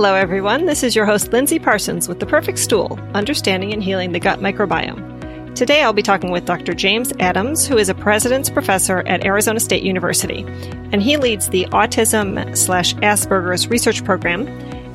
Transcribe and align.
Hello, 0.00 0.14
everyone. 0.14 0.64
This 0.64 0.82
is 0.82 0.96
your 0.96 1.04
host, 1.04 1.30
Lindsey 1.30 1.58
Parsons, 1.58 2.08
with 2.08 2.20
The 2.20 2.24
Perfect 2.24 2.58
Stool 2.58 2.98
Understanding 3.12 3.74
and 3.74 3.82
Healing 3.82 4.12
the 4.12 4.18
Gut 4.18 4.40
Microbiome. 4.40 5.54
Today, 5.54 5.82
I'll 5.82 5.92
be 5.92 6.00
talking 6.00 6.30
with 6.30 6.46
Dr. 6.46 6.72
James 6.72 7.12
Adams, 7.20 7.66
who 7.66 7.76
is 7.76 7.90
a 7.90 7.94
President's 7.94 8.48
Professor 8.48 9.00
at 9.00 9.26
Arizona 9.26 9.60
State 9.60 9.82
University, 9.82 10.46
and 10.90 11.02
he 11.02 11.18
leads 11.18 11.50
the 11.50 11.66
Autism 11.66 12.56
slash 12.56 12.94
Asperger's 12.94 13.68
Research 13.68 14.02
Program 14.02 14.48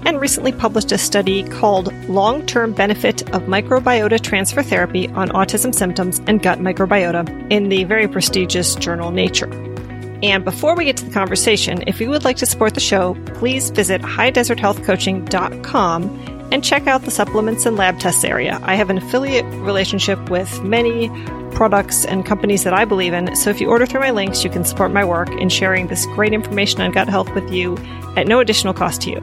and 0.08 0.20
recently 0.20 0.52
published 0.52 0.92
a 0.92 0.98
study 0.98 1.44
called 1.50 1.94
Long 2.10 2.44
Term 2.48 2.74
Benefit 2.74 3.22
of 3.36 3.44
Microbiota 3.44 4.20
Transfer 4.20 4.64
Therapy 4.64 5.08
on 5.10 5.30
Autism 5.30 5.76
Symptoms 5.76 6.20
and 6.26 6.42
Gut 6.42 6.58
Microbiota 6.58 7.52
in 7.52 7.70
the 7.70 7.84
very 7.84 8.08
prestigious 8.08 8.74
journal 8.74 9.12
Nature. 9.12 9.75
And 10.24 10.46
before 10.46 10.76
we 10.76 10.86
get 10.86 10.98
to 10.98 11.06
the 11.06 11.12
conversation, 11.12 11.84
if 11.88 12.02
you 12.02 12.10
would 12.10 12.24
like 12.24 12.38
to 12.38 12.46
support 12.46 12.74
the 12.74 12.80
show, 12.80 13.16
please 13.36 13.70
visit 13.70 14.02
highdeserthealthcoaching.com 14.02 16.50
and 16.52 16.64
check 16.64 16.88
out 16.88 17.02
the 17.02 17.12
supplements 17.12 17.66
and 17.66 17.76
lab 17.76 18.00
tests 18.00 18.24
area. 18.24 18.60
I 18.64 18.76
have 18.76 18.90
an 18.90 18.98
affiliate 18.98 19.46
relationship 19.46 20.30
with 20.30 20.64
many 20.64 21.10
products 21.52 22.06
and 22.06 22.26
companies 22.26 22.64
that 22.64 22.74
I 22.74 22.86
believe 22.86 23.14
in. 23.14 23.36
So 23.36 23.50
if 23.50 23.62
you 23.62 23.70
order 23.70 23.86
through 23.86 24.02
my 24.02 24.12
links, 24.12 24.44
you 24.44 24.50
can 24.50 24.66
support 24.66 24.92
my 24.92 25.06
work 25.06 25.30
in 25.30 25.50
sharing 25.50 25.88
this 25.88 26.06
great 26.08 26.34
information 26.34 26.82
on 26.82 26.92
gut 26.92 27.08
health 27.08 27.34
with 27.34 27.52
you 27.52 27.78
at 28.16 28.28
no 28.28 28.40
additional 28.40 28.74
cost 28.74 29.02
to 29.02 29.12
you. 29.12 29.18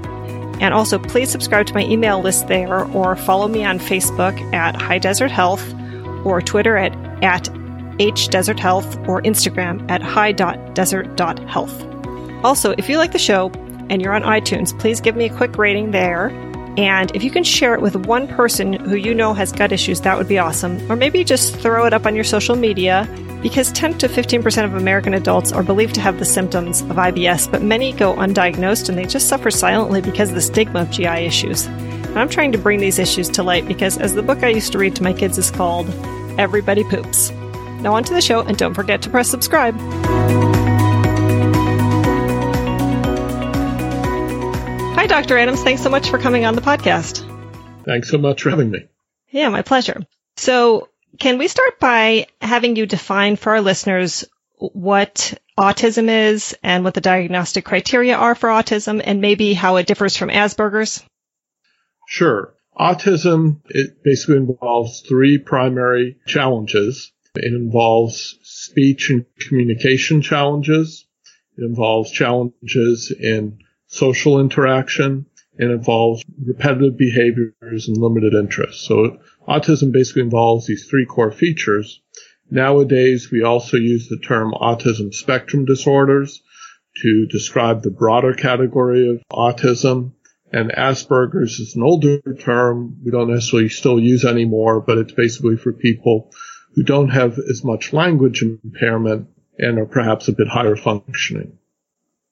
And 0.60 0.72
also, 0.72 0.98
please 0.98 1.30
subscribe 1.30 1.66
to 1.66 1.74
my 1.74 1.84
email 1.84 2.20
list 2.20 2.48
there 2.48 2.84
or 2.84 3.16
follow 3.16 3.48
me 3.48 3.64
on 3.64 3.78
Facebook 3.78 4.40
at 4.54 4.80
High 4.80 4.98
Desert 4.98 5.30
Health 5.30 5.74
or 6.24 6.40
Twitter 6.40 6.76
at, 6.76 6.94
at 7.22 7.48
hdeserthealth 7.98 9.08
or 9.08 9.22
Instagram 9.22 9.88
at 9.90 10.02
high.desert.health. 10.02 12.44
Also, 12.44 12.74
if 12.76 12.88
you 12.88 12.98
like 12.98 13.12
the 13.12 13.18
show 13.18 13.50
and 13.88 14.02
you're 14.02 14.14
on 14.14 14.22
iTunes, 14.22 14.78
please 14.78 15.00
give 15.00 15.16
me 15.16 15.26
a 15.26 15.36
quick 15.36 15.56
rating 15.56 15.90
there. 15.90 16.28
And 16.76 17.14
if 17.14 17.22
you 17.22 17.30
can 17.30 17.44
share 17.44 17.74
it 17.74 17.82
with 17.82 17.94
one 18.06 18.26
person 18.26 18.72
who 18.72 18.96
you 18.96 19.14
know 19.14 19.34
has 19.34 19.52
gut 19.52 19.72
issues, 19.72 20.00
that 20.00 20.16
would 20.16 20.28
be 20.28 20.38
awesome. 20.38 20.90
Or 20.90 20.96
maybe 20.96 21.22
just 21.22 21.54
throw 21.56 21.84
it 21.84 21.92
up 21.92 22.06
on 22.06 22.14
your 22.14 22.24
social 22.24 22.56
media 22.56 23.06
because 23.42 23.72
10 23.72 23.98
to 23.98 24.08
15% 24.08 24.64
of 24.64 24.74
American 24.74 25.14
adults 25.14 25.52
are 25.52 25.62
believed 25.62 25.94
to 25.96 26.00
have 26.00 26.18
the 26.18 26.24
symptoms 26.24 26.80
of 26.82 26.96
IBS, 26.96 27.50
but 27.50 27.62
many 27.62 27.92
go 27.92 28.14
undiagnosed 28.14 28.88
and 28.88 28.96
they 28.96 29.04
just 29.04 29.28
suffer 29.28 29.50
silently 29.50 30.00
because 30.00 30.30
of 30.30 30.36
the 30.36 30.40
stigma 30.40 30.82
of 30.82 30.90
GI 30.90 31.06
issues. 31.06 31.66
And 31.66 32.18
I'm 32.18 32.28
trying 32.28 32.52
to 32.52 32.58
bring 32.58 32.80
these 32.80 32.98
issues 32.98 33.28
to 33.30 33.42
light 33.42 33.66
because, 33.66 33.98
as 33.98 34.14
the 34.14 34.22
book 34.22 34.42
I 34.42 34.48
used 34.48 34.72
to 34.72 34.78
read 34.78 34.96
to 34.96 35.02
my 35.02 35.12
kids 35.12 35.38
is 35.38 35.50
called, 35.50 35.88
Everybody 36.38 36.84
Poops. 36.84 37.32
Now, 37.82 37.94
on 37.94 38.04
to 38.04 38.14
the 38.14 38.20
show, 38.20 38.40
and 38.40 38.56
don't 38.56 38.74
forget 38.74 39.02
to 39.02 39.10
press 39.10 39.28
subscribe. 39.28 39.76
Hi, 44.94 45.06
Dr. 45.06 45.36
Adams. 45.36 45.62
Thanks 45.62 45.82
so 45.82 45.90
much 45.90 46.08
for 46.08 46.18
coming 46.18 46.44
on 46.44 46.54
the 46.54 46.60
podcast. 46.60 47.28
Thanks 47.84 48.08
so 48.08 48.18
much 48.18 48.42
for 48.42 48.50
having 48.50 48.70
me. 48.70 48.86
Yeah, 49.30 49.48
my 49.48 49.62
pleasure. 49.62 50.02
So, 50.36 50.88
can 51.18 51.38
we 51.38 51.48
start 51.48 51.80
by 51.80 52.26
having 52.40 52.76
you 52.76 52.86
define 52.86 53.36
for 53.36 53.54
our 53.54 53.60
listeners 53.60 54.24
what 54.58 55.34
autism 55.58 56.08
is 56.08 56.56
and 56.62 56.84
what 56.84 56.94
the 56.94 57.00
diagnostic 57.00 57.64
criteria 57.64 58.16
are 58.16 58.34
for 58.34 58.48
autism 58.48 59.02
and 59.04 59.20
maybe 59.20 59.54
how 59.54 59.76
it 59.76 59.86
differs 59.86 60.16
from 60.16 60.28
Asperger's? 60.28 61.02
Sure. 62.06 62.54
Autism, 62.78 63.60
it 63.68 64.02
basically 64.02 64.36
involves 64.36 65.00
three 65.00 65.38
primary 65.38 66.18
challenges. 66.26 67.11
It 67.34 67.54
involves 67.54 68.38
speech 68.42 69.08
and 69.08 69.24
communication 69.40 70.20
challenges. 70.20 71.06
It 71.56 71.64
involves 71.64 72.10
challenges 72.10 73.10
in 73.10 73.58
social 73.86 74.38
interaction 74.38 75.26
It 75.58 75.70
involves 75.70 76.24
repetitive 76.44 76.96
behaviors 76.96 77.88
and 77.88 77.96
limited 77.96 78.34
interests. 78.34 78.86
So 78.86 79.18
autism 79.46 79.92
basically 79.92 80.22
involves 80.22 80.66
these 80.66 80.86
three 80.88 81.04
core 81.04 81.32
features. 81.32 82.00
Nowadays, 82.50 83.30
we 83.30 83.42
also 83.42 83.76
use 83.76 84.08
the 84.08 84.18
term 84.18 84.52
autism 84.52 85.12
spectrum 85.12 85.64
disorders 85.64 86.42
to 87.02 87.26
describe 87.26 87.82
the 87.82 87.90
broader 87.90 88.34
category 88.34 89.08
of 89.08 89.22
autism. 89.30 90.12
And 90.52 90.70
Asperger's 90.70 91.58
is 91.60 91.76
an 91.76 91.82
older 91.82 92.20
term 92.38 92.98
we 93.02 93.10
don't 93.10 93.30
necessarily 93.30 93.70
still 93.70 93.98
use 93.98 94.24
anymore, 94.24 94.80
but 94.80 94.98
it's 94.98 95.12
basically 95.12 95.56
for 95.56 95.72
people 95.72 96.30
who 96.74 96.82
don't 96.82 97.10
have 97.10 97.38
as 97.38 97.62
much 97.64 97.92
language 97.92 98.42
impairment 98.42 99.28
and 99.58 99.78
are 99.78 99.86
perhaps 99.86 100.28
a 100.28 100.32
bit 100.32 100.48
higher 100.48 100.76
functioning. 100.76 101.58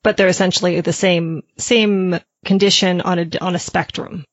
But 0.02 0.16
they're 0.16 0.28
essentially 0.28 0.80
the 0.80 0.92
same 0.92 1.42
same 1.58 2.18
condition 2.44 3.00
on 3.02 3.18
a 3.18 3.28
on 3.40 3.54
a 3.54 3.58
spectrum. 3.58 4.24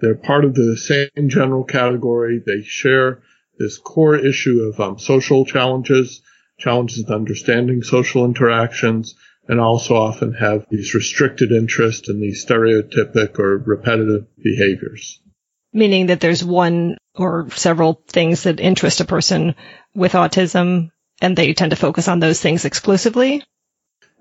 They're 0.00 0.16
part 0.16 0.44
of 0.44 0.54
the 0.54 0.76
same 0.76 1.28
general 1.28 1.64
category. 1.64 2.42
They 2.44 2.62
share 2.62 3.22
this 3.58 3.78
core 3.78 4.16
issue 4.16 4.62
of 4.62 4.80
um, 4.80 4.98
social 4.98 5.46
challenges, 5.46 6.20
challenges 6.58 7.04
in 7.06 7.14
understanding 7.14 7.82
social 7.82 8.24
interactions, 8.24 9.14
and 9.46 9.60
also 9.60 9.94
often 9.94 10.32
have 10.34 10.66
these 10.70 10.94
restricted 10.94 11.52
interests 11.52 12.08
and 12.08 12.20
these 12.20 12.44
stereotypic 12.44 13.38
or 13.38 13.58
repetitive 13.58 14.26
behaviors. 14.42 15.20
Meaning 15.74 16.06
that 16.06 16.20
there's 16.20 16.42
one 16.42 16.96
or 17.14 17.50
several 17.50 18.00
things 18.06 18.44
that 18.44 18.60
interest 18.60 19.00
a 19.00 19.04
person 19.04 19.54
with 19.94 20.12
autism 20.12 20.90
and 21.20 21.36
they 21.36 21.52
tend 21.52 21.70
to 21.70 21.76
focus 21.76 22.08
on 22.08 22.20
those 22.20 22.40
things 22.40 22.64
exclusively? 22.64 23.42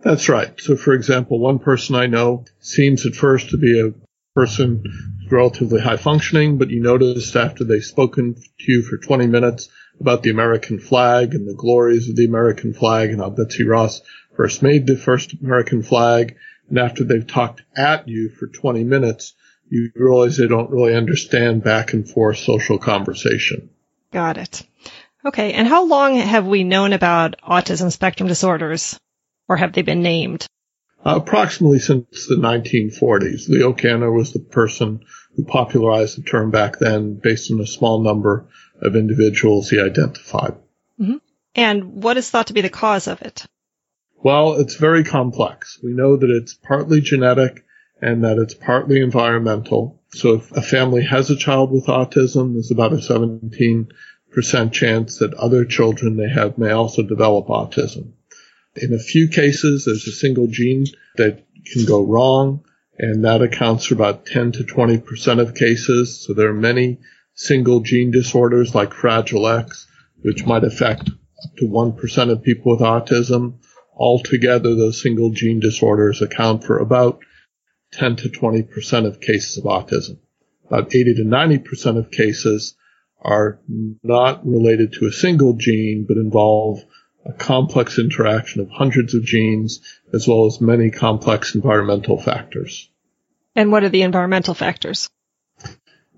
That's 0.03 0.28
right. 0.28 0.59
So 0.59 0.75
for 0.75 0.94
example, 0.94 1.40
one 1.40 1.59
person 1.59 1.96
I 1.96 2.08
know 2.08 2.46
seems 2.59 3.06
at 3.06 3.16
first 3.16 3.52
to 3.52 3.58
be 3.58 3.80
a 3.80 3.94
person 4.36 4.84
relatively 5.30 5.80
high 5.80 5.97
functioning, 5.97 6.58
but 6.58 6.69
you 6.69 6.81
noticed 6.81 7.36
after 7.36 7.64
they've 7.64 7.84
spoken 7.84 8.35
to 8.35 8.72
you 8.72 8.81
for 8.81 8.97
20 8.97 9.28
minutes 9.28 9.70
about 10.00 10.24
the 10.24 10.31
American 10.31 10.80
flag 10.80 11.34
and 11.34 11.47
the 11.47 11.53
glories 11.53 12.09
of 12.09 12.16
the 12.16 12.25
American 12.25 12.74
flag 12.74 13.12
and 13.12 13.22
how 13.22 13.30
Betsy 13.30 13.64
Ross 13.64 14.02
first 14.35 14.64
made 14.64 14.88
the 14.88 14.97
first 14.97 15.34
American 15.41 15.84
flag, 15.84 16.35
and 16.70 16.80
after 16.80 17.03
they've 17.03 17.28
talked 17.28 17.62
at 17.78 18.08
you 18.08 18.30
for 18.30 18.47
20 18.47 18.84
minutes, 18.84 19.34
you 19.73 19.89
realize 19.95 20.38
they 20.38 20.47
don't 20.47 20.69
really 20.69 20.94
understand 20.94 21.63
back 21.63 21.94
and 21.94 22.07
forth 22.07 22.38
social 22.38 22.78
conversation. 22.78 23.72
Got 24.11 24.38
it. 24.38 24.61
Okay. 25.25 25.53
And 25.53 25.67
how 25.67 25.85
long 25.85 26.17
have 26.17 26.45
we 26.45 26.63
known 26.63 26.94
about 26.94 27.38
autism 27.41 27.91
spectrum 27.91 28.29
disorders 28.29 29.00
or 29.50 29.57
have 29.57 29.73
they 29.73 29.81
been 29.81 30.03
named? 30.03 30.45
Uh, 31.03 31.16
approximately 31.17 31.79
since 31.79 32.28
the 32.28 32.35
1940s. 32.35 33.50
Leo 33.50 33.73
Kanner 33.73 34.16
was 34.16 34.31
the 34.31 34.39
person 34.39 35.03
who 35.35 35.44
popularized 35.44 36.19
the 36.19 36.22
term 36.22 36.51
back 36.51 36.78
then 36.78 37.16
based 37.16 37.51
on 37.51 37.59
a 37.59 37.66
small 37.66 38.03
number 38.03 38.45
of 38.79 38.95
individuals 38.95 39.72
he 39.72 39.81
identified. 39.81 40.53
Mm-hmm. 41.00 41.17
And 41.55 42.03
what 42.03 42.17
is 42.17 42.29
thought 42.29 42.47
to 42.47 42.53
be 42.53 42.61
the 42.61 42.69
cause 42.69 43.07
of 43.07 43.23
it? 43.23 43.44
Well, 44.17 44.53
it's 44.53 44.75
very 44.75 45.03
complex. 45.03 45.79
We 45.84 45.94
know 45.94 46.16
that 46.16 46.29
it's 46.29 46.53
partly 46.53 47.01
genetic 47.01 47.66
and 48.03 48.25
that 48.25 48.38
it's 48.38 48.53
partly 48.53 49.00
environmental. 49.02 49.97
So 50.09 50.34
if 50.34 50.52
a 50.52 50.62
family 50.62 51.03
has 51.06 51.30
a 51.30 51.38
child 51.38 51.72
with 51.72 51.86
autism, 51.86 52.52
there's 52.52 52.69
about 52.69 52.91
a 52.91 52.97
17% 52.97 53.88
chance 54.74 55.19
that 55.19 55.34
other 55.36 55.64
children 55.64 56.18
they 56.18 56.28
have 56.28 56.58
may 56.58 56.72
also 56.72 57.02
develop 57.02 57.47
autism. 57.47 58.12
In 58.75 58.94
a 58.94 59.00
few 59.00 59.30
cases, 59.30 59.86
there's 59.86 60.06
a 60.06 60.12
single 60.12 60.47
gene 60.47 60.86
that 61.16 61.46
can 61.66 61.86
go 61.86 62.06
wrong, 62.06 62.66
and 63.00 63.24
that 63.24 63.41
accounts 63.41 63.86
for 63.86 63.94
about 63.94 64.25
10 64.25 64.52
to 64.53 64.64
20% 64.64 65.40
of 65.40 65.56
cases. 65.56 66.25
So 66.25 66.34
there 66.34 66.50
are 66.50 66.53
many 66.53 67.00
single 67.35 67.80
gene 67.80 68.12
disorders 68.12 68.75
like 68.75 68.94
Fragile 68.94 69.47
X, 69.47 69.88
which 70.24 70.46
might 70.46 70.66
affect 70.66 71.08
up 71.09 71.55
to 71.58 71.67
1% 71.67 72.32
of 72.32 72.44
people 72.44 72.73
with 72.73 72.82
autism. 72.82 73.59
Altogether, 73.96 74.76
those 74.76 75.02
single 75.02 75.29
gene 75.29 75.61
disorders 75.61 76.22
account 76.22 76.66
for 76.66 76.79
about 76.79 77.20
10 77.93 78.17
to 78.17 78.29
20% 78.29 79.05
of 79.05 79.22
cases 79.22 79.57
of 79.57 79.63
autism. 79.66 80.17
About 80.67 80.93
80 80.95 81.16
to 81.16 81.23
90% 81.23 81.97
of 81.97 82.11
cases 82.11 82.75
are 83.22 83.59
not 84.03 84.45
related 84.45 84.93
to 84.93 85.05
a 85.05 85.11
single 85.11 85.53
gene, 85.53 86.05
but 86.07 86.17
involve 86.17 86.84
a 87.25 87.34
complex 87.34 87.99
interaction 87.99 88.61
of 88.61 88.69
hundreds 88.69 89.13
of 89.13 89.23
genes, 89.23 89.79
as 90.13 90.28
well 90.28 90.45
as 90.45 90.59
many 90.59 90.91
complex 90.91 91.55
environmental 91.55 92.17
factors. 92.17 92.90
And 93.55 93.72
what 93.72 93.84
are 93.84 93.90
the 93.90 94.01
environmental 94.01 94.53
factors? 94.53 95.09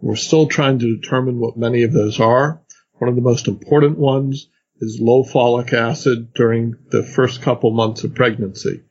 We're 0.02 0.16
still 0.16 0.48
trying 0.48 0.80
to 0.80 0.96
determine 0.96 1.40
what 1.40 1.58
many 1.58 1.84
of 1.84 1.92
those 1.92 2.20
are. 2.20 2.62
One 2.94 3.10
of 3.10 3.16
the 3.16 3.22
most 3.22 3.48
important 3.48 3.98
ones 3.98 4.48
is 4.80 5.00
low 5.00 5.24
folic 5.24 5.74
acid 5.74 6.34
during 6.34 6.76
the 6.90 7.04
first 7.04 7.42
couple 7.42 7.72
months 7.72 8.04
of 8.04 8.16
pregnancy. 8.16 8.84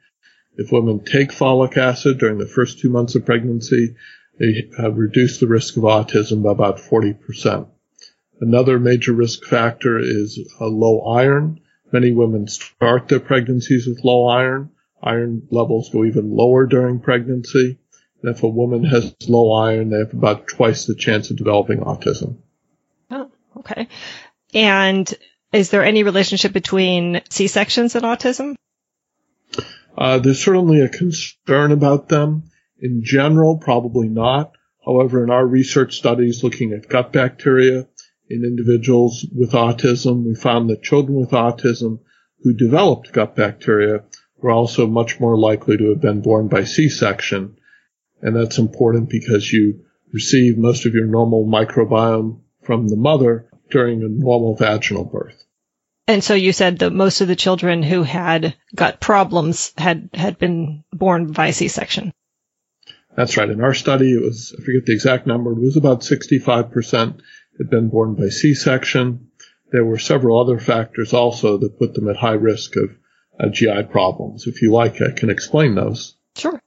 If 0.56 0.70
women 0.70 1.04
take 1.04 1.30
folic 1.30 1.76
acid 1.76 2.18
during 2.18 2.38
the 2.38 2.46
first 2.46 2.78
two 2.78 2.90
months 2.90 3.14
of 3.14 3.26
pregnancy, 3.26 3.96
they 4.38 4.70
have 4.78 4.96
reduced 4.96 5.40
the 5.40 5.46
risk 5.46 5.76
of 5.76 5.82
autism 5.82 6.42
by 6.42 6.52
about 6.52 6.78
40%. 6.78 7.68
Another 8.40 8.78
major 8.78 9.12
risk 9.12 9.44
factor 9.44 9.98
is 9.98 10.38
uh, 10.60 10.66
low 10.66 11.00
iron. 11.02 11.60
Many 11.92 12.12
women 12.12 12.48
start 12.48 13.08
their 13.08 13.20
pregnancies 13.20 13.86
with 13.86 14.04
low 14.04 14.26
iron. 14.26 14.70
Iron 15.02 15.46
levels 15.50 15.90
go 15.90 16.04
even 16.04 16.34
lower 16.34 16.66
during 16.66 17.00
pregnancy. 17.00 17.78
And 18.22 18.34
if 18.34 18.42
a 18.42 18.48
woman 18.48 18.84
has 18.84 19.14
low 19.28 19.52
iron, 19.52 19.90
they 19.90 19.98
have 19.98 20.12
about 20.12 20.48
twice 20.48 20.86
the 20.86 20.94
chance 20.94 21.30
of 21.30 21.36
developing 21.36 21.80
autism. 21.80 22.36
Oh, 23.10 23.30
okay. 23.58 23.88
And 24.52 25.12
is 25.52 25.70
there 25.70 25.84
any 25.84 26.02
relationship 26.02 26.52
between 26.52 27.20
C-sections 27.28 27.94
and 27.94 28.04
autism? 28.04 28.56
Uh, 29.96 30.18
there's 30.18 30.44
certainly 30.44 30.80
a 30.80 30.88
concern 30.88 31.72
about 31.72 32.08
them. 32.08 32.44
In 32.80 33.02
general, 33.04 33.58
probably 33.58 34.08
not. 34.08 34.52
However, 34.84 35.24
in 35.24 35.30
our 35.30 35.46
research 35.46 35.96
studies 35.96 36.42
looking 36.42 36.72
at 36.72 36.88
gut 36.88 37.12
bacteria 37.12 37.86
in 38.28 38.44
individuals 38.44 39.24
with 39.34 39.52
autism, 39.52 40.24
we 40.24 40.34
found 40.34 40.68
that 40.70 40.82
children 40.82 41.18
with 41.18 41.30
autism 41.30 42.00
who 42.40 42.52
developed 42.52 43.12
gut 43.12 43.36
bacteria 43.36 44.04
were 44.38 44.50
also 44.50 44.86
much 44.86 45.20
more 45.20 45.38
likely 45.38 45.76
to 45.78 45.90
have 45.90 46.00
been 46.00 46.20
born 46.20 46.48
by 46.48 46.64
C-section. 46.64 47.56
And 48.20 48.36
that's 48.36 48.58
important 48.58 49.08
because 49.08 49.52
you 49.52 49.84
receive 50.12 50.58
most 50.58 50.86
of 50.86 50.94
your 50.94 51.06
normal 51.06 51.46
microbiome 51.46 52.40
from 52.62 52.88
the 52.88 52.96
mother 52.96 53.48
during 53.70 54.02
a 54.02 54.08
normal 54.08 54.56
vaginal 54.56 55.04
birth. 55.04 55.43
And 56.06 56.22
so 56.22 56.34
you 56.34 56.52
said 56.52 56.80
that 56.80 56.92
most 56.92 57.20
of 57.20 57.28
the 57.28 57.36
children 57.36 57.82
who 57.82 58.02
had 58.02 58.54
gut 58.74 59.00
problems 59.00 59.72
had, 59.78 60.10
had 60.12 60.38
been 60.38 60.84
born 60.92 61.32
by 61.32 61.50
C-section. 61.50 62.12
That's 63.16 63.36
right. 63.36 63.48
In 63.48 63.62
our 63.62 63.74
study, 63.74 64.12
it 64.12 64.22
was, 64.22 64.54
I 64.58 64.62
forget 64.62 64.84
the 64.84 64.92
exact 64.92 65.26
number, 65.26 65.52
it 65.52 65.60
was 65.60 65.76
about 65.76 66.00
65% 66.00 67.20
had 67.58 67.70
been 67.70 67.88
born 67.88 68.14
by 68.14 68.28
C-section. 68.28 69.28
There 69.72 69.84
were 69.84 69.98
several 69.98 70.40
other 70.40 70.58
factors 70.58 71.14
also 71.14 71.56
that 71.58 71.78
put 71.78 71.94
them 71.94 72.08
at 72.08 72.16
high 72.16 72.32
risk 72.32 72.76
of 72.76 72.90
uh, 73.40 73.48
GI 73.48 73.84
problems. 73.84 74.46
If 74.46 74.62
you 74.62 74.72
like, 74.72 75.00
I 75.00 75.10
can 75.10 75.30
explain 75.30 75.74
those. 75.74 76.16
Sure. 76.36 76.60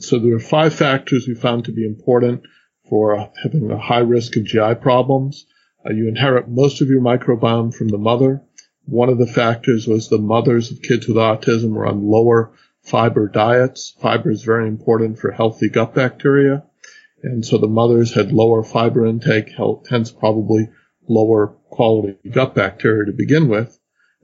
So 0.00 0.18
there 0.18 0.34
are 0.34 0.40
five 0.40 0.74
factors 0.74 1.26
we 1.26 1.34
found 1.34 1.66
to 1.66 1.72
be 1.72 1.84
important 1.84 2.42
for 2.88 3.16
uh, 3.16 3.28
having 3.42 3.70
a 3.70 3.78
high 3.78 4.00
risk 4.00 4.36
of 4.36 4.44
GI 4.44 4.76
problems. 4.80 5.46
Uh, 5.84 5.92
you 5.92 6.08
inherit 6.08 6.48
most 6.48 6.80
of 6.80 6.88
your 6.88 7.00
microbiome 7.00 7.74
from 7.74 7.88
the 7.88 7.98
mother. 7.98 8.42
One 8.86 9.08
of 9.08 9.18
the 9.18 9.26
factors 9.26 9.86
was 9.86 10.08
the 10.08 10.18
mothers 10.18 10.70
of 10.70 10.80
kids 10.80 11.08
with 11.08 11.16
autism 11.16 11.70
were 11.70 11.86
on 11.86 12.08
lower 12.08 12.52
fiber 12.82 13.28
diets. 13.28 13.94
Fiber 14.00 14.30
is 14.30 14.44
very 14.44 14.68
important 14.68 15.18
for 15.18 15.32
healthy 15.32 15.68
gut 15.68 15.94
bacteria. 15.94 16.64
And 17.22 17.44
so 17.44 17.58
the 17.58 17.66
mothers 17.66 18.14
had 18.14 18.30
lower 18.30 18.62
fiber 18.62 19.04
intake, 19.04 19.50
hence 19.90 20.12
probably 20.12 20.70
lower 21.08 21.48
quality 21.68 22.16
gut 22.30 22.54
bacteria 22.54 23.06
to 23.06 23.12
begin 23.12 23.48
with. 23.48 23.76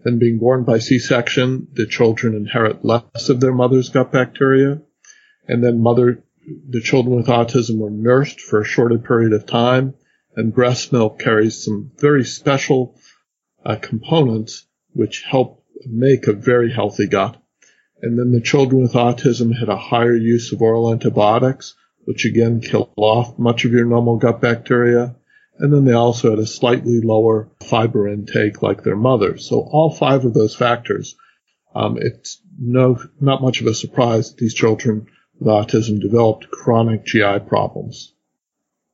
Then 0.05 0.19
being 0.19 0.39
born 0.39 0.63
by 0.65 0.79
C-section, 0.79 1.69
the 1.73 1.87
children 1.87 2.35
inherit 2.35 2.85
less 2.85 3.29
of 3.29 3.41
their 3.41 3.53
mother's 3.53 3.89
gut 3.89 4.13
bacteria. 4.13 4.81
And 5.49 5.63
then 5.63 5.83
mother, 5.83 6.23
the 6.69 6.81
children 6.81 7.17
with 7.17 7.27
autism 7.27 7.79
were 7.79 7.91
nursed 7.91 8.41
for 8.41 8.61
a 8.61 8.65
shorter 8.65 8.99
period 8.99 9.33
of 9.33 9.47
time. 9.47 9.95
And 10.37 10.55
breast 10.55 10.93
milk 10.93 11.19
carries 11.19 11.65
some 11.65 11.91
very 11.99 12.25
special 12.25 12.97
uh, 13.65 13.77
components 13.77 14.67
which 14.93 15.23
help 15.23 15.65
make 15.87 16.27
a 16.27 16.33
very 16.33 16.73
healthy 16.73 17.07
gut. 17.07 17.37
And 18.03 18.19
then 18.19 18.33
the 18.33 18.41
children 18.41 18.83
with 18.83 18.95
autism 18.95 19.57
had 19.57 19.69
a 19.69 19.77
higher 19.77 20.15
use 20.15 20.53
of 20.53 20.61
oral 20.61 20.93
antibiotics, 20.93 21.75
which 22.05 22.25
again 22.25 22.61
kill 22.61 22.93
off 22.97 23.39
much 23.39 23.65
of 23.65 23.73
your 23.73 23.85
normal 23.85 24.17
gut 24.17 24.41
bacteria. 24.41 25.17
And 25.59 25.73
then 25.73 25.85
they 25.85 25.93
also 25.93 26.31
had 26.31 26.39
a 26.39 26.47
slightly 26.47 27.01
lower 27.01 27.49
fiber 27.61 28.09
intake 28.09 28.63
like 28.63 28.83
their 28.83 28.97
mothers. 28.97 29.49
So 29.49 29.61
all 29.61 29.91
five 29.91 30.25
of 30.25 30.35
those 30.35 30.57
factors, 30.57 31.15
um, 31.75 31.99
it's 32.01 32.43
no, 32.59 32.99
not 33.21 33.43
much 33.43 33.61
of 33.61 33.67
a 33.67 33.75
surprise 33.75 34.31
that 34.31 34.39
these 34.39 34.55
children 34.55 35.07
with 35.39 35.49
autism 35.49 36.01
developed 36.01 36.51
chronic 36.51 37.05
GI 37.05 37.41
problems. 37.47 38.15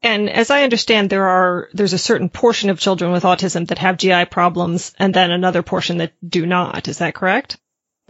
And 0.02 0.30
as 0.30 0.50
I 0.50 0.62
understand, 0.62 1.10
there 1.10 1.26
are, 1.26 1.68
there's 1.72 1.92
a 1.92 1.98
certain 1.98 2.28
portion 2.28 2.70
of 2.70 2.78
children 2.78 3.10
with 3.10 3.24
autism 3.24 3.66
that 3.68 3.78
have 3.78 3.96
GI 3.96 4.26
problems 4.26 4.92
and 4.98 5.12
then 5.12 5.30
another 5.30 5.62
portion 5.62 5.98
that 5.98 6.12
do 6.26 6.46
not. 6.46 6.86
Is 6.86 6.98
that 6.98 7.14
correct? 7.14 7.58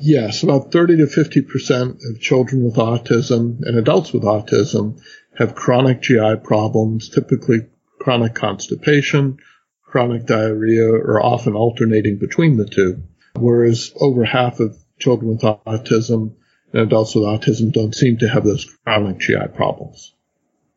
Yes, 0.01 0.43
about 0.43 0.71
30 0.71 0.99
to 0.99 1.07
50% 1.07 1.99
of 2.11 2.21
children 2.21 2.65
with 2.65 2.77
autism 2.77 3.63
and 3.63 3.77
adults 3.77 4.13
with 4.13 4.23
autism 4.23 5.01
have 5.37 5.55
chronic 5.55 6.03
GI 6.03 6.37
problems, 6.45 7.09
typically 7.09 7.67
chronic 7.99 8.35
constipation, 8.35 9.39
chronic 9.83 10.27
diarrhea, 10.27 10.89
or 10.89 11.25
often 11.25 11.55
alternating 11.55 12.19
between 12.19 12.57
the 12.57 12.67
two. 12.67 13.03
Whereas 13.35 13.93
over 14.01 14.25
half 14.25 14.61
of 14.61 14.77
children 14.99 15.31
with 15.31 15.41
autism 15.41 16.35
and 16.73 16.83
adults 16.83 17.15
with 17.15 17.25
autism 17.25 17.73
don't 17.73 17.95
seem 17.95 18.19
to 18.19 18.29
have 18.29 18.45
those 18.45 18.67
chronic 18.85 19.19
GI 19.19 19.49
problems. 19.55 20.15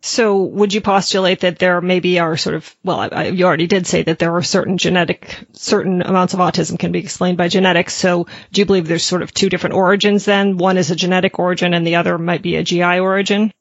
So 0.03 0.41
would 0.41 0.73
you 0.73 0.81
postulate 0.81 1.41
that 1.41 1.59
there 1.59 1.79
maybe 1.79 2.17
are 2.19 2.35
sort 2.35 2.55
of, 2.55 2.75
well, 2.83 2.99
I, 2.99 3.07
I, 3.07 3.23
you 3.27 3.45
already 3.45 3.67
did 3.67 3.85
say 3.85 4.01
that 4.01 4.17
there 4.17 4.35
are 4.35 4.41
certain 4.41 4.79
genetic, 4.79 5.45
certain 5.51 6.01
amounts 6.01 6.33
of 6.33 6.39
autism 6.39 6.79
can 6.79 6.91
be 6.91 6.99
explained 6.99 7.37
by 7.37 7.49
genetics. 7.49 7.93
So 7.93 8.25
do 8.51 8.61
you 8.61 8.65
believe 8.65 8.87
there's 8.87 9.05
sort 9.05 9.21
of 9.21 9.31
two 9.31 9.49
different 9.49 9.75
origins 9.75 10.25
then? 10.25 10.57
One 10.57 10.77
is 10.77 10.89
a 10.89 10.95
genetic 10.95 11.37
origin 11.37 11.75
and 11.75 11.85
the 11.85 11.95
other 11.95 12.17
might 12.17 12.41
be 12.41 12.55
a 12.55 12.63
GI 12.63 12.99
origin? 12.99 13.53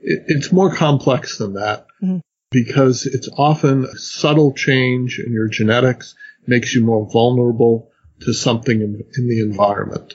It, 0.00 0.24
it's 0.28 0.52
more 0.52 0.72
complex 0.72 1.38
than 1.38 1.54
that 1.54 1.86
mm-hmm. 2.00 2.18
because 2.52 3.04
it's 3.04 3.28
often 3.36 3.86
a 3.86 3.98
subtle 3.98 4.52
change 4.52 5.18
in 5.18 5.32
your 5.32 5.48
genetics 5.48 6.14
makes 6.46 6.72
you 6.72 6.84
more 6.84 7.10
vulnerable 7.10 7.90
to 8.20 8.32
something 8.32 8.80
in, 8.80 9.04
in 9.16 9.28
the 9.28 9.40
environment. 9.40 10.14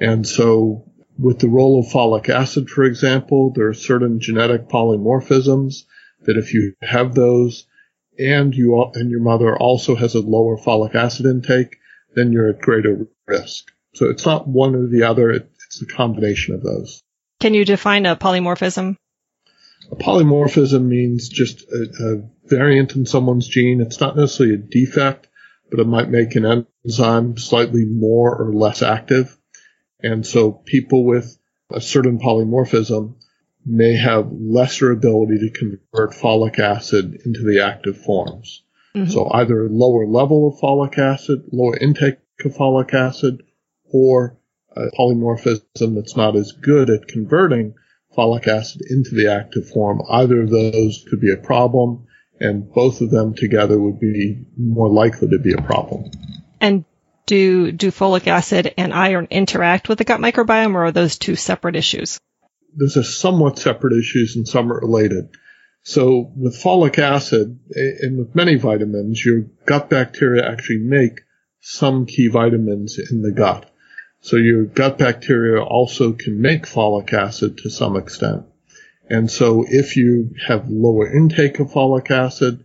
And 0.00 0.26
so 0.26 0.84
with 1.18 1.38
the 1.38 1.48
role 1.48 1.80
of 1.80 1.86
folic 1.86 2.28
acid, 2.28 2.68
for 2.68 2.84
example, 2.84 3.52
there 3.54 3.68
are 3.68 3.74
certain 3.74 4.20
genetic 4.20 4.68
polymorphisms 4.68 5.84
that 6.24 6.36
if 6.36 6.54
you 6.54 6.74
have 6.82 7.14
those 7.14 7.66
and 8.18 8.54
you 8.54 8.90
and 8.94 9.10
your 9.10 9.20
mother 9.20 9.56
also 9.56 9.94
has 9.94 10.14
a 10.14 10.20
lower 10.20 10.56
folic 10.56 10.94
acid 10.94 11.26
intake, 11.26 11.76
then 12.14 12.32
you're 12.32 12.50
at 12.50 12.60
greater 12.60 13.08
risk. 13.26 13.72
So 13.94 14.08
it's 14.08 14.26
not 14.26 14.48
one 14.48 14.74
or 14.74 14.86
the 14.86 15.02
other, 15.02 15.30
it's 15.30 15.82
a 15.82 15.86
combination 15.86 16.54
of 16.54 16.62
those. 16.62 17.02
Can 17.40 17.54
you 17.54 17.64
define 17.64 18.06
a 18.06 18.16
polymorphism? 18.16 18.96
A 19.90 19.96
polymorphism 19.96 20.84
means 20.84 21.28
just 21.28 21.62
a, 21.70 21.88
a 22.00 22.48
variant 22.48 22.96
in 22.96 23.04
someone's 23.04 23.48
gene. 23.48 23.80
It's 23.80 24.00
not 24.00 24.16
necessarily 24.16 24.54
a 24.54 24.58
defect, 24.58 25.28
but 25.70 25.80
it 25.80 25.86
might 25.86 26.08
make 26.08 26.34
an 26.36 26.66
enzyme 26.84 27.36
slightly 27.36 27.84
more 27.84 28.34
or 28.34 28.52
less 28.54 28.82
active. 28.82 29.36
And 30.02 30.26
so 30.26 30.52
people 30.52 31.04
with 31.04 31.38
a 31.70 31.80
certain 31.80 32.18
polymorphism 32.18 33.14
may 33.64 33.96
have 33.96 34.32
lesser 34.32 34.90
ability 34.90 35.38
to 35.38 35.50
convert 35.50 36.12
folic 36.12 36.58
acid 36.58 37.20
into 37.24 37.44
the 37.44 37.60
active 37.64 37.96
forms. 37.96 38.62
Mm-hmm. 38.94 39.10
So 39.10 39.30
either 39.32 39.66
a 39.66 39.70
lower 39.70 40.06
level 40.06 40.48
of 40.48 40.60
folic 40.60 40.98
acid, 40.98 41.44
lower 41.52 41.76
intake 41.76 42.18
of 42.44 42.54
folic 42.54 42.92
acid, 42.92 43.42
or 43.84 44.36
a 44.74 44.86
polymorphism 44.98 45.94
that's 45.94 46.16
not 46.16 46.34
as 46.34 46.52
good 46.52 46.90
at 46.90 47.06
converting 47.06 47.74
folic 48.16 48.48
acid 48.48 48.82
into 48.90 49.14
the 49.14 49.32
active 49.32 49.68
form. 49.68 50.02
Either 50.10 50.42
of 50.42 50.50
those 50.50 51.04
could 51.08 51.20
be 51.20 51.32
a 51.32 51.36
problem, 51.36 52.06
and 52.40 52.70
both 52.72 53.00
of 53.00 53.10
them 53.10 53.34
together 53.34 53.78
would 53.78 54.00
be 54.00 54.44
more 54.56 54.88
likely 54.88 55.28
to 55.28 55.38
be 55.38 55.52
a 55.52 55.62
problem. 55.62 56.10
And 56.60 56.84
do 57.26 57.72
do 57.72 57.90
folic 57.90 58.26
acid 58.26 58.74
and 58.76 58.92
iron 58.92 59.28
interact 59.30 59.88
with 59.88 59.98
the 59.98 60.04
gut 60.04 60.20
microbiome, 60.20 60.74
or 60.74 60.86
are 60.86 60.92
those 60.92 61.18
two 61.18 61.36
separate 61.36 61.76
issues? 61.76 62.20
Those 62.74 62.96
are 62.96 63.02
somewhat 63.02 63.58
separate 63.58 63.98
issues 63.98 64.36
and 64.36 64.48
somewhat 64.48 64.82
related. 64.82 65.28
So 65.82 66.32
with 66.36 66.60
folic 66.62 66.98
acid 66.98 67.58
and 67.74 68.18
with 68.18 68.34
many 68.34 68.54
vitamins, 68.54 69.24
your 69.24 69.46
gut 69.66 69.90
bacteria 69.90 70.48
actually 70.48 70.78
make 70.78 71.20
some 71.60 72.06
key 72.06 72.28
vitamins 72.28 72.98
in 72.98 73.22
the 73.22 73.32
gut. 73.32 73.68
So 74.20 74.36
your 74.36 74.64
gut 74.64 74.98
bacteria 74.98 75.60
also 75.60 76.12
can 76.12 76.40
make 76.40 76.66
folic 76.66 77.12
acid 77.12 77.58
to 77.58 77.70
some 77.70 77.96
extent. 77.96 78.44
And 79.10 79.30
so 79.30 79.64
if 79.68 79.96
you 79.96 80.34
have 80.46 80.70
lower 80.70 81.12
intake 81.12 81.58
of 81.58 81.72
folic 81.72 82.10
acid 82.10 82.64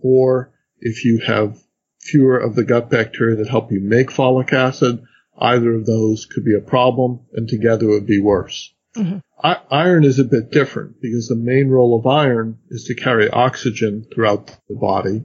or 0.00 0.52
if 0.80 1.04
you 1.04 1.20
have 1.26 1.62
fewer 2.10 2.38
of 2.38 2.54
the 2.54 2.64
gut 2.64 2.90
bacteria 2.90 3.36
that 3.36 3.48
help 3.48 3.70
you 3.70 3.80
make 3.80 4.10
folic 4.10 4.52
acid, 4.52 5.02
either 5.38 5.74
of 5.74 5.86
those 5.86 6.26
could 6.26 6.44
be 6.44 6.54
a 6.54 6.60
problem 6.60 7.20
and 7.32 7.48
together 7.48 7.86
it 7.86 7.92
would 7.92 8.06
be 8.06 8.20
worse. 8.20 8.72
Mm-hmm. 8.96 9.18
I- 9.42 9.60
iron 9.70 10.04
is 10.04 10.18
a 10.18 10.24
bit 10.24 10.50
different 10.50 11.00
because 11.00 11.28
the 11.28 11.36
main 11.36 11.68
role 11.68 11.98
of 11.98 12.06
iron 12.06 12.58
is 12.70 12.84
to 12.84 12.94
carry 12.94 13.30
oxygen 13.30 14.06
throughout 14.12 14.46
the 14.68 14.74
body 14.74 15.24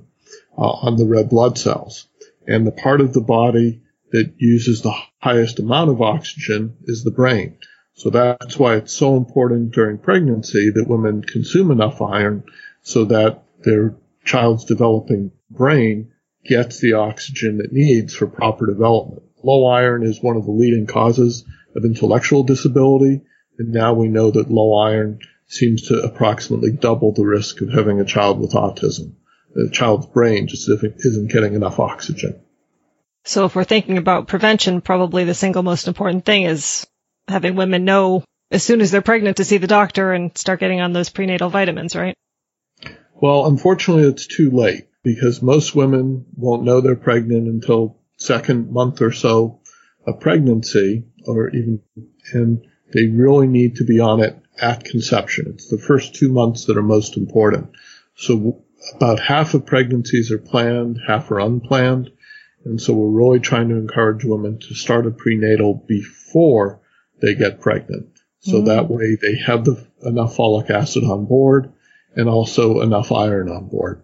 uh, 0.58 0.62
on 0.62 0.98
the 0.98 1.06
red 1.06 1.30
blood 1.30 1.58
cells. 1.58 2.08
And 2.48 2.68
the 2.68 2.72
part 2.72 3.02
of 3.02 3.14
the 3.14 3.22
body 3.22 3.82
that 4.12 4.34
uses 4.38 4.82
the 4.82 4.96
highest 5.20 5.60
amount 5.60 5.90
of 5.90 6.02
oxygen 6.02 6.76
is 6.84 7.04
the 7.04 7.12
brain. 7.12 7.58
So 7.96 8.10
that's 8.10 8.60
why 8.60 8.76
it's 8.76 8.94
so 8.94 9.18
important 9.18 9.72
during 9.72 9.98
pregnancy 9.98 10.72
that 10.72 10.88
women 10.88 11.24
consume 11.24 11.72
enough 11.72 12.02
iron 12.02 12.44
so 12.82 13.06
that 13.06 13.44
their 13.64 13.96
child's 14.26 14.66
developing 14.66 15.32
brain 15.50 16.13
gets 16.46 16.80
the 16.80 16.94
oxygen 16.94 17.62
it 17.64 17.72
needs 17.72 18.14
for 18.14 18.28
proper 18.28 18.66
development. 18.66 19.24
Low 19.44 19.66
iron 19.68 20.04
is 20.04 20.22
one 20.22 20.38
of 20.38 20.46
the 20.46 20.52
leading 20.52 20.88
causes 20.88 21.46
of 21.76 21.86
intellectual 21.86 22.44
disability. 22.44 23.22
And 23.58 23.72
now 23.72 23.94
we 23.94 24.08
know 24.08 24.32
that 24.32 24.50
low 24.50 24.76
iron 24.76 25.20
seems 25.48 25.88
to 25.90 26.02
approximately 26.02 26.72
double 26.72 27.14
the 27.14 27.26
risk 27.26 27.62
of 27.62 27.72
having 27.72 28.00
a 28.00 28.06
child 28.06 28.40
with 28.40 28.54
autism. 28.54 29.16
The 29.54 29.70
child's 29.72 30.08
brain 30.08 30.48
just 30.48 30.68
isn't 30.68 31.32
getting 31.32 31.54
enough 31.54 31.80
oxygen. 31.80 32.42
So 33.26 33.46
if 33.46 33.56
we're 33.56 33.64
thinking 33.64 33.98
about 33.98 34.28
prevention, 34.28 34.82
probably 34.82 35.26
the 35.26 35.34
single 35.34 35.64
most 35.64 35.88
important 35.88 36.26
thing 36.26 36.44
is 36.44 36.88
having 37.28 37.56
women 37.56 37.86
know 37.86 38.24
as 38.52 38.64
soon 38.64 38.82
as 38.82 38.92
they're 38.92 39.02
pregnant 39.02 39.38
to 39.38 39.46
see 39.46 39.58
the 39.58 39.68
doctor 39.68 40.12
and 40.12 40.36
start 40.38 40.60
getting 40.60 40.82
on 40.82 40.94
those 40.94 41.10
prenatal 41.10 41.50
vitamins, 41.50 41.96
right? 41.96 42.16
Well, 43.14 43.46
unfortunately, 43.46 44.04
it's 44.04 44.28
too 44.28 44.50
late 44.52 44.88
because 45.04 45.42
most 45.42 45.76
women 45.76 46.26
won't 46.36 46.64
know 46.64 46.82
they're 46.82 46.96
pregnant 46.96 47.48
until 47.48 48.00
second 48.18 48.72
month 48.72 49.02
or 49.02 49.12
so 49.12 49.60
of 50.06 50.20
pregnancy 50.20 51.06
or 51.26 51.50
even, 51.50 51.82
and 52.34 52.66
they 52.94 53.08
really 53.08 53.48
need 53.48 53.76
to 53.76 53.86
be 53.86 54.00
on 54.00 54.22
it 54.22 54.38
at 54.62 54.84
conception. 54.84 55.46
It's 55.50 55.70
the 55.70 55.78
first 55.78 56.16
two 56.16 56.30
months 56.30 56.66
that 56.66 56.78
are 56.78 56.84
most 56.84 57.18
important. 57.18 57.72
So 58.16 58.64
about 58.96 59.20
half 59.20 59.54
of 59.54 59.66
pregnancies 59.66 60.32
are 60.32 60.38
planned, 60.38 61.00
half 61.06 61.32
are 61.32 61.40
unplanned. 61.40 62.12
And 62.66 62.80
so 62.82 62.94
we're 62.94 63.10
really 63.10 63.40
trying 63.40 63.70
to 63.70 63.76
encourage 63.76 64.24
women 64.24 64.60
to 64.60 64.76
start 64.76 65.08
a 65.08 65.12
prenatal 65.12 65.74
before 65.74 66.82
they 67.22 67.36
get 67.36 67.60
pregnant. 67.60 68.08
So 68.40 68.62
mm. 68.62 68.66
that 68.66 68.90
way 68.90 69.18
they 69.22 69.36
have 69.38 69.66
the, 69.66 69.86
enough 70.04 70.38
folic 70.38 70.70
acid 70.70 71.04
on 71.04 71.26
board 71.26 71.74
and 72.16 72.30
also 72.30 72.82
enough 72.82 73.12
iron 73.12 73.50
on 73.50 73.68
board. 73.68 74.04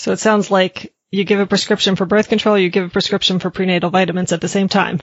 So 0.00 0.12
it 0.12 0.18
sounds 0.18 0.50
like 0.50 0.94
you 1.10 1.24
give 1.24 1.40
a 1.40 1.46
prescription 1.46 1.94
for 1.94 2.06
birth 2.06 2.30
control, 2.30 2.56
you 2.56 2.70
give 2.70 2.86
a 2.86 2.88
prescription 2.88 3.38
for 3.38 3.50
prenatal 3.50 3.90
vitamins 3.90 4.32
at 4.32 4.40
the 4.40 4.48
same 4.48 4.66
time. 4.66 5.00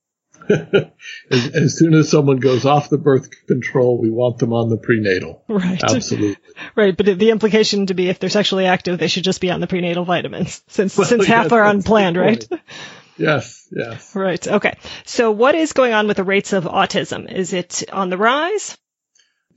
as, 0.48 1.46
as, 1.54 1.78
soon 1.78 1.92
as 1.92 2.08
someone 2.08 2.38
goes 2.38 2.64
off 2.64 2.88
the 2.88 2.96
birth 2.96 3.28
control, 3.46 4.00
we 4.00 4.08
want 4.08 4.38
them 4.38 4.54
on 4.54 4.70
the 4.70 4.78
prenatal. 4.78 5.44
Right. 5.48 5.82
Absolutely. 5.84 6.36
Right. 6.74 6.96
But 6.96 7.18
the 7.18 7.28
implication 7.30 7.86
to 7.86 7.94
be 7.94 8.08
if 8.08 8.20
they're 8.20 8.30
sexually 8.30 8.64
active, 8.64 8.98
they 8.98 9.08
should 9.08 9.24
just 9.24 9.42
be 9.42 9.50
on 9.50 9.60
the 9.60 9.66
prenatal 9.66 10.06
vitamins 10.06 10.62
since, 10.68 10.96
well, 10.96 11.06
since 11.06 11.22
yes, 11.28 11.28
half 11.28 11.52
are 11.52 11.64
unplanned, 11.64 12.16
right? 12.16 12.48
Yes. 13.18 13.68
Yes. 13.70 14.16
Right. 14.16 14.48
Okay. 14.48 14.78
So 15.04 15.30
what 15.30 15.56
is 15.56 15.74
going 15.74 15.92
on 15.92 16.06
with 16.06 16.16
the 16.16 16.24
rates 16.24 16.54
of 16.54 16.64
autism? 16.64 17.30
Is 17.30 17.52
it 17.52 17.84
on 17.92 18.08
the 18.08 18.16
rise? 18.16 18.78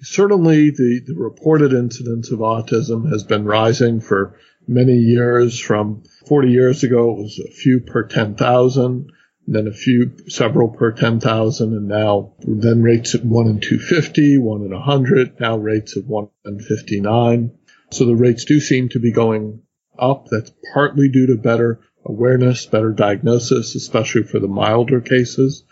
Certainly 0.01 0.71
the, 0.71 1.01
the 1.05 1.15
reported 1.15 1.71
incidence 1.71 2.31
of 2.31 2.39
autism 2.39 3.09
has 3.09 3.23
been 3.23 3.45
rising 3.45 4.01
for 4.01 4.35
many 4.67 4.93
years 4.93 5.59
from 5.59 6.03
40 6.27 6.51
years 6.51 6.83
ago, 6.83 7.11
it 7.11 7.17
was 7.17 7.39
a 7.39 7.51
few 7.51 7.79
per 7.81 8.03
10,000 8.03 9.11
then 9.47 9.67
a 9.67 9.73
few, 9.73 10.13
several 10.27 10.69
per 10.69 10.91
10,000, 10.91 11.73
and 11.73 11.87
now 11.87 12.33
then 12.39 12.81
rates 12.81 13.15
at 13.15 13.25
1 13.25 13.47
in 13.47 13.59
250, 13.59 14.37
1 14.37 14.61
in 14.61 14.71
100, 14.71 15.39
now 15.39 15.57
rates 15.57 15.97
of 15.97 16.07
1 16.07 16.29
in 16.45 16.59
59. 16.59 17.51
So 17.91 18.05
the 18.05 18.15
rates 18.15 18.45
do 18.45 18.59
seem 18.59 18.89
to 18.89 18.99
be 18.99 19.11
going 19.11 19.61
up. 19.99 20.27
That's 20.29 20.51
partly 20.73 21.09
due 21.09 21.27
to 21.27 21.35
better 21.35 21.81
awareness, 22.05 22.65
better 22.65 22.91
diagnosis, 22.91 23.75
especially 23.75 24.23
for 24.23 24.39
the 24.39 24.47
milder 24.47 25.01
cases. 25.01 25.65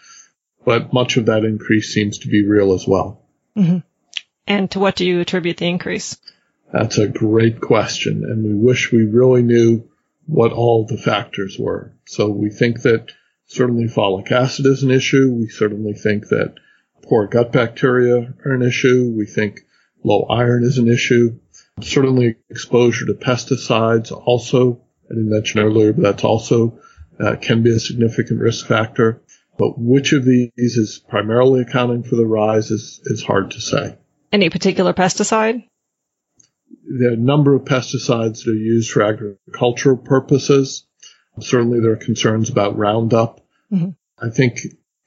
But 0.65 0.91
much 0.91 1.17
of 1.17 1.27
that 1.27 1.45
increase 1.45 1.93
seems 1.93 2.19
to 2.19 2.27
be 2.27 2.45
real 2.45 2.73
as 2.73 2.85
well. 2.85 3.25
Mm-hmm. 3.57 3.77
And 4.45 4.71
to 4.71 4.79
what 4.79 4.95
do 4.95 5.05
you 5.05 5.21
attribute 5.21 5.57
the 5.57 5.67
increase? 5.67 6.17
That's 6.71 6.97
a 6.97 7.07
great 7.07 7.61
question. 7.61 8.23
And 8.23 8.43
we 8.43 8.53
wish 8.53 8.91
we 8.91 9.05
really 9.05 9.41
knew 9.41 9.89
what 10.25 10.51
all 10.51 10.85
the 10.85 10.97
factors 10.97 11.57
were. 11.59 11.93
So 12.05 12.29
we 12.29 12.49
think 12.49 12.83
that 12.83 13.11
Certainly 13.49 13.85
folic 13.85 14.31
acid 14.31 14.67
is 14.67 14.83
an 14.83 14.91
issue. 14.91 15.31
We 15.31 15.47
certainly 15.47 15.93
think 15.93 16.27
that 16.27 16.53
poor 17.01 17.25
gut 17.25 17.51
bacteria 17.51 18.31
are 18.45 18.53
an 18.53 18.61
issue. 18.61 19.11
We 19.17 19.25
think 19.25 19.61
low 20.03 20.21
iron 20.29 20.63
is 20.63 20.77
an 20.77 20.87
issue. 20.87 21.39
Certainly 21.81 22.35
exposure 22.51 23.07
to 23.07 23.13
pesticides 23.13 24.11
also, 24.11 24.83
I 25.09 25.15
didn't 25.15 25.31
mention 25.31 25.61
earlier, 25.61 25.93
but 25.93 26.03
that's 26.03 26.23
also 26.23 26.79
uh, 27.19 27.37
can 27.37 27.63
be 27.63 27.71
a 27.71 27.79
significant 27.79 28.39
risk 28.39 28.67
factor. 28.67 29.23
But 29.57 29.79
which 29.79 30.13
of 30.13 30.25
these 30.25 30.51
is 30.55 31.03
primarily 31.09 31.61
accounting 31.61 32.03
for 32.03 32.17
the 32.17 32.27
rise 32.27 32.69
is, 32.69 33.01
is 33.05 33.23
hard 33.23 33.49
to 33.51 33.61
say. 33.61 33.97
Any 34.31 34.51
particular 34.51 34.93
pesticide? 34.93 35.67
There 36.83 37.11
are 37.11 37.13
a 37.13 37.17
number 37.17 37.55
of 37.55 37.63
pesticides 37.63 38.43
that 38.43 38.51
are 38.51 38.53
used 38.53 38.91
for 38.91 39.03
agricultural 39.03 39.97
purposes. 39.97 40.85
Certainly 41.39 41.81
there 41.81 41.91
are 41.91 41.97
concerns 41.97 42.49
about 42.49 42.77
Roundup. 42.77 43.41
Mm-hmm. 43.71 43.91
I 44.21 44.29
think 44.29 44.59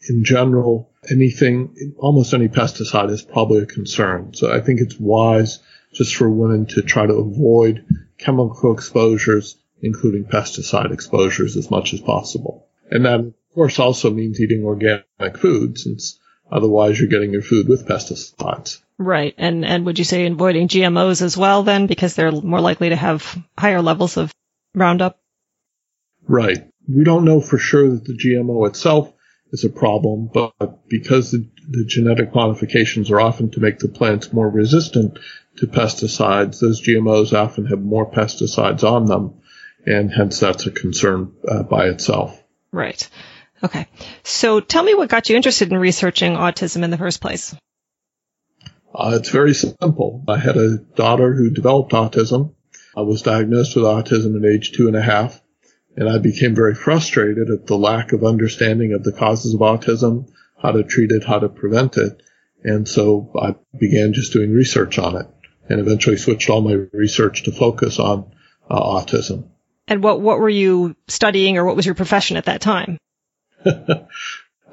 in 0.08 0.24
general, 0.24 0.90
anything, 1.10 1.94
almost 1.98 2.34
any 2.34 2.48
pesticide 2.48 3.10
is 3.10 3.22
probably 3.22 3.62
a 3.62 3.66
concern. 3.66 4.34
So 4.34 4.52
I 4.52 4.60
think 4.60 4.80
it's 4.80 4.98
wise 4.98 5.60
just 5.92 6.16
for 6.16 6.30
women 6.30 6.66
to 6.66 6.82
try 6.82 7.06
to 7.06 7.14
avoid 7.14 7.84
chemical 8.18 8.72
exposures, 8.72 9.56
including 9.82 10.24
pesticide 10.24 10.92
exposures 10.92 11.56
as 11.56 11.70
much 11.70 11.92
as 11.92 12.00
possible. 12.00 12.66
And 12.90 13.04
that 13.04 13.20
of 13.20 13.34
course 13.54 13.78
also 13.78 14.10
means 14.10 14.40
eating 14.40 14.64
organic 14.64 15.38
food 15.38 15.78
since 15.78 16.18
otherwise 16.50 16.98
you're 16.98 17.08
getting 17.08 17.32
your 17.32 17.42
food 17.42 17.68
with 17.68 17.86
pesticides. 17.86 18.80
Right. 19.02 19.34
And, 19.36 19.64
and 19.64 19.84
would 19.86 19.98
you 19.98 20.04
say 20.04 20.26
avoiding 20.26 20.68
GMOs 20.68 21.22
as 21.22 21.36
well 21.36 21.62
then 21.62 21.86
because 21.86 22.14
they're 22.14 22.32
more 22.32 22.60
likely 22.60 22.90
to 22.90 22.96
have 22.96 23.36
higher 23.58 23.82
levels 23.82 24.16
of 24.16 24.32
Roundup? 24.74 25.18
Right. 26.26 26.68
We 26.88 27.04
don't 27.04 27.24
know 27.24 27.40
for 27.40 27.58
sure 27.58 27.88
that 27.90 28.04
the 28.04 28.16
GMO 28.16 28.68
itself 28.68 29.12
is 29.50 29.64
a 29.64 29.70
problem, 29.70 30.30
but 30.32 30.88
because 30.88 31.30
the, 31.30 31.48
the 31.68 31.84
genetic 31.84 32.34
modifications 32.34 33.10
are 33.10 33.20
often 33.20 33.50
to 33.50 33.60
make 33.60 33.78
the 33.78 33.88
plants 33.88 34.32
more 34.32 34.48
resistant 34.48 35.18
to 35.58 35.66
pesticides, 35.66 36.60
those 36.60 36.80
GMOs 36.80 37.32
often 37.32 37.66
have 37.66 37.80
more 37.80 38.10
pesticides 38.10 38.82
on 38.82 39.06
them, 39.06 39.34
and 39.84 40.10
hence 40.10 40.40
that's 40.40 40.66
a 40.66 40.70
concern 40.70 41.32
uh, 41.46 41.64
by 41.64 41.88
itself. 41.88 42.42
Right. 42.72 43.08
Okay. 43.62 43.86
So 44.22 44.60
tell 44.60 44.82
me 44.82 44.94
what 44.94 45.08
got 45.08 45.28
you 45.28 45.36
interested 45.36 45.70
in 45.70 45.78
researching 45.78 46.32
autism 46.32 46.82
in 46.82 46.90
the 46.90 46.98
first 46.98 47.20
place. 47.20 47.54
Uh, 48.94 49.16
it's 49.18 49.30
very 49.30 49.54
simple. 49.54 50.22
I 50.28 50.38
had 50.38 50.56
a 50.56 50.78
daughter 50.78 51.34
who 51.34 51.50
developed 51.50 51.92
autism. 51.92 52.54
I 52.96 53.00
was 53.02 53.22
diagnosed 53.22 53.74
with 53.74 53.84
autism 53.84 54.36
at 54.36 54.50
age 54.50 54.72
two 54.72 54.86
and 54.86 54.96
a 54.96 55.02
half. 55.02 55.40
And 55.96 56.08
I 56.08 56.18
became 56.18 56.54
very 56.54 56.74
frustrated 56.74 57.50
at 57.50 57.66
the 57.66 57.76
lack 57.76 58.12
of 58.12 58.24
understanding 58.24 58.92
of 58.92 59.04
the 59.04 59.12
causes 59.12 59.54
of 59.54 59.60
autism, 59.60 60.30
how 60.60 60.72
to 60.72 60.82
treat 60.82 61.10
it, 61.10 61.24
how 61.24 61.38
to 61.38 61.48
prevent 61.48 61.96
it. 61.96 62.22
And 62.64 62.88
so 62.88 63.30
I 63.38 63.54
began 63.78 64.12
just 64.12 64.32
doing 64.32 64.52
research 64.52 64.98
on 64.98 65.16
it 65.16 65.26
and 65.68 65.80
eventually 65.80 66.16
switched 66.16 66.48
all 66.48 66.60
my 66.60 66.86
research 66.92 67.44
to 67.44 67.52
focus 67.52 67.98
on 67.98 68.32
uh, 68.70 68.80
autism. 68.80 69.48
And 69.88 70.02
what, 70.02 70.20
what 70.20 70.38
were 70.38 70.48
you 70.48 70.96
studying 71.08 71.58
or 71.58 71.64
what 71.64 71.76
was 71.76 71.86
your 71.86 71.94
profession 71.94 72.36
at 72.36 72.46
that 72.46 72.60
time? 72.60 72.98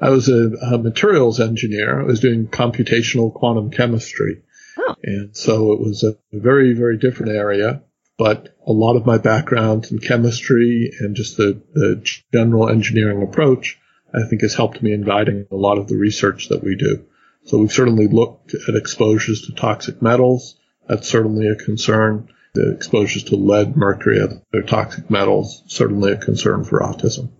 I 0.00 0.10
was 0.10 0.28
a, 0.28 0.50
a, 0.62 0.78
materials 0.78 1.40
engineer. 1.40 2.00
I 2.00 2.04
was 2.04 2.20
doing 2.20 2.46
computational 2.46 3.32
quantum 3.32 3.70
chemistry. 3.70 4.42
Oh. 4.78 4.94
And 5.02 5.36
so 5.36 5.72
it 5.72 5.80
was 5.80 6.04
a 6.04 6.16
very, 6.32 6.72
very 6.72 6.96
different 6.96 7.32
area 7.32 7.82
but 8.20 8.54
a 8.66 8.72
lot 8.72 8.96
of 8.96 9.06
my 9.06 9.16
background 9.16 9.86
in 9.90 9.98
chemistry 9.98 10.92
and 11.00 11.16
just 11.16 11.38
the, 11.38 11.62
the 11.72 12.06
general 12.34 12.68
engineering 12.68 13.22
approach, 13.22 13.80
I 14.12 14.28
think 14.28 14.42
has 14.42 14.52
helped 14.52 14.82
me 14.82 14.92
in 14.92 15.04
guiding 15.04 15.46
a 15.50 15.56
lot 15.56 15.78
of 15.78 15.88
the 15.88 15.96
research 15.96 16.50
that 16.50 16.62
we 16.62 16.76
do. 16.76 17.06
So 17.44 17.56
we've 17.56 17.72
certainly 17.72 18.08
looked 18.08 18.52
at 18.52 18.74
exposures 18.74 19.46
to 19.46 19.54
toxic 19.54 20.02
metals. 20.02 20.56
That's 20.86 21.08
certainly 21.08 21.48
a 21.48 21.56
concern. 21.56 22.28
The 22.52 22.74
exposures 22.74 23.24
to 23.24 23.36
lead, 23.36 23.74
mercury, 23.74 24.20
other 24.20 24.66
toxic 24.66 25.08
metals, 25.08 25.62
certainly 25.66 26.12
a 26.12 26.18
concern 26.18 26.64
for 26.64 26.80
autism. 26.80 27.30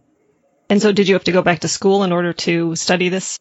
And 0.70 0.80
so 0.80 0.92
did 0.92 1.08
you 1.08 1.14
have 1.14 1.24
to 1.24 1.32
go 1.32 1.42
back 1.42 1.60
to 1.60 1.68
school 1.68 2.04
in 2.04 2.12
order 2.12 2.32
to 2.32 2.76
study 2.76 3.08
this? 3.08 3.40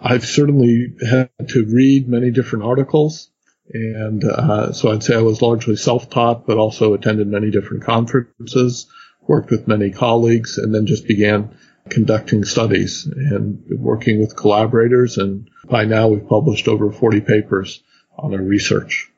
I've 0.00 0.26
certainly 0.26 0.94
had 1.08 1.30
to 1.48 1.64
read 1.64 2.08
many 2.08 2.30
different 2.30 2.66
articles. 2.66 3.30
And 3.72 4.22
uh, 4.22 4.72
so 4.72 4.92
I'd 4.92 5.02
say 5.02 5.16
I 5.16 5.22
was 5.22 5.40
largely 5.40 5.76
self-taught, 5.76 6.46
but 6.46 6.58
also 6.58 6.92
attended 6.92 7.26
many 7.26 7.50
different 7.50 7.84
conferences, 7.84 8.86
worked 9.26 9.50
with 9.50 9.66
many 9.66 9.90
colleagues, 9.90 10.58
and 10.58 10.74
then 10.74 10.86
just 10.86 11.08
began 11.08 11.56
conducting 11.88 12.44
studies 12.44 13.06
and 13.06 13.64
working 13.70 14.20
with 14.20 14.36
collaborators. 14.36 15.16
And 15.16 15.48
by 15.64 15.86
now 15.86 16.08
we've 16.08 16.28
published 16.28 16.68
over 16.68 16.92
40 16.92 17.22
papers 17.22 17.82
on 18.18 18.34
our 18.34 18.42
research. 18.42 19.10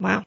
Wow. 0.00 0.24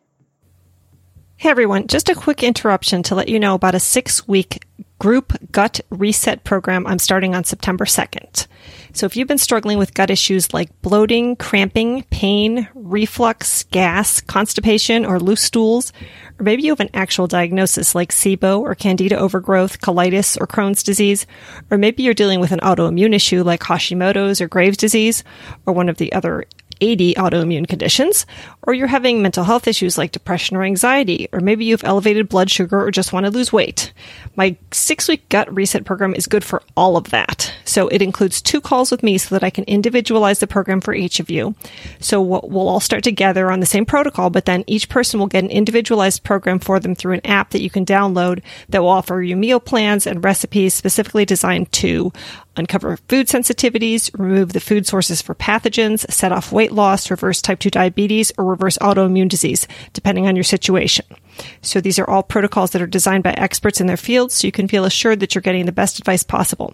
Hey 1.36 1.50
everyone, 1.50 1.88
just 1.88 2.08
a 2.08 2.16
quick 2.16 2.44
interruption 2.44 3.04
to 3.04 3.16
let 3.16 3.28
you 3.28 3.40
know 3.40 3.56
about 3.56 3.76
a 3.76 3.80
six 3.80 4.28
week 4.28 4.64
group 5.02 5.34
gut 5.52 5.82
reset 5.90 6.44
program 6.44 6.86
I'm 6.86 7.00
starting 7.00 7.34
on 7.34 7.44
September 7.44 7.86
2nd. 7.86 8.46
So 8.94 9.08
if 9.08 9.16
you've 9.16 9.28
been 9.28 9.40
struggling 9.40 9.80
with 9.80 9.96
gut 9.96 10.12
issues 10.12 10.54
like 10.54 10.80
bloating, 10.84 11.36
cramping, 11.38 12.04
pain, 12.12 12.68
reflux, 12.76 13.64
gas, 13.64 14.22
constipation, 14.22 15.04
or 15.04 15.20
loose 15.20 15.42
stools, 15.42 15.92
or 16.38 16.44
maybe 16.44 16.62
you 16.62 16.72
have 16.72 16.82
an 16.82 16.92
actual 16.94 17.26
diagnosis 17.26 17.96
like 17.96 18.12
SIBO 18.12 18.60
or 18.60 18.76
candida 18.76 19.18
overgrowth, 19.18 19.82
colitis, 19.82 20.40
or 20.40 20.46
Crohn's 20.46 20.84
disease, 20.84 21.26
or 21.72 21.80
maybe 21.80 22.04
you're 22.04 22.14
dealing 22.14 22.40
with 22.40 22.52
an 22.52 22.60
autoimmune 22.60 23.16
issue 23.16 23.42
like 23.42 23.62
Hashimoto's 23.62 24.40
or 24.40 24.48
Graves' 24.48 24.78
disease, 24.78 25.24
or 25.66 25.74
one 25.74 25.90
of 25.90 25.98
the 25.98 26.14
other 26.14 26.46
80 26.82 27.14
autoimmune 27.14 27.68
conditions, 27.68 28.26
or 28.64 28.74
you're 28.74 28.88
having 28.88 29.22
mental 29.22 29.44
health 29.44 29.68
issues 29.68 29.98
like 29.98 30.12
depression 30.12 30.58
or 30.58 30.64
anxiety, 30.64 31.28
or 31.32 31.40
maybe 31.40 31.66
you've 31.66 31.84
elevated 31.84 32.28
blood 32.28 32.50
sugar 32.50 32.84
or 32.84 32.92
just 32.92 33.14
want 33.14 33.26
to 33.26 33.32
lose 33.32 33.54
weight. 33.54 33.94
My 34.36 34.58
six 34.72 35.08
week 35.08 35.30
gut 35.30 35.54
reset 35.54 35.86
program 35.86 36.14
is 36.14 36.28
good 36.28 36.44
for 36.44 36.64
all 36.76 36.98
of 36.98 37.12
that. 37.12 37.54
So 37.64 37.88
it 37.88 38.02
includes 38.02 38.42
two 38.42 38.60
calls 38.60 38.92
with 38.92 39.04
me 39.04 39.18
so 39.18 39.36
that 39.36 39.44
I 39.44 39.50
can 39.50 39.64
individualize 39.66 40.40
the 40.40 40.48
program 40.48 40.82
for 40.82 40.94
each 40.94 41.20
of 41.20 41.30
you. 41.30 41.56
So 42.00 42.22
we'll 42.22 42.68
all 42.68 42.80
start 42.80 43.04
together 43.04 43.52
on 43.52 43.60
the 43.60 43.66
same 43.66 43.86
protocol, 43.86 44.30
but 44.30 44.46
then 44.46 44.64
each 44.68 44.90
person 44.90 45.20
will 45.20 45.28
get 45.28 45.44
an 45.44 45.50
individualized 45.50 46.24
program 46.24 46.60
for 46.60 46.80
them 46.80 46.96
through 46.96 47.14
an 47.14 47.26
app 47.26 47.52
that 47.52 47.62
you 47.62 47.70
can 47.70 47.86
download 47.86 48.42
that 48.70 48.82
will 48.82 48.90
offer 48.90 49.22
you 49.22 49.36
meal 49.36 49.60
plans 49.60 50.08
and 50.08 50.24
recipes 50.24 50.74
specifically 50.74 51.26
designed 51.26 51.72
to 51.72 52.12
uncover 52.56 52.98
food 53.08 53.28
sensitivities, 53.28 54.12
remove 54.18 54.54
the 54.54 54.60
food 54.60 54.86
sources 54.86 55.22
for 55.22 55.36
pathogens, 55.36 56.10
set 56.12 56.32
off 56.32 56.52
weight 56.52 56.72
loss, 56.72 57.12
reverse 57.12 57.42
type 57.42 57.60
2 57.60 57.70
diabetes, 57.70 58.32
or 58.38 58.46
reverse 58.46 58.78
autoimmune 58.80 59.30
disease, 59.30 59.68
depending 59.94 60.28
on 60.28 60.36
your 60.36 60.44
situation. 60.44 61.06
So 61.62 61.82
these 61.82 62.00
are 62.00 62.10
all 62.10 62.24
protocols 62.24 62.72
that 62.72 62.82
are 62.82 62.88
designed 62.88 63.24
by 63.24 63.32
experts 63.34 63.82
in 63.82 63.88
their 63.88 63.98
fields 63.98 64.36
so 64.36 64.48
you 64.48 64.52
can 64.52 64.68
feel 64.68 64.86
assured 64.86 65.20
that 65.20 65.34
you're 65.34 65.42
getting 65.42 65.66
the 65.66 65.72
best 65.72 66.00
advice 66.00 66.24
possible. 66.24 66.74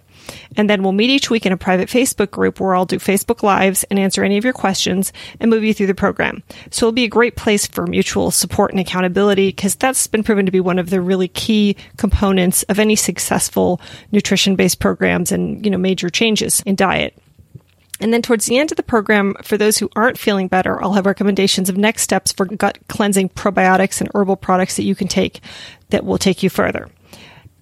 And 0.56 0.68
then 0.68 0.82
we'll 0.82 0.92
meet 0.92 1.10
each 1.10 1.30
week 1.30 1.46
in 1.46 1.52
a 1.52 1.56
private 1.56 1.88
Facebook 1.88 2.30
group 2.30 2.60
where 2.60 2.74
I'll 2.74 2.86
do 2.86 2.98
Facebook 2.98 3.42
Lives 3.42 3.84
and 3.84 3.98
answer 3.98 4.24
any 4.24 4.36
of 4.36 4.44
your 4.44 4.52
questions 4.52 5.12
and 5.40 5.50
move 5.50 5.64
you 5.64 5.74
through 5.74 5.86
the 5.86 5.94
program. 5.94 6.42
So 6.70 6.86
it'll 6.86 6.92
be 6.92 7.04
a 7.04 7.08
great 7.08 7.36
place 7.36 7.66
for 7.66 7.86
mutual 7.86 8.30
support 8.30 8.72
and 8.72 8.80
accountability 8.80 9.48
because 9.48 9.74
that's 9.74 10.06
been 10.06 10.24
proven 10.24 10.46
to 10.46 10.52
be 10.52 10.60
one 10.60 10.78
of 10.78 10.90
the 10.90 11.00
really 11.00 11.28
key 11.28 11.76
components 11.96 12.62
of 12.64 12.78
any 12.78 12.96
successful 12.96 13.80
nutrition 14.12 14.56
based 14.56 14.78
programs 14.80 15.32
and, 15.32 15.64
you 15.64 15.70
know, 15.70 15.78
major 15.78 16.08
changes 16.10 16.62
in 16.66 16.74
diet. 16.74 17.16
And 18.00 18.12
then 18.12 18.22
towards 18.22 18.46
the 18.46 18.58
end 18.58 18.70
of 18.70 18.76
the 18.76 18.82
program, 18.82 19.34
for 19.42 19.56
those 19.56 19.78
who 19.78 19.90
aren't 19.96 20.18
feeling 20.18 20.48
better, 20.48 20.82
I'll 20.82 20.92
have 20.92 21.06
recommendations 21.06 21.68
of 21.68 21.76
next 21.76 22.02
steps 22.02 22.32
for 22.32 22.44
gut 22.44 22.78
cleansing 22.88 23.30
probiotics 23.30 24.00
and 24.00 24.10
herbal 24.14 24.36
products 24.36 24.76
that 24.76 24.84
you 24.84 24.94
can 24.94 25.08
take 25.08 25.40
that 25.90 26.04
will 26.04 26.18
take 26.18 26.42
you 26.42 26.50
further. 26.50 26.88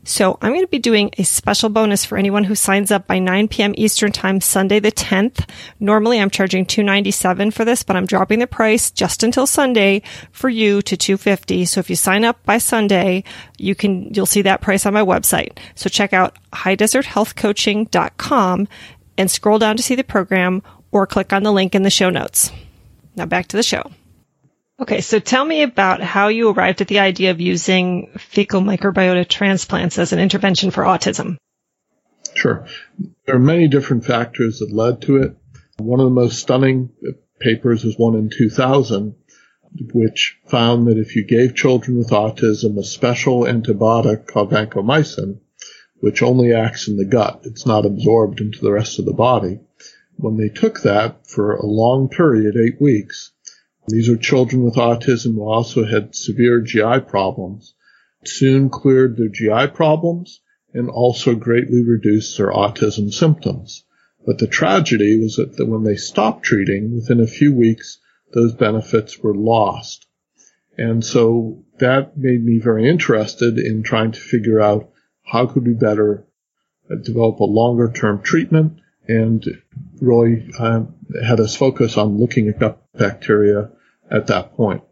So 0.07 0.39
I'm 0.41 0.53
going 0.53 0.65
to 0.65 0.69
be 0.69 0.79
doing 0.79 1.11
a 1.19 1.25
special 1.25 1.69
bonus 1.69 2.05
for 2.05 2.17
anyone 2.17 2.45
who 2.45 2.55
signs 2.55 2.93
up 2.93 3.09
by 3.09 3.19
9 3.19 3.49
p.m. 3.49 3.75
Eastern 3.77 4.13
time, 4.13 4.41
Sunday 4.41 4.79
the 4.79 4.93
10th. 4.93 5.51
Normally 5.81 6.21
I'm 6.21 6.31
charging 6.31 6.65
297 6.65 7.51
for 7.51 7.65
this, 7.65 7.83
but 7.83 7.97
I'm 7.97 8.07
dropping 8.07 8.39
the 8.39 8.47
price 8.47 8.93
just 8.93 9.25
until 9.25 9.49
Sunday 9.49 10.03
for 10.31 10.49
you 10.49 10.81
to 10.83 10.97
250. 10.97 11.65
So 11.65 11.81
if 11.81 11.91
you 11.91 11.97
sign 11.97 12.25
up 12.25 12.41
by 12.45 12.59
Sunday, 12.59 13.25
you 13.59 13.75
can, 13.75 14.15
you'll 14.15 14.27
see 14.27 14.43
that 14.43 14.61
price 14.61 14.87
on 14.87 14.95
my 14.95 15.03
website. 15.03 15.59
So 15.75 15.89
check 15.89 16.13
out 16.13 16.37
highdeserthealthcoaching.com 16.53 18.69
and 19.19 19.31
scroll 19.31 19.59
down 19.59 19.77
to 19.77 19.83
see 19.83 19.95
the 19.95 20.05
program 20.05 20.63
or 20.91 21.07
click 21.07 21.33
on 21.33 21.43
the 21.43 21.53
link 21.53 21.75
in 21.75 21.83
the 21.83 21.91
show 21.91 22.11
notes. 22.11 22.51
Now 23.15 23.27
back 23.27 23.49
to 23.49 23.57
the 23.57 23.63
show. 23.63 23.91
Okay, 24.79 25.01
so 25.01 25.19
tell 25.19 25.45
me 25.45 25.63
about 25.63 26.03
how 26.03 26.29
you 26.29 26.51
arrived 26.51 26.83
at 26.83 26.89
the 26.89 26.99
idea 26.99 27.31
of 27.31 27.41
using 27.41 28.11
fecal 28.19 28.61
microbiota 28.61 29.27
transplants 29.27 29.99
as 29.99 30.13
an 30.13 30.19
intervention 30.19 30.71
for 30.71 30.85
autism. 30.85 31.39
Sure. 32.35 32.67
There 33.25 33.37
are 33.37 33.41
many 33.41 33.69
different 33.69 34.05
factors 34.05 34.59
that 34.59 34.71
led 34.71 35.01
to 35.03 35.17
it. 35.17 35.37
One 35.79 36.01
of 36.01 36.05
the 36.05 36.11
most 36.11 36.41
stunning 36.41 36.91
papers 37.41 37.85
was 37.85 37.97
one 37.97 38.17
in 38.17 38.29
2000, 38.29 39.15
which 39.95 40.39
found 40.47 40.87
that 40.89 40.99
if 40.99 41.17
you 41.17 41.25
gave 41.25 41.55
children 41.55 41.97
with 41.97 42.11
autism 42.11 42.79
a 42.79 42.85
special 42.85 43.41
antibiotic 43.41 44.27
called 44.27 44.51
vancomycin, 44.51 45.39
which 46.01 46.23
only 46.23 46.53
acts 46.53 46.89
in 46.89 46.97
the 46.97 47.05
gut. 47.05 47.41
It's 47.45 47.67
not 47.67 47.87
absorbed 47.87 48.41
into 48.41 48.61
the 48.61 48.73
rest 48.73 48.99
of 48.99 49.05
the 49.05 49.13
body. 49.13 49.61
When 50.17 50.37
they 50.37 50.49
took 50.49 50.83
that 50.83 51.27
for 51.27 51.53
a 51.53 51.67
long 51.67 52.09
period, 52.09 52.57
eight 52.57 52.81
weeks, 52.81 53.33
these 53.89 54.09
are 54.09 54.17
children 54.17 54.63
with 54.63 54.75
autism 54.75 55.35
who 55.35 55.43
also 55.43 55.85
had 55.85 56.15
severe 56.15 56.61
GI 56.61 57.01
problems, 57.07 57.75
soon 58.25 58.69
cleared 58.69 59.17
their 59.17 59.29
GI 59.29 59.69
problems 59.75 60.41
and 60.75 60.91
also 60.91 61.35
greatly 61.35 61.85
reduced 61.85 62.37
their 62.37 62.51
autism 62.51 63.13
symptoms. 63.13 63.85
But 64.27 64.39
the 64.39 64.49
tragedy 64.49 65.21
was 65.21 65.37
that 65.37 65.67
when 65.67 65.85
they 65.85 65.97
stopped 65.97 66.45
treating, 66.45 66.95
within 66.95 67.21
a 67.21 67.27
few 67.27 67.55
weeks, 67.55 67.99
those 68.35 68.55
benefits 68.55 69.21
were 69.21 69.35
lost. 69.35 70.07
And 70.77 71.05
so 71.05 71.65
that 71.79 72.19
made 72.19 72.45
me 72.45 72.59
very 72.59 72.89
interested 72.89 73.59
in 73.59 73.83
trying 73.83 74.13
to 74.13 74.21
figure 74.21 74.61
out 74.61 74.91
how 75.27 75.47
could 75.47 75.67
we 75.67 75.75
better 75.75 76.27
uh, 76.91 76.95
develop 77.03 77.41
a 77.41 77.45
longer 77.45 77.93
term 77.93 78.23
treatment? 78.23 78.79
And 79.09 79.45
Roy 80.01 80.49
uh, 80.59 80.85
had 81.25 81.41
us 81.41 81.55
focus 81.55 81.97
on 81.97 82.19
looking 82.19 82.49
at 82.49 82.59
gut 82.59 82.83
bacteria 82.93 83.71
at 84.11 84.29
that 84.29 84.55
point. 84.55 84.83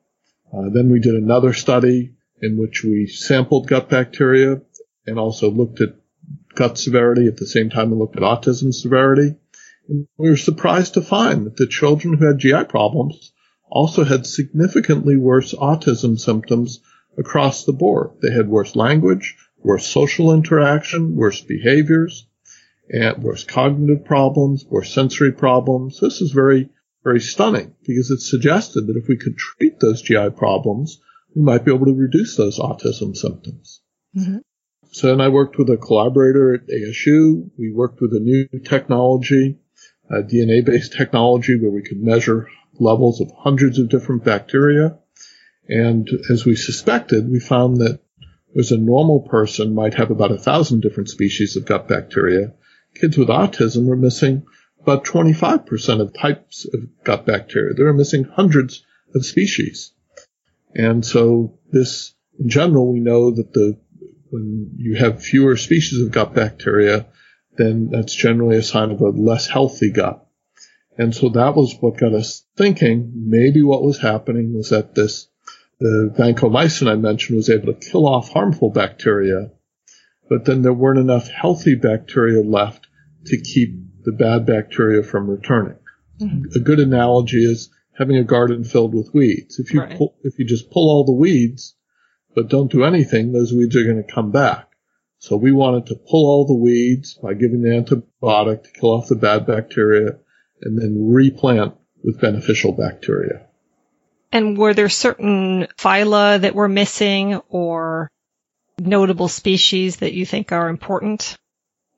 Uh, 0.53 0.69
then 0.71 0.91
we 0.91 1.01
did 1.01 1.15
another 1.15 1.53
study 1.53 2.15
in 2.41 2.57
which 2.57 2.85
we 2.85 3.07
sampled 3.07 3.69
gut 3.69 3.89
bacteria 3.89 4.61
and 5.07 5.19
also 5.19 5.51
looked 5.51 5.81
at 5.81 5.97
gut 6.55 6.79
severity 6.79 7.27
at 7.27 7.37
the 7.37 7.47
same 7.47 7.71
time 7.71 7.91
we 7.91 7.97
looked 7.97 8.17
at 8.17 8.23
autism 8.23 8.73
severity. 8.73 9.37
And 9.89 10.07
we 10.17 10.31
were 10.31 10.37
surprised 10.37 10.95
to 10.95 11.03
find 11.03 11.47
that 11.47 11.57
the 11.57 11.67
children 11.67 12.15
who 12.15 12.27
had 12.27 12.39
GI 12.39 12.65
problems 12.65 13.33
also 13.69 14.05
had 14.05 14.27
significantly 14.27 15.17
worse 15.17 15.53
autism 15.55 16.19
symptoms 16.19 16.81
across 17.19 17.65
the 17.65 17.73
board. 17.73 18.11
They 18.23 18.33
had 18.33 18.49
worse 18.49 18.77
language, 18.77 19.37
worse 19.65 19.87
social 19.87 20.33
interaction, 20.33 21.17
worse 21.17 21.41
behaviors, 21.41 22.27
and 22.89 23.23
worse 23.23 23.45
cognitive 23.45 24.05
problems, 24.05 24.65
worse 24.67 24.93
sensory 24.93 25.33
problems. 25.33 25.99
This 26.01 26.21
is 26.21 26.31
very, 26.31 26.69
very 27.03 27.21
stunning 27.21 27.75
because 27.85 28.11
it 28.11 28.21
suggested 28.21 28.87
that 28.87 28.97
if 28.97 29.09
we 29.09 29.17
could 29.17 29.37
treat 29.37 29.81
those 29.81 30.03
GI 30.03 30.31
problems, 30.37 31.01
we 31.35 31.43
might 31.43 31.65
be 31.65 31.75
able 31.75 31.87
to 31.87 31.95
reduce 31.95 32.37
those 32.37 32.59
autism 32.59 33.17
symptoms. 33.17 33.81
Mm-hmm. 34.17 34.39
So 34.93 35.09
then 35.09 35.21
I 35.21 35.29
worked 35.29 35.59
with 35.59 35.71
a 35.71 35.77
collaborator 35.77 36.55
at 36.55 36.69
ASU. 36.69 37.51
We 37.59 37.73
worked 37.73 38.01
with 38.01 38.13
a 38.13 38.21
new 38.21 38.47
technology, 38.61 39.59
a 40.09 40.23
DNA-based 40.23 40.93
technology 40.93 41.59
where 41.59 41.73
we 41.73 41.83
could 41.83 42.01
measure 42.01 42.49
levels 42.79 43.21
of 43.21 43.33
hundreds 43.37 43.79
of 43.79 43.89
different 43.89 44.25
bacteria. 44.25 44.99
And 45.69 46.09
as 46.31 46.45
we 46.45 46.55
suspected, 46.55 47.29
we 47.29 47.41
found 47.41 47.79
that 47.79 48.01
Whereas 48.55 48.71
a 48.71 48.79
normal 48.79 49.21
person 49.21 49.75
might 49.75 49.95
have 49.95 50.13
about 50.13 50.31
a 50.31 50.39
thousand 50.39 50.81
different 50.81 51.09
species 51.09 51.57
of 51.57 51.67
gut 51.67 51.89
bacteria. 51.89 52.55
Kids 52.95 53.19
with 53.19 53.27
autism 53.27 53.91
are 53.91 53.97
missing 53.97 54.47
about 54.81 55.05
25% 55.05 56.01
of 56.01 56.15
types 56.15 56.65
of 56.73 57.03
gut 57.03 57.27
bacteria. 57.27 57.75
They're 57.75 57.93
missing 57.93 58.23
hundreds 58.23 58.85
of 59.13 59.27
species. 59.27 59.93
And 60.73 61.05
so 61.05 61.59
this, 61.73 62.15
in 62.39 62.49
general, 62.49 62.93
we 62.93 63.01
know 63.01 63.33
that 63.33 63.53
the, 63.53 63.77
when 64.31 64.71
you 64.77 64.95
have 64.97 65.21
fewer 65.21 65.57
species 65.57 66.01
of 66.01 66.13
gut 66.13 66.33
bacteria, 66.33 67.07
then 67.57 67.89
that's 67.91 68.15
generally 68.15 68.57
a 68.57 68.63
sign 68.63 68.93
of 68.93 69.01
a 69.01 69.09
less 69.09 69.49
healthy 69.49 69.91
gut. 69.91 70.25
And 70.97 71.13
so 71.13 71.29
that 71.31 71.57
was 71.57 71.75
what 71.81 71.99
got 71.99 72.15
us 72.15 72.47
thinking 72.57 73.11
maybe 73.17 73.63
what 73.63 73.83
was 73.83 73.99
happening 73.99 74.55
was 74.55 74.71
that 74.71 74.95
this 74.95 75.29
the 75.81 76.15
vancomycin 76.17 76.91
I 76.91 76.97
mentioned 76.97 77.37
was 77.37 77.51
able 77.51 77.73
to 77.73 77.91
kill 77.91 78.07
off 78.07 78.33
harmful 78.33 78.71
bacteria, 78.71 79.51
but 80.29 80.45
then 80.45 80.63
there 80.63 80.73
weren't 80.73 80.99
enough 80.99 81.29
healthy 81.29 81.75
bacteria 81.75 82.43
left 82.43 82.87
to 83.27 83.41
keep 83.41 84.05
the 84.05 84.13
bad 84.13 84.47
bacteria 84.47 85.03
from 85.03 85.29
returning. 85.29 85.79
Mm-hmm. 86.21 86.57
A 86.57 86.61
good 86.61 86.81
analogy 86.81 87.45
is 87.45 87.71
having 87.97 88.17
a 88.17 88.25
garden 88.25 88.65
filled 88.65 88.95
with 88.95 89.15
weeds. 89.15 89.59
If 89.59 89.73
you 89.73 89.81
right. 89.81 89.97
pull, 89.97 90.17
if 90.23 90.39
you 90.39 90.45
just 90.45 90.71
pull 90.71 90.91
all 90.91 91.05
the 91.05 91.13
weeds, 91.13 91.75
but 92.35 92.49
don't 92.49 92.71
do 92.71 92.85
anything, 92.85 93.33
those 93.33 93.53
weeds 93.53 93.77
are 93.77 93.85
going 93.85 94.03
to 94.03 94.13
come 94.13 94.31
back. 94.31 94.69
So 95.19 95.37
we 95.37 95.53
wanted 95.53 95.87
to 95.87 95.95
pull 95.95 96.27
all 96.27 96.47
the 96.47 96.55
weeds 96.55 97.15
by 97.15 97.35
giving 97.35 97.63
the 97.63 97.71
antibiotic 97.71 98.65
to 98.65 98.71
kill 98.73 98.91
off 98.91 99.09
the 99.09 99.15
bad 99.15 99.47
bacteria 99.47 100.19
and 100.63 100.79
then 100.79 101.13
replant 101.13 101.75
with 102.03 102.21
beneficial 102.21 102.73
bacteria. 102.73 103.47
And 104.35 104.59
were 104.59 104.75
there 104.75 104.89
certain 104.89 105.69
phyla 105.79 106.41
that 106.41 106.57
were 106.57 106.69
missing 106.69 107.37
or 107.49 108.11
notable 108.81 109.29
species 109.29 109.99
that 109.99 110.13
you 110.13 110.27
think 110.27 110.51
are 110.51 110.69
important? 110.69 111.37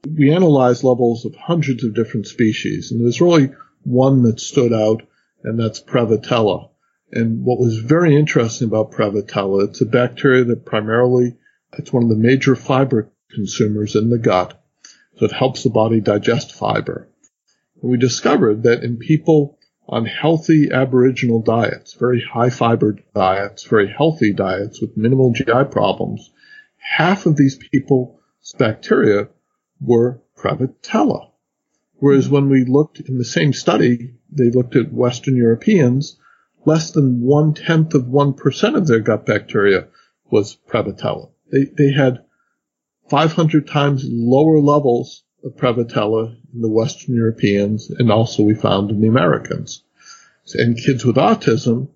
We 0.07 0.31
analyzed 0.31 0.85
levels 0.85 1.25
of 1.25 1.35
hundreds 1.35 1.83
of 1.83 1.94
different 1.94 2.27
species, 2.27 2.92
and 2.92 3.01
there's 3.01 3.22
really 3.22 3.55
one 3.85 4.22
that 4.25 4.38
stood 4.38 4.75
out, 4.75 5.03
and 5.44 5.59
that's 5.59 5.81
Prevotella. 5.81 6.68
And 7.11 7.42
what 7.42 7.59
was 7.59 7.79
very 7.79 8.14
interesting 8.14 8.68
about 8.68 8.92
Prevotella, 8.92 9.68
it's 9.68 9.81
a 9.81 9.87
bacteria 9.87 10.44
that 10.44 10.66
primarily, 10.66 11.38
it's 11.79 11.90
one 11.90 12.03
of 12.03 12.11
the 12.11 12.16
major 12.16 12.55
fiber 12.55 13.11
consumers 13.31 13.96
in 13.96 14.11
the 14.11 14.18
gut. 14.18 14.62
So 15.16 15.25
it 15.25 15.33
helps 15.33 15.62
the 15.62 15.70
body 15.70 16.03
digest 16.03 16.55
fiber. 16.55 17.09
And 17.81 17.90
we 17.90 17.96
discovered 17.96 18.64
that 18.64 18.85
in 18.85 18.99
people 18.99 19.56
on 19.88 20.05
healthy 20.05 20.70
aboriginal 20.72 21.40
diets, 21.40 21.94
very 21.94 22.22
high 22.22 22.51
fiber 22.51 22.96
diets, 23.14 23.64
very 23.64 23.88
healthy 23.88 24.33
diets 24.33 24.81
with 24.81 24.96
minimal 24.96 25.33
GI 25.33 25.64
problems, 25.70 26.31
half 26.79 27.27
of 27.27 27.37
these 27.37 27.57
people's 27.57 28.18
bacteria 28.59 29.29
were 29.81 30.20
Prevotella. 30.37 31.31
Whereas 31.99 32.29
when 32.29 32.49
we 32.49 32.64
looked 32.64 33.01
in 33.01 33.18
the 33.18 33.25
same 33.25 33.53
study, 33.53 34.14
they 34.31 34.51
looked 34.51 34.77
at 34.77 34.92
Western 34.92 35.37
Europeans, 35.37 36.18
less 36.64 36.90
than 36.90 37.22
one 37.22 37.55
tenth 37.55 37.94
of 37.94 38.05
1% 38.05 38.77
of 38.77 38.87
their 38.87 39.01
gut 39.01 39.25
bacteria 39.25 39.88
was 40.31 40.57
Prevotella. 40.68 41.31
They, 41.51 41.64
they 41.64 41.92
had 41.92 42.25
500 43.09 43.68
times 43.68 44.05
lower 44.05 44.61
levels 44.61 45.22
of 45.46 45.56
Prevotella 45.56 46.37
in 46.52 46.61
the 46.61 46.68
Western 46.68 47.14
Europeans 47.14 47.88
and 47.90 48.11
also 48.11 48.42
we 48.42 48.54
found 48.54 48.90
in 48.90 49.00
the 49.00 49.09
Americans. 49.09 49.85
And 50.54 50.76
kids 50.76 51.04
with 51.04 51.16
autism 51.16 51.88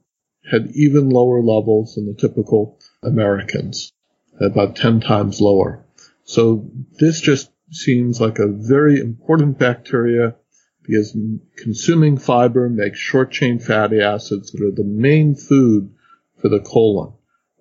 had 0.50 0.70
even 0.74 1.08
lower 1.08 1.42
levels 1.42 1.94
than 1.94 2.06
the 2.06 2.14
typical 2.14 2.78
Americans, 3.02 3.92
about 4.40 4.76
10 4.76 5.00
times 5.00 5.40
lower. 5.40 5.84
So 6.24 6.70
this 6.98 7.20
just 7.20 7.50
seems 7.72 8.20
like 8.20 8.38
a 8.38 8.48
very 8.48 9.00
important 9.00 9.58
bacteria 9.58 10.36
because 10.82 11.16
consuming 11.56 12.18
fiber 12.18 12.68
makes 12.68 12.98
short 12.98 13.30
chain 13.30 13.58
fatty 13.58 14.00
acids 14.00 14.50
that 14.50 14.64
are 14.64 14.74
the 14.74 14.84
main 14.84 15.34
food 15.34 15.92
for 16.40 16.48
the 16.48 16.60
colon. 16.60 17.12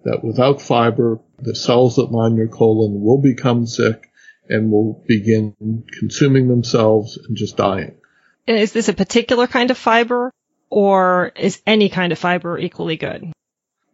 That 0.05 0.23
without 0.23 0.61
fiber, 0.61 1.19
the 1.39 1.55
cells 1.55 1.97
that 1.97 2.11
line 2.11 2.35
your 2.37 2.47
colon 2.47 3.01
will 3.01 3.21
become 3.21 3.65
sick 3.67 4.08
and 4.49 4.71
will 4.71 5.03
begin 5.07 5.83
consuming 5.99 6.47
themselves 6.47 7.17
and 7.17 7.37
just 7.37 7.55
dying. 7.55 7.95
Is 8.47 8.73
this 8.73 8.89
a 8.89 8.93
particular 8.93 9.47
kind 9.47 9.69
of 9.69 9.77
fiber 9.77 10.31
or 10.69 11.31
is 11.35 11.61
any 11.65 11.89
kind 11.89 12.11
of 12.11 12.19
fiber 12.19 12.57
equally 12.57 12.97
good? 12.97 13.31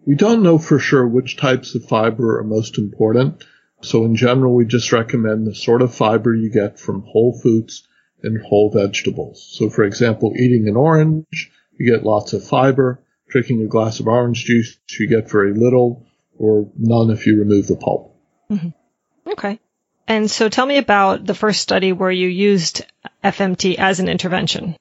We 0.06 0.16
don't 0.16 0.44
know 0.44 0.58
for 0.58 0.80
sure 0.80 1.06
which 1.06 1.38
types 1.38 1.76
of 1.76 1.86
fiber 1.86 2.40
are 2.40 2.44
most 2.44 2.78
important. 2.78 3.44
So 3.82 4.06
in 4.06 4.16
general, 4.16 4.54
we 4.54 4.66
just 4.66 4.92
recommend 4.92 5.46
the 5.46 5.56
sort 5.56 5.82
of 5.82 5.94
fiber 5.94 6.34
you 6.34 6.50
get 6.50 6.80
from 6.80 7.04
whole 7.04 7.38
foods 7.38 7.88
and 8.24 8.42
whole 8.42 8.72
vegetables. 8.72 9.46
So 9.58 9.70
for 9.70 9.84
example, 9.84 10.34
eating 10.36 10.68
an 10.68 10.78
orange, 10.78 11.52
you 11.78 11.92
get 11.92 12.06
lots 12.06 12.34
of 12.34 12.48
fiber. 12.48 13.02
Drinking 13.28 13.64
a 13.64 13.68
glass 13.68 14.00
of 14.00 14.08
orange 14.08 14.46
juice, 14.46 14.78
you 15.00 15.08
get 15.10 15.30
very 15.30 15.54
little 15.54 16.06
or 16.38 16.70
none 16.78 17.10
if 17.10 17.26
you 17.26 17.40
remove 17.40 17.68
the 17.68 17.76
pulp. 17.76 18.16
Mm-hmm. 18.50 19.30
Okay. 19.32 19.60
And 20.08 20.30
so 20.30 20.50
tell 20.50 20.66
me 20.66 20.78
about 20.78 21.26
the 21.26 21.34
first 21.34 21.62
study 21.62 21.92
where 21.92 22.12
you 22.12 22.28
used 22.28 22.86
FMT 23.24 23.76
as 23.76 24.00
an 24.00 24.08
intervention. 24.08 24.76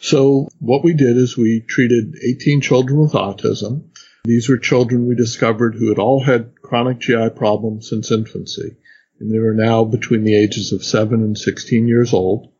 So 0.00 0.48
what 0.60 0.84
we 0.84 0.94
did 0.94 1.16
is 1.16 1.36
we 1.36 1.60
treated 1.60 2.14
18 2.22 2.60
children 2.60 3.00
with 3.00 3.12
autism. 3.12 3.88
These 4.24 4.48
were 4.48 4.58
children 4.58 5.08
we 5.08 5.16
discovered 5.16 5.74
who 5.74 5.88
had 5.88 5.98
all 5.98 6.22
had 6.22 6.60
chronic 6.62 7.00
GI 7.00 7.30
problems 7.30 7.88
since 7.88 8.12
infancy. 8.12 8.76
And 9.18 9.32
they 9.32 9.40
were 9.40 9.54
now 9.54 9.84
between 9.84 10.22
the 10.22 10.36
ages 10.36 10.72
of 10.72 10.84
7 10.84 11.20
and 11.20 11.36
16 11.36 11.88
years 11.88 12.14
old. 12.14 12.52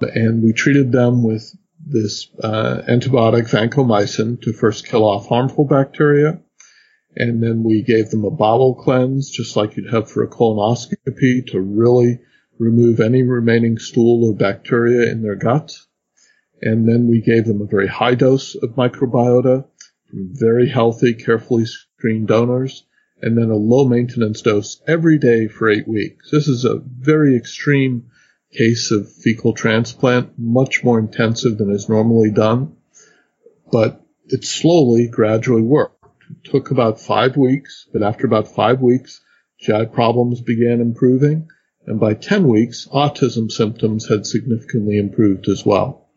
And 0.00 0.42
we 0.42 0.52
treated 0.52 0.92
them 0.92 1.22
with 1.22 1.50
this 1.86 2.28
uh, 2.42 2.82
antibiotic 2.86 3.48
vancomycin 3.50 4.42
to 4.42 4.52
first 4.52 4.86
kill 4.86 5.04
off 5.04 5.28
harmful 5.28 5.64
bacteria 5.64 6.40
and 7.16 7.42
then 7.42 7.62
we 7.64 7.82
gave 7.82 8.10
them 8.10 8.24
a 8.24 8.30
bowel 8.30 8.74
cleanse, 8.74 9.30
just 9.30 9.56
like 9.56 9.76
you'd 9.76 9.92
have 9.92 10.10
for 10.10 10.22
a 10.22 10.28
colonoscopy 10.28 11.46
to 11.48 11.60
really 11.60 12.20
remove 12.58 13.00
any 13.00 13.22
remaining 13.22 13.78
stool 13.78 14.28
or 14.28 14.34
bacteria 14.34 15.10
in 15.10 15.22
their 15.22 15.36
gut. 15.36 15.72
And 16.60 16.88
then 16.88 17.08
we 17.08 17.20
gave 17.20 17.46
them 17.46 17.62
a 17.62 17.66
very 17.66 17.86
high 17.86 18.14
dose 18.14 18.54
of 18.56 18.70
microbiota 18.70 19.64
from 20.10 20.30
very 20.32 20.68
healthy, 20.68 21.14
carefully 21.14 21.66
screened 21.66 22.28
donors, 22.28 22.84
and 23.20 23.36
then 23.36 23.50
a 23.50 23.56
low 23.56 23.86
maintenance 23.88 24.42
dose 24.42 24.80
every 24.86 25.18
day 25.18 25.48
for 25.48 25.68
eight 25.68 25.86
weeks. 25.86 26.30
This 26.30 26.48
is 26.48 26.64
a 26.64 26.82
very 26.84 27.36
extreme 27.36 28.10
case 28.52 28.90
of 28.90 29.12
fecal 29.12 29.52
transplant, 29.52 30.38
much 30.38 30.82
more 30.82 30.98
intensive 30.98 31.58
than 31.58 31.70
is 31.70 31.88
normally 31.88 32.30
done, 32.30 32.76
but 33.70 34.04
it 34.26 34.44
slowly, 34.44 35.08
gradually 35.08 35.62
worked 35.62 35.97
took 36.44 36.70
about 36.70 37.00
five 37.00 37.36
weeks, 37.36 37.86
but 37.92 38.02
after 38.02 38.26
about 38.26 38.48
five 38.48 38.80
weeks, 38.80 39.20
GI 39.60 39.86
problems 39.86 40.40
began 40.40 40.80
improving. 40.80 41.48
And 41.86 41.98
by 41.98 42.14
10 42.14 42.46
weeks, 42.46 42.86
autism 42.92 43.50
symptoms 43.50 44.08
had 44.08 44.26
significantly 44.26 44.98
improved 44.98 45.48
as 45.48 45.64
well. 45.64 46.08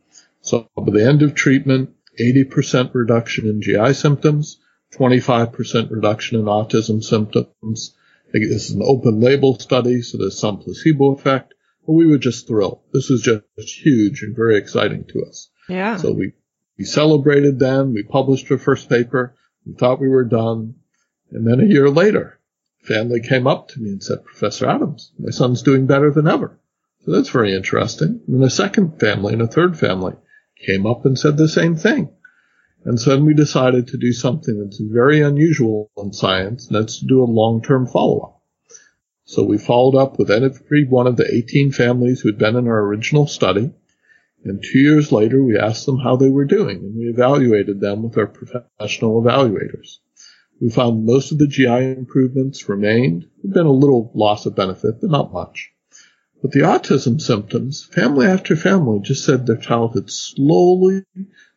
So 0.41 0.67
by 0.75 0.91
the 0.91 1.05
end 1.07 1.21
of 1.21 1.33
treatment, 1.33 1.91
80% 2.19 2.93
reduction 2.93 3.47
in 3.47 3.61
GI 3.61 3.93
symptoms, 3.93 4.59
25% 4.93 5.91
reduction 5.91 6.39
in 6.39 6.45
autism 6.45 7.01
symptoms. 7.03 7.95
This 8.33 8.69
is 8.69 8.71
an 8.71 8.81
open 8.83 9.19
label 9.19 9.57
study, 9.59 10.01
so 10.01 10.17
there's 10.17 10.39
some 10.39 10.59
placebo 10.59 11.13
effect, 11.13 11.53
but 11.85 11.93
we 11.93 12.07
were 12.07 12.17
just 12.17 12.47
thrilled. 12.47 12.81
This 12.93 13.09
was 13.09 13.21
just 13.21 13.43
huge 13.69 14.23
and 14.23 14.35
very 14.35 14.57
exciting 14.57 15.05
to 15.09 15.23
us. 15.23 15.49
Yeah. 15.69 15.97
So 15.97 16.11
we, 16.11 16.33
we 16.77 16.85
celebrated 16.85 17.59
then, 17.59 17.93
we 17.93 18.03
published 18.03 18.51
our 18.51 18.57
first 18.57 18.89
paper, 18.89 19.35
we 19.65 19.73
thought 19.73 19.99
we 20.01 20.09
were 20.09 20.23
done. 20.23 20.75
And 21.31 21.47
then 21.47 21.59
a 21.59 21.65
year 21.65 21.89
later, 21.89 22.39
family 22.83 23.21
came 23.21 23.47
up 23.47 23.69
to 23.69 23.79
me 23.79 23.91
and 23.91 24.03
said, 24.03 24.25
Professor 24.25 24.67
Adams, 24.67 25.11
my 25.17 25.31
son's 25.31 25.61
doing 25.61 25.87
better 25.87 26.11
than 26.11 26.27
ever. 26.27 26.59
So 27.05 27.11
that's 27.11 27.29
very 27.29 27.55
interesting. 27.55 28.21
And 28.27 28.43
a 28.43 28.49
second 28.49 28.99
family 28.99 29.33
and 29.33 29.41
a 29.41 29.47
third 29.47 29.77
family 29.77 30.13
came 30.65 30.85
up 30.85 31.05
and 31.05 31.17
said 31.17 31.37
the 31.37 31.47
same 31.47 31.75
thing. 31.75 32.09
And 32.83 32.99
so 32.99 33.11
then 33.11 33.25
we 33.25 33.33
decided 33.33 33.87
to 33.87 33.97
do 33.97 34.11
something 34.11 34.59
that's 34.59 34.79
very 34.79 35.21
unusual 35.21 35.91
in 35.97 36.13
science, 36.13 36.67
and 36.67 36.75
that's 36.75 36.99
to 36.99 37.05
do 37.05 37.23
a 37.23 37.25
long-term 37.25 37.87
follow-up. 37.87 38.41
So 39.25 39.43
we 39.43 39.57
followed 39.59 39.95
up 39.95 40.17
with 40.17 40.31
every 40.31 40.85
one 40.87 41.07
of 41.07 41.15
the 41.15 41.31
18 41.31 41.71
families 41.71 42.21
who 42.21 42.29
had 42.29 42.39
been 42.39 42.55
in 42.55 42.67
our 42.67 42.81
original 42.81 43.27
study, 43.27 43.71
and 44.43 44.63
two 44.63 44.79
years 44.79 45.11
later, 45.11 45.43
we 45.43 45.57
asked 45.57 45.85
them 45.85 45.99
how 45.99 46.15
they 46.15 46.29
were 46.29 46.45
doing, 46.45 46.77
and 46.77 46.95
we 46.95 47.05
evaluated 47.05 47.79
them 47.79 48.03
with 48.03 48.17
our 48.17 48.27
professional 48.27 49.21
evaluators. 49.21 49.99
We 50.59 50.69
found 50.69 51.05
most 51.05 51.31
of 51.31 51.37
the 51.37 51.47
GI 51.47 51.91
improvements 51.97 52.67
remained. 52.67 53.27
There'd 53.43 53.53
been 53.53 53.65
a 53.65 53.71
little 53.71 54.11
loss 54.13 54.45
of 54.45 54.55
benefit, 54.55 55.01
but 55.01 55.11
not 55.11 55.33
much. 55.33 55.71
But 56.41 56.51
the 56.51 56.61
autism 56.61 57.21
symptoms, 57.21 57.83
family 57.83 58.25
after 58.25 58.55
family 58.55 58.99
just 58.99 59.25
said 59.25 59.45
their 59.45 59.57
child 59.57 59.93
had 59.93 60.09
slowly, 60.09 61.03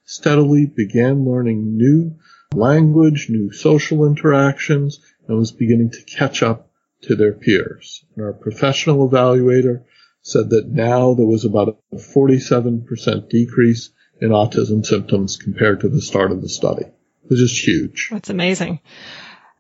steadily 0.05 0.67
began 0.67 1.25
learning 1.25 1.79
new 1.79 2.17
language, 2.53 3.29
new 3.31 3.51
social 3.51 4.07
interactions, 4.07 5.01
and 5.27 5.39
was 5.39 5.53
beginning 5.53 5.91
to 5.91 6.03
catch 6.03 6.43
up 6.43 6.71
to 7.03 7.17
their 7.17 7.33
peers. 7.33 8.05
And 8.15 8.25
our 8.25 8.35
professional 8.35 9.09
evaluator 9.09 9.85
said 10.25 10.51
that 10.51 10.67
now 10.67 11.15
there 11.15 11.27
was 11.27 11.45
about 11.45 11.79
a 11.93 11.97
47% 11.97 13.29
decrease 13.29 13.91
in 14.21 14.31
autism 14.31 14.85
symptoms 14.85 15.37
compared 15.37 15.81
to 15.81 15.89
the 15.89 16.01
start 16.01 16.33
of 16.33 16.41
the 16.41 16.49
study. 16.49 16.85
It 16.85 17.31
was 17.31 17.41
just 17.41 17.67
huge. 17.67 18.09
That's 18.11 18.31
amazing. 18.31 18.81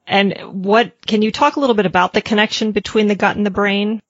And 0.07 0.65
what, 0.65 1.07
can 1.07 1.23
you 1.23 1.31
talk 1.31 1.57
a 1.57 1.61
little 1.61 1.77
bit 1.77 1.87
about 1.87 2.15
the 2.15 2.23
connection 2.23 2.73
between 2.73 3.09
the 3.09 3.15
gut 3.15 3.37
and 3.37 3.45
the 3.45 3.51
brain? 3.51 4.03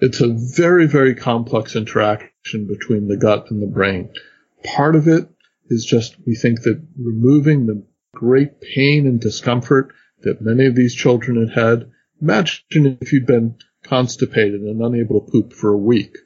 It's 0.00 0.20
a 0.20 0.28
very, 0.28 0.86
very 0.86 1.14
complex 1.14 1.74
interaction 1.74 2.66
between 2.66 3.08
the 3.08 3.16
gut 3.16 3.50
and 3.50 3.62
the 3.62 3.66
brain. 3.66 4.10
Part 4.64 4.96
of 4.96 5.08
it 5.08 5.28
is 5.68 5.84
just 5.84 6.16
we 6.26 6.34
think 6.34 6.62
that 6.62 6.86
removing 6.98 7.66
the 7.66 7.86
great 8.14 8.60
pain 8.60 9.06
and 9.06 9.18
discomfort 9.18 9.94
that 10.20 10.42
many 10.42 10.66
of 10.66 10.74
these 10.74 10.94
children 10.94 11.48
had 11.48 11.58
had. 11.58 11.90
Imagine 12.20 12.98
if 13.00 13.12
you'd 13.12 13.26
been 13.26 13.56
constipated 13.88 14.60
and 14.60 14.80
unable 14.80 15.20
to 15.20 15.30
poop 15.30 15.52
for 15.52 15.72
a 15.72 15.78
week. 15.78 16.16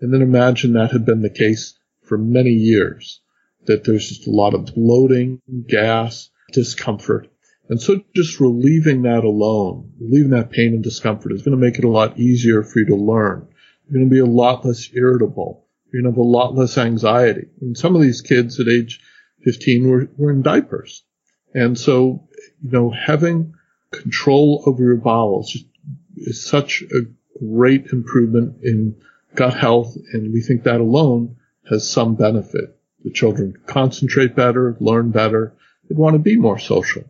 And 0.00 0.12
then 0.12 0.22
imagine 0.22 0.72
that 0.72 0.92
had 0.92 1.04
been 1.04 1.22
the 1.22 1.30
case 1.30 1.78
for 2.02 2.16
many 2.16 2.50
years, 2.50 3.20
that 3.66 3.84
there's 3.84 4.08
just 4.08 4.26
a 4.26 4.30
lot 4.30 4.54
of 4.54 4.74
bloating, 4.74 5.40
gas, 5.68 6.30
discomfort. 6.52 7.28
And 7.68 7.80
so 7.80 8.00
just 8.16 8.40
relieving 8.40 9.02
that 9.02 9.24
alone, 9.24 9.92
relieving 10.00 10.30
that 10.30 10.50
pain 10.50 10.74
and 10.74 10.82
discomfort 10.82 11.32
is 11.32 11.42
going 11.42 11.56
to 11.56 11.64
make 11.64 11.78
it 11.78 11.84
a 11.84 11.88
lot 11.88 12.18
easier 12.18 12.62
for 12.64 12.80
you 12.80 12.86
to 12.86 12.96
learn. 12.96 13.46
You're 13.84 14.00
going 14.00 14.10
to 14.10 14.14
be 14.14 14.20
a 14.20 14.26
lot 14.26 14.64
less 14.64 14.88
irritable. 14.92 15.66
You're 15.92 16.02
going 16.02 16.12
to 16.12 16.18
have 16.18 16.26
a 16.26 16.28
lot 16.28 16.54
less 16.54 16.78
anxiety. 16.78 17.46
And 17.60 17.76
some 17.76 17.94
of 17.94 18.02
these 18.02 18.22
kids 18.22 18.58
at 18.58 18.66
age 18.66 19.00
15 19.44 19.88
were, 19.88 20.08
were 20.16 20.30
in 20.30 20.42
diapers. 20.42 21.04
And 21.54 21.78
so, 21.78 22.28
you 22.62 22.70
know, 22.70 22.90
having 22.90 23.54
control 23.92 24.62
over 24.66 24.82
your 24.82 24.96
bowels, 24.96 25.50
just 25.50 25.66
is 26.20 26.44
such 26.44 26.82
a 26.82 27.06
great 27.38 27.86
improvement 27.86 28.62
in 28.62 28.96
gut 29.34 29.54
health, 29.54 29.96
and 30.12 30.32
we 30.32 30.40
think 30.40 30.64
that 30.64 30.80
alone 30.80 31.36
has 31.68 31.88
some 31.88 32.14
benefit. 32.14 32.76
The 33.04 33.10
children 33.10 33.54
concentrate 33.66 34.36
better, 34.36 34.76
learn 34.80 35.10
better, 35.10 35.54
they 35.88 35.94
want 35.94 36.14
to 36.14 36.18
be 36.18 36.36
more 36.36 36.58
social. 36.58 37.04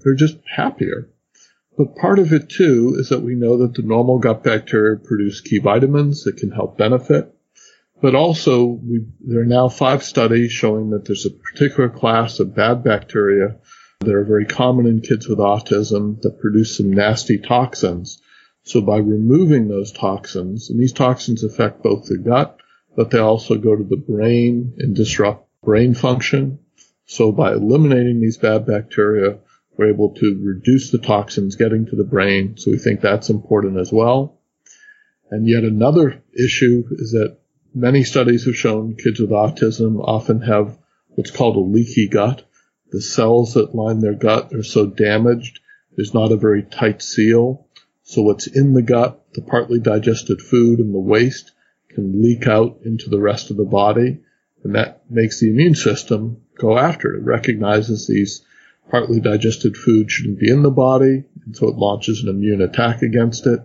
They're 0.00 0.14
just 0.14 0.36
happier. 0.46 1.08
But 1.76 1.96
part 1.96 2.18
of 2.18 2.32
it 2.32 2.50
too 2.50 2.96
is 2.98 3.08
that 3.08 3.22
we 3.22 3.34
know 3.34 3.58
that 3.58 3.74
the 3.74 3.82
normal 3.82 4.18
gut 4.18 4.42
bacteria 4.44 4.98
produce 4.98 5.40
key 5.40 5.58
vitamins 5.58 6.24
that 6.24 6.36
can 6.36 6.50
help 6.50 6.76
benefit. 6.76 7.34
But 8.02 8.14
also, 8.14 8.64
we, 8.64 9.06
there 9.20 9.40
are 9.40 9.46
now 9.46 9.68
five 9.68 10.02
studies 10.02 10.52
showing 10.52 10.90
that 10.90 11.04
there's 11.04 11.26
a 11.26 11.30
particular 11.30 11.88
class 11.88 12.40
of 12.40 12.54
bad 12.54 12.82
bacteria 12.82 13.56
that 14.00 14.14
are 14.14 14.24
very 14.24 14.46
common 14.46 14.86
in 14.86 15.00
kids 15.00 15.28
with 15.28 15.38
autism 15.38 16.20
that 16.22 16.40
produce 16.40 16.76
some 16.76 16.92
nasty 16.92 17.38
toxins 17.38 18.20
So 18.62 18.80
by 18.80 18.98
removing 18.98 19.68
those 19.68 19.92
toxins, 19.92 20.70
and 20.70 20.78
these 20.78 20.92
toxins 20.92 21.44
affect 21.44 21.82
both 21.82 22.06
the 22.06 22.18
gut, 22.18 22.58
but 22.96 23.10
they 23.10 23.18
also 23.18 23.56
go 23.56 23.74
to 23.74 23.84
the 23.84 23.96
brain 23.96 24.74
and 24.78 24.94
disrupt 24.94 25.48
brain 25.62 25.94
function. 25.94 26.58
So 27.06 27.32
by 27.32 27.52
eliminating 27.52 28.20
these 28.20 28.36
bad 28.36 28.66
bacteria, 28.66 29.38
we're 29.76 29.90
able 29.90 30.14
to 30.14 30.40
reduce 30.42 30.90
the 30.90 30.98
toxins 30.98 31.56
getting 31.56 31.86
to 31.86 31.96
the 31.96 32.04
brain. 32.04 32.56
So 32.58 32.70
we 32.70 32.78
think 32.78 33.00
that's 33.00 33.30
important 33.30 33.78
as 33.78 33.90
well. 33.90 34.38
And 35.30 35.48
yet 35.48 35.64
another 35.64 36.22
issue 36.34 36.84
is 36.90 37.12
that 37.12 37.38
many 37.74 38.04
studies 38.04 38.44
have 38.46 38.56
shown 38.56 38.96
kids 38.96 39.20
with 39.20 39.30
autism 39.30 40.00
often 40.02 40.42
have 40.42 40.76
what's 41.08 41.30
called 41.30 41.56
a 41.56 41.60
leaky 41.60 42.08
gut. 42.08 42.44
The 42.90 43.00
cells 43.00 43.54
that 43.54 43.74
line 43.74 44.00
their 44.00 44.14
gut 44.14 44.52
are 44.52 44.64
so 44.64 44.86
damaged, 44.86 45.60
there's 45.96 46.14
not 46.14 46.32
a 46.32 46.36
very 46.36 46.62
tight 46.64 47.02
seal. 47.02 47.66
So 48.10 48.22
what's 48.22 48.48
in 48.48 48.72
the 48.74 48.82
gut, 48.82 49.22
the 49.34 49.40
partly 49.40 49.78
digested 49.78 50.42
food 50.42 50.80
and 50.80 50.92
the 50.92 50.98
waste 50.98 51.52
can 51.90 52.20
leak 52.20 52.48
out 52.48 52.80
into 52.84 53.08
the 53.08 53.20
rest 53.20 53.52
of 53.52 53.56
the 53.56 53.64
body. 53.64 54.18
And 54.64 54.74
that 54.74 55.04
makes 55.08 55.38
the 55.38 55.48
immune 55.48 55.76
system 55.76 56.42
go 56.58 56.76
after 56.76 57.14
it. 57.14 57.20
It 57.20 57.24
recognizes 57.24 58.08
these 58.08 58.44
partly 58.90 59.20
digested 59.20 59.76
food 59.76 60.10
shouldn't 60.10 60.40
be 60.40 60.50
in 60.50 60.64
the 60.64 60.72
body. 60.72 61.22
And 61.46 61.56
so 61.56 61.68
it 61.68 61.76
launches 61.76 62.24
an 62.24 62.30
immune 62.30 62.62
attack 62.62 63.02
against 63.02 63.46
it. 63.46 63.60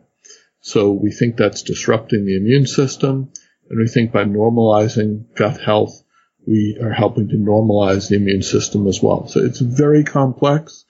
So 0.62 0.92
we 0.92 1.12
think 1.12 1.38
that's 1.38 1.64
disrupting 1.64 2.26
the 2.26 2.38
immune 2.38 2.68
system. 2.68 3.32
And 3.72 3.80
we 3.80 3.88
think 3.88 4.12
by 4.12 4.26
normalizing 4.26 5.26
gut 5.34 5.60
health, 5.60 6.04
we 6.46 6.78
are 6.80 6.94
helping 6.94 7.30
to 7.30 7.36
normalize 7.36 8.10
the 8.10 8.18
immune 8.18 8.44
system 8.44 8.86
as 8.86 9.02
well. 9.02 9.28
So 9.28 9.40
it's 9.40 9.60
very 9.60 10.04
complex. 10.04 10.85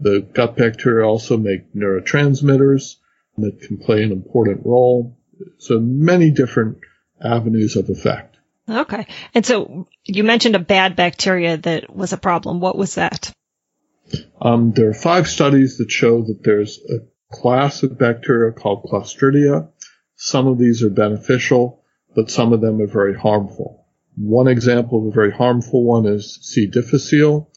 The 0.00 0.20
gut 0.20 0.56
bacteria 0.56 1.06
also 1.06 1.36
make 1.36 1.72
neurotransmitters 1.74 2.96
that 3.38 3.60
can 3.60 3.78
play 3.78 4.02
an 4.02 4.12
important 4.12 4.64
role. 4.64 5.18
So 5.58 5.80
many 5.80 6.30
different 6.30 6.78
avenues 7.20 7.76
of 7.76 7.88
effect. 7.90 8.36
Okay. 8.68 9.06
And 9.34 9.44
so 9.44 9.88
you 10.04 10.24
mentioned 10.24 10.56
a 10.56 10.60
bad 10.60 10.96
bacteria 10.96 11.56
that 11.58 11.94
was 11.94 12.12
a 12.12 12.18
problem. 12.18 12.60
What 12.60 12.76
was 12.76 12.94
that? 12.94 13.32
Um, 14.40 14.72
there 14.72 14.88
are 14.88 14.94
five 14.94 15.28
studies 15.28 15.78
that 15.78 15.90
show 15.90 16.22
that 16.22 16.42
there's 16.42 16.78
a 16.78 17.34
class 17.34 17.82
of 17.82 17.98
bacteria 17.98 18.52
called 18.52 18.84
Clostridia. 18.84 19.68
Some 20.16 20.46
of 20.46 20.58
these 20.58 20.82
are 20.82 20.90
beneficial, 20.90 21.82
but 22.14 22.30
some 22.30 22.52
of 22.52 22.60
them 22.60 22.80
are 22.80 22.86
very 22.86 23.14
harmful. 23.14 23.86
One 24.16 24.46
example 24.46 25.00
of 25.00 25.06
a 25.06 25.10
very 25.10 25.32
harmful 25.32 25.84
one 25.84 26.06
is 26.06 26.38
C. 26.42 26.66
difficile. 26.66 27.50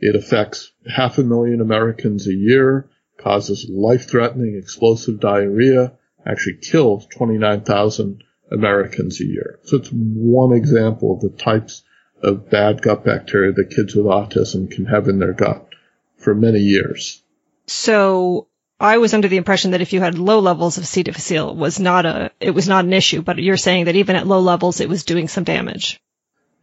It 0.00 0.16
affects 0.16 0.72
half 0.86 1.18
a 1.18 1.24
million 1.24 1.60
Americans 1.60 2.26
a 2.26 2.34
year, 2.34 2.88
causes 3.18 3.68
life-threatening 3.68 4.56
explosive 4.56 5.20
diarrhea, 5.20 5.92
actually 6.24 6.58
kills 6.58 7.06
29,000 7.06 8.22
Americans 8.50 9.20
a 9.20 9.26
year. 9.26 9.58
So 9.64 9.76
it's 9.78 9.90
one 9.90 10.52
example 10.52 11.14
of 11.14 11.20
the 11.20 11.36
types 11.36 11.82
of 12.22 12.50
bad 12.50 12.82
gut 12.82 13.04
bacteria 13.04 13.52
that 13.52 13.70
kids 13.70 13.94
with 13.94 14.06
autism 14.06 14.70
can 14.70 14.86
have 14.86 15.08
in 15.08 15.18
their 15.18 15.32
gut 15.32 15.68
for 16.16 16.34
many 16.34 16.60
years. 16.60 17.22
So 17.66 18.48
I 18.80 18.98
was 18.98 19.14
under 19.14 19.28
the 19.28 19.36
impression 19.36 19.72
that 19.72 19.80
if 19.80 19.92
you 19.92 20.00
had 20.00 20.18
low 20.18 20.40
levels 20.40 20.78
of 20.78 20.86
C. 20.86 21.02
difficile, 21.02 21.50
it 21.50 21.56
was 21.56 21.78
not 21.78 22.06
a 22.06 22.30
it 22.40 22.52
was 22.52 22.68
not 22.68 22.84
an 22.84 22.92
issue. 22.92 23.22
But 23.22 23.38
you're 23.38 23.56
saying 23.56 23.86
that 23.86 23.96
even 23.96 24.16
at 24.16 24.26
low 24.26 24.40
levels, 24.40 24.80
it 24.80 24.88
was 24.88 25.04
doing 25.04 25.28
some 25.28 25.44
damage. 25.44 26.00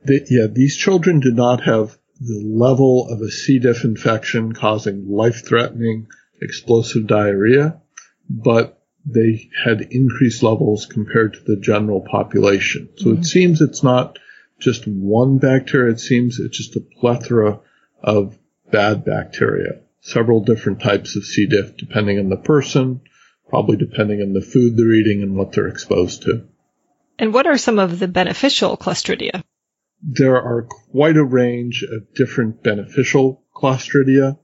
The, 0.04 0.26
yeah, 0.30 0.48
these 0.52 0.78
children 0.78 1.20
did 1.20 1.36
not 1.36 1.64
have 1.64 1.98
the 2.20 2.44
level 2.46 3.08
of 3.10 3.22
a 3.22 3.30
C. 3.30 3.60
diff 3.60 3.84
infection 3.84 4.54
causing 4.54 5.10
life-threatening 5.10 6.08
explosive 6.42 7.08
diarrhea, 7.08 7.82
but 8.30 8.82
they 9.06 9.50
had 9.64 9.82
increased 9.92 10.42
levels 10.44 10.86
compared 10.86 11.34
to 11.34 11.40
the 11.46 11.58
general 11.58 12.02
population. 12.02 12.90
So 12.98 13.06
mm-hmm. 13.06 13.22
it 13.22 13.26
seems 13.26 13.62
it's 13.62 13.84
not 13.84 14.18
just 14.60 14.88
one 14.88 15.38
bacteria. 15.38 15.94
It 15.94 16.00
seems 16.00 16.40
it's 16.40 16.58
just 16.58 16.76
a 16.76 16.80
plethora 16.80 17.60
of 18.02 18.38
bad 18.72 19.06
bacteria 19.06 19.82
several 20.06 20.40
different 20.42 20.82
types 20.82 21.16
of 21.16 21.26
C. 21.26 21.48
diff 21.48 21.76
depending 21.78 22.20
on 22.20 22.30
the 22.30 22.38
person, 22.38 23.02
probably 23.50 23.76
depending 23.76 24.22
on 24.22 24.34
the 24.34 24.42
food 24.42 24.78
they're 24.78 24.94
eating 24.94 25.24
and 25.24 25.36
what 25.36 25.52
they're 25.52 25.68
exposed 25.68 26.22
to. 26.24 26.48
And 27.18 27.34
what 27.34 27.48
are 27.48 27.58
some 27.58 27.80
of 27.80 27.98
the 27.98 28.08
beneficial 28.08 28.78
Clostridia? 28.78 29.44
There 30.02 30.36
are 30.36 30.64
quite 30.92 31.18
a 31.18 31.24
range 31.24 31.84
of 31.84 32.14
different 32.14 32.64
beneficial 32.64 33.44
Clostridia. 33.56 34.38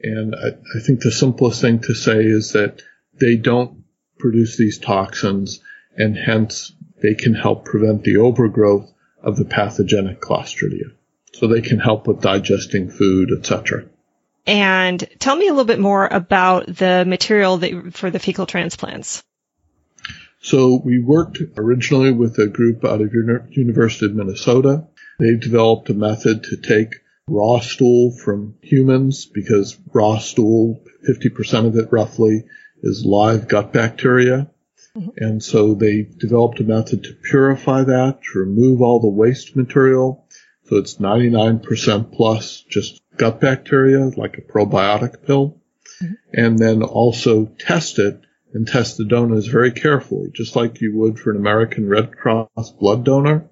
And 0.00 0.34
I, 0.34 0.48
I 0.48 0.80
think 0.80 1.00
the 1.00 1.10
simplest 1.10 1.60
thing 1.60 1.80
to 1.80 1.94
say 1.94 2.22
is 2.22 2.52
that 2.52 2.82
they 3.18 3.36
don't 3.36 3.84
produce 4.18 4.56
these 4.56 4.78
toxins 4.78 5.60
and 5.96 6.16
hence 6.16 6.72
they 7.02 7.14
can 7.14 7.34
help 7.34 7.64
prevent 7.64 8.04
the 8.04 8.18
overgrowth 8.18 8.92
of 9.22 9.36
the 9.36 9.44
pathogenic 9.44 10.20
Clostridia. 10.20 10.92
So 11.32 11.46
they 11.46 11.60
can 11.60 11.78
help 11.78 12.06
with 12.06 12.20
digesting 12.20 12.90
food, 12.90 13.30
etc. 13.36 13.86
And 14.46 15.06
tell 15.18 15.36
me 15.36 15.46
a 15.46 15.50
little 15.50 15.64
bit 15.64 15.78
more 15.78 16.06
about 16.06 16.66
the 16.66 17.04
material 17.06 17.58
that, 17.58 17.94
for 17.94 18.10
the 18.10 18.18
fecal 18.18 18.46
transplants. 18.46 19.22
So 20.40 20.80
we 20.84 21.00
worked 21.00 21.40
originally 21.56 22.12
with 22.12 22.38
a 22.38 22.46
group 22.46 22.84
out 22.84 23.00
of 23.00 23.10
the 23.10 23.44
University 23.50 24.06
of 24.06 24.14
Minnesota. 24.14 24.86
They 25.18 25.36
developed 25.36 25.90
a 25.90 25.94
method 25.94 26.44
to 26.44 26.56
take 26.56 26.94
raw 27.28 27.60
stool 27.60 28.12
from 28.12 28.54
humans 28.62 29.26
because 29.26 29.78
raw 29.92 30.18
stool, 30.18 30.82
50% 31.08 31.66
of 31.66 31.76
it 31.76 31.92
roughly 31.92 32.44
is 32.82 33.04
live 33.04 33.48
gut 33.48 33.72
bacteria. 33.72 34.50
Mm-hmm. 34.96 35.10
And 35.16 35.42
so 35.42 35.74
they 35.74 36.02
developed 36.02 36.60
a 36.60 36.64
method 36.64 37.04
to 37.04 37.14
purify 37.14 37.84
that, 37.84 38.20
to 38.22 38.38
remove 38.38 38.80
all 38.80 39.00
the 39.00 39.08
waste 39.08 39.56
material. 39.56 40.26
So 40.64 40.76
it's 40.76 40.96
99% 40.96 42.12
plus 42.12 42.62
just 42.68 43.00
gut 43.16 43.40
bacteria, 43.40 44.10
like 44.16 44.38
a 44.38 44.42
probiotic 44.42 45.26
pill, 45.26 45.60
mm-hmm. 46.02 46.14
and 46.32 46.58
then 46.58 46.82
also 46.82 47.46
test 47.46 47.98
it 47.98 48.20
and 48.54 48.66
test 48.66 48.96
the 48.96 49.04
donors 49.04 49.46
very 49.46 49.72
carefully, 49.72 50.30
just 50.32 50.56
like 50.56 50.80
you 50.80 50.96
would 50.96 51.18
for 51.18 51.30
an 51.30 51.36
American 51.36 51.88
Red 51.88 52.16
Cross 52.16 52.70
blood 52.80 53.04
donor. 53.04 53.48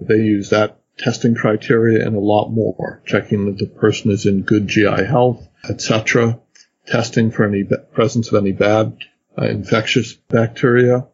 They 0.00 0.16
use 0.16 0.50
that 0.50 0.81
testing 1.02 1.34
criteria 1.34 2.06
and 2.06 2.16
a 2.16 2.20
lot 2.20 2.48
more, 2.50 3.02
checking 3.04 3.46
that 3.46 3.58
the 3.58 3.66
person 3.66 4.10
is 4.10 4.26
in 4.26 4.42
good 4.42 4.68
GI 4.68 5.04
health, 5.04 5.46
etc., 5.68 6.40
testing 6.86 7.30
for 7.30 7.44
any 7.44 7.64
presence 7.92 8.28
of 8.28 8.34
any 8.34 8.52
bad 8.52 8.96
uh, 9.36 9.46
infectious 9.46 10.14
bacteria, 10.14 11.06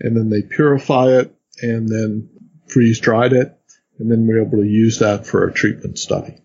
and 0.00 0.16
then 0.16 0.30
they 0.30 0.42
purify 0.42 1.18
it 1.18 1.34
and 1.62 1.88
then 1.88 2.28
freeze 2.66 3.00
dried 3.00 3.32
it, 3.32 3.56
and 3.98 4.10
then 4.10 4.26
we're 4.26 4.42
able 4.42 4.58
to 4.58 4.68
use 4.68 4.98
that 4.98 5.26
for 5.26 5.46
a 5.46 5.52
treatment 5.52 5.98
study. 5.98 6.36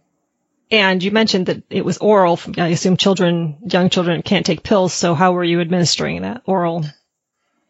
And 0.72 1.02
you 1.02 1.12
mentioned 1.12 1.48
that 1.48 1.64
it 1.70 1.84
was 1.84 1.98
oral. 1.98 2.40
I 2.58 2.68
assume 2.68 2.96
children, 2.96 3.58
young 3.66 3.90
children 3.90 4.22
can't 4.22 4.46
take 4.46 4.62
pills. 4.62 4.94
So 4.94 5.16
how 5.16 5.32
were 5.32 5.44
you 5.44 5.62
administering 5.62 6.22
that 6.22 6.44
oral? 6.46 6.86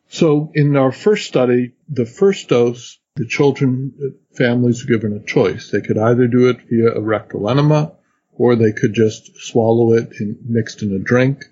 So 0.09 0.51
in 0.53 0.75
our 0.75 0.91
first 0.91 1.27
study, 1.27 1.73
the 1.87 2.05
first 2.05 2.49
dose, 2.49 2.99
the 3.19 3.25
children, 3.25 4.15
families 4.31 4.81
were 4.81 4.97
given 4.97 5.11
a 5.13 5.19
choice. 5.19 5.71
They 5.71 5.81
could 5.81 5.97
either 5.97 6.25
do 6.27 6.47
it 6.47 6.61
via 6.69 6.93
a 6.93 7.01
rectal 7.01 7.49
enema 7.49 7.91
or 8.31 8.55
they 8.55 8.71
could 8.71 8.93
just 8.93 9.41
swallow 9.41 9.91
it 9.91 10.13
in, 10.21 10.37
mixed 10.47 10.83
in 10.83 10.95
a 10.95 10.99
drink. 10.99 11.43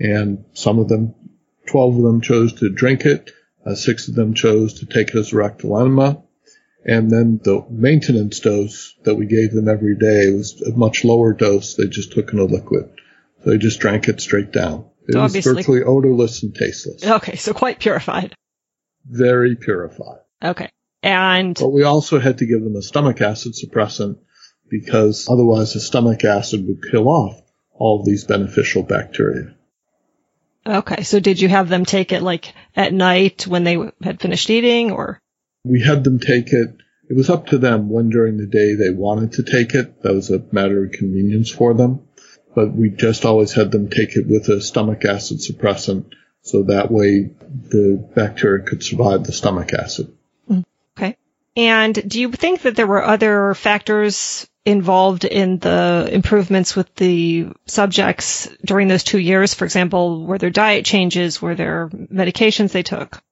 And 0.00 0.44
some 0.52 0.80
of 0.80 0.88
them, 0.88 1.14
12 1.66 1.98
of 1.98 2.02
them 2.02 2.20
chose 2.22 2.54
to 2.54 2.70
drink 2.70 3.06
it. 3.06 3.30
Uh, 3.64 3.76
six 3.76 4.08
of 4.08 4.16
them 4.16 4.34
chose 4.34 4.80
to 4.80 4.86
take 4.86 5.10
it 5.10 5.16
as 5.16 5.32
a 5.32 5.36
rectal 5.36 5.78
enema. 5.78 6.24
And 6.84 7.08
then 7.08 7.40
the 7.44 7.64
maintenance 7.70 8.40
dose 8.40 8.96
that 9.04 9.14
we 9.14 9.26
gave 9.26 9.52
them 9.52 9.68
every 9.68 9.96
day 9.96 10.28
was 10.32 10.60
a 10.60 10.76
much 10.76 11.04
lower 11.04 11.32
dose. 11.32 11.76
They 11.76 11.86
just 11.86 12.12
took 12.12 12.32
in 12.32 12.40
a 12.40 12.44
liquid. 12.44 12.90
So 13.44 13.50
they 13.50 13.58
just 13.58 13.78
drank 13.78 14.08
it 14.08 14.20
straight 14.20 14.50
down. 14.50 14.86
It 15.06 15.12
so 15.12 15.22
was 15.22 15.36
virtually 15.36 15.84
odorless 15.84 16.42
and 16.42 16.52
tasteless. 16.52 17.06
Okay, 17.06 17.36
so 17.36 17.54
quite 17.54 17.78
purified. 17.78 18.34
Very 19.08 19.54
purified. 19.54 20.18
Okay. 20.42 20.68
And 21.02 21.56
But 21.58 21.70
we 21.70 21.82
also 21.82 22.20
had 22.20 22.38
to 22.38 22.46
give 22.46 22.62
them 22.62 22.76
a 22.76 22.82
stomach 22.82 23.20
acid 23.20 23.54
suppressant 23.54 24.18
because 24.68 25.28
otherwise 25.28 25.74
the 25.74 25.80
stomach 25.80 26.24
acid 26.24 26.66
would 26.66 26.90
kill 26.90 27.08
off 27.08 27.42
all 27.74 28.00
of 28.00 28.06
these 28.06 28.24
beneficial 28.24 28.82
bacteria. 28.82 29.54
Okay, 30.64 31.02
so 31.02 31.18
did 31.18 31.40
you 31.40 31.48
have 31.48 31.68
them 31.68 31.84
take 31.84 32.12
it 32.12 32.22
like 32.22 32.54
at 32.76 32.92
night 32.92 33.46
when 33.48 33.64
they 33.64 33.76
had 34.00 34.20
finished 34.20 34.48
eating 34.48 34.92
or? 34.92 35.20
We 35.64 35.82
had 35.82 36.04
them 36.04 36.20
take 36.20 36.52
it. 36.52 36.76
It 37.10 37.16
was 37.16 37.28
up 37.28 37.48
to 37.48 37.58
them 37.58 37.90
when 37.90 38.10
during 38.10 38.36
the 38.36 38.46
day 38.46 38.74
they 38.74 38.90
wanted 38.90 39.32
to 39.32 39.42
take 39.42 39.74
it. 39.74 40.02
That 40.02 40.14
was 40.14 40.30
a 40.30 40.44
matter 40.52 40.84
of 40.84 40.92
convenience 40.92 41.50
for 41.50 41.74
them. 41.74 42.06
But 42.54 42.72
we 42.74 42.90
just 42.90 43.24
always 43.24 43.52
had 43.52 43.72
them 43.72 43.88
take 43.88 44.14
it 44.16 44.26
with 44.28 44.48
a 44.48 44.60
stomach 44.60 45.04
acid 45.04 45.38
suppressant 45.38 46.12
so 46.42 46.64
that 46.64 46.90
way 46.90 47.30
the 47.50 48.08
bacteria 48.14 48.64
could 48.64 48.84
survive 48.84 49.24
the 49.24 49.32
stomach 49.32 49.72
acid. 49.72 50.12
And 51.56 52.08
do 52.08 52.20
you 52.20 52.32
think 52.32 52.62
that 52.62 52.76
there 52.76 52.86
were 52.86 53.04
other 53.04 53.54
factors 53.54 54.46
involved 54.64 55.24
in 55.24 55.58
the 55.58 56.08
improvements 56.10 56.76
with 56.76 56.94
the 56.94 57.48
subjects 57.66 58.48
during 58.64 58.88
those 58.88 59.04
two 59.04 59.18
years? 59.18 59.54
For 59.54 59.64
example, 59.64 60.24
were 60.24 60.38
there 60.38 60.50
diet 60.50 60.84
changes? 60.84 61.42
Were 61.42 61.54
there 61.54 61.88
medications 61.88 62.72
they 62.72 62.82
took? 62.82 63.22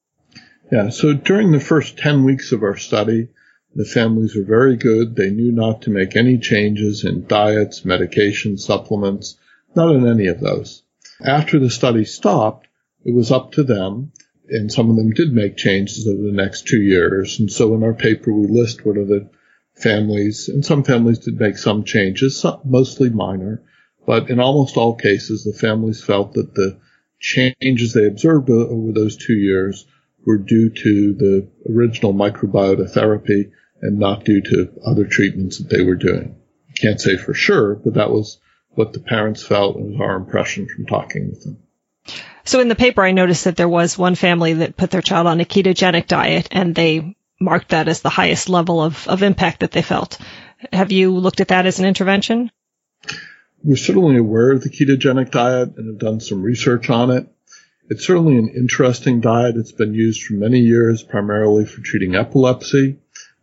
Yeah, 0.70 0.90
so 0.90 1.14
during 1.14 1.50
the 1.50 1.60
first 1.60 1.98
10 1.98 2.24
weeks 2.24 2.52
of 2.52 2.62
our 2.62 2.76
study, 2.76 3.28
the 3.74 3.84
families 3.84 4.36
were 4.36 4.44
very 4.44 4.76
good. 4.76 5.16
They 5.16 5.30
knew 5.30 5.52
not 5.52 5.82
to 5.82 5.90
make 5.90 6.16
any 6.16 6.38
changes 6.38 7.04
in 7.04 7.26
diets, 7.26 7.82
medications, 7.82 8.60
supplements, 8.60 9.36
not 9.74 9.94
in 9.94 10.06
any 10.06 10.26
of 10.26 10.40
those. 10.40 10.82
After 11.24 11.58
the 11.58 11.70
study 11.70 12.04
stopped, 12.04 12.66
it 13.04 13.14
was 13.14 13.30
up 13.30 13.52
to 13.52 13.62
them, 13.62 14.12
and 14.50 14.70
some 14.70 14.90
of 14.90 14.96
them 14.96 15.10
did 15.10 15.32
make 15.32 15.56
changes 15.56 16.06
over 16.06 16.22
the 16.22 16.32
next 16.32 16.66
two 16.66 16.80
years. 16.80 17.38
And 17.38 17.50
so 17.50 17.74
in 17.74 17.82
our 17.84 17.94
paper, 17.94 18.32
we 18.32 18.46
list 18.46 18.84
what 18.84 18.98
are 18.98 19.04
the 19.04 19.30
families, 19.74 20.48
and 20.48 20.64
some 20.64 20.84
families 20.84 21.20
did 21.20 21.38
make 21.40 21.56
some 21.56 21.84
changes, 21.84 22.40
some, 22.40 22.60
mostly 22.64 23.10
minor, 23.10 23.62
but 24.06 24.28
in 24.28 24.40
almost 24.40 24.76
all 24.76 24.94
cases, 24.94 25.44
the 25.44 25.52
families 25.52 26.02
felt 26.02 26.34
that 26.34 26.54
the 26.54 26.78
changes 27.20 27.92
they 27.92 28.06
observed 28.06 28.50
over 28.50 28.92
those 28.92 29.16
two 29.16 29.34
years 29.34 29.86
were 30.26 30.38
due 30.38 30.70
to 30.70 31.14
the 31.14 31.48
original 31.70 32.12
microbiota 32.12 32.90
therapy 32.90 33.52
and 33.82 33.98
not 33.98 34.24
due 34.24 34.42
to 34.42 34.72
other 34.84 35.04
treatments 35.04 35.58
that 35.58 35.70
they 35.70 35.82
were 35.82 35.94
doing. 35.94 36.36
Can't 36.78 37.00
say 37.00 37.16
for 37.16 37.34
sure, 37.34 37.74
but 37.74 37.94
that 37.94 38.10
was 38.10 38.38
what 38.70 38.92
the 38.92 39.00
parents 39.00 39.42
felt 39.42 39.76
and 39.76 39.92
was 39.92 40.00
our 40.00 40.16
impression 40.16 40.66
from 40.66 40.86
talking 40.86 41.28
with 41.28 41.44
them. 41.44 41.58
So 42.44 42.60
in 42.60 42.68
the 42.68 42.74
paper, 42.74 43.02
I 43.02 43.12
noticed 43.12 43.44
that 43.44 43.56
there 43.56 43.68
was 43.68 43.98
one 43.98 44.14
family 44.14 44.54
that 44.54 44.76
put 44.76 44.90
their 44.90 45.02
child 45.02 45.26
on 45.26 45.40
a 45.40 45.44
ketogenic 45.44 46.06
diet 46.06 46.48
and 46.50 46.74
they 46.74 47.16
marked 47.40 47.70
that 47.70 47.88
as 47.88 48.02
the 48.02 48.10
highest 48.10 48.48
level 48.48 48.82
of, 48.82 49.06
of 49.08 49.22
impact 49.22 49.60
that 49.60 49.72
they 49.72 49.82
felt. 49.82 50.18
Have 50.72 50.92
you 50.92 51.16
looked 51.16 51.40
at 51.40 51.48
that 51.48 51.66
as 51.66 51.78
an 51.78 51.86
intervention? 51.86 52.50
We're 53.62 53.76
certainly 53.76 54.16
aware 54.16 54.52
of 54.52 54.62
the 54.62 54.70
ketogenic 54.70 55.30
diet 55.30 55.76
and 55.76 55.86
have 55.86 55.98
done 55.98 56.20
some 56.20 56.42
research 56.42 56.90
on 56.90 57.10
it. 57.10 57.28
It's 57.88 58.06
certainly 58.06 58.36
an 58.36 58.48
interesting 58.48 59.20
diet. 59.20 59.56
It's 59.56 59.72
been 59.72 59.94
used 59.94 60.22
for 60.22 60.34
many 60.34 60.60
years, 60.60 61.02
primarily 61.02 61.66
for 61.66 61.80
treating 61.80 62.14
epilepsy. 62.14 62.98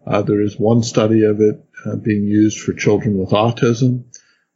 Uh, 0.06 0.22
there 0.22 0.42
is 0.42 0.58
one 0.58 0.84
study 0.84 1.24
of 1.26 1.42
it 1.42 1.64
uh, 1.86 1.98
being 1.98 2.24
used 2.24 2.60
for 2.60 2.74
children 2.74 3.18
with 3.18 3.32
autism. 3.32 4.06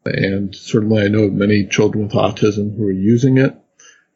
And 0.06 0.56
certainly 0.56 1.04
I 1.04 1.10
know 1.10 1.24
of 1.24 1.34
many 1.34 1.68
children 1.68 2.06
with 2.06 2.14
autism 2.14 2.76
who 2.76 2.88
are 2.88 2.92
using 2.92 3.38
it. 3.38 3.56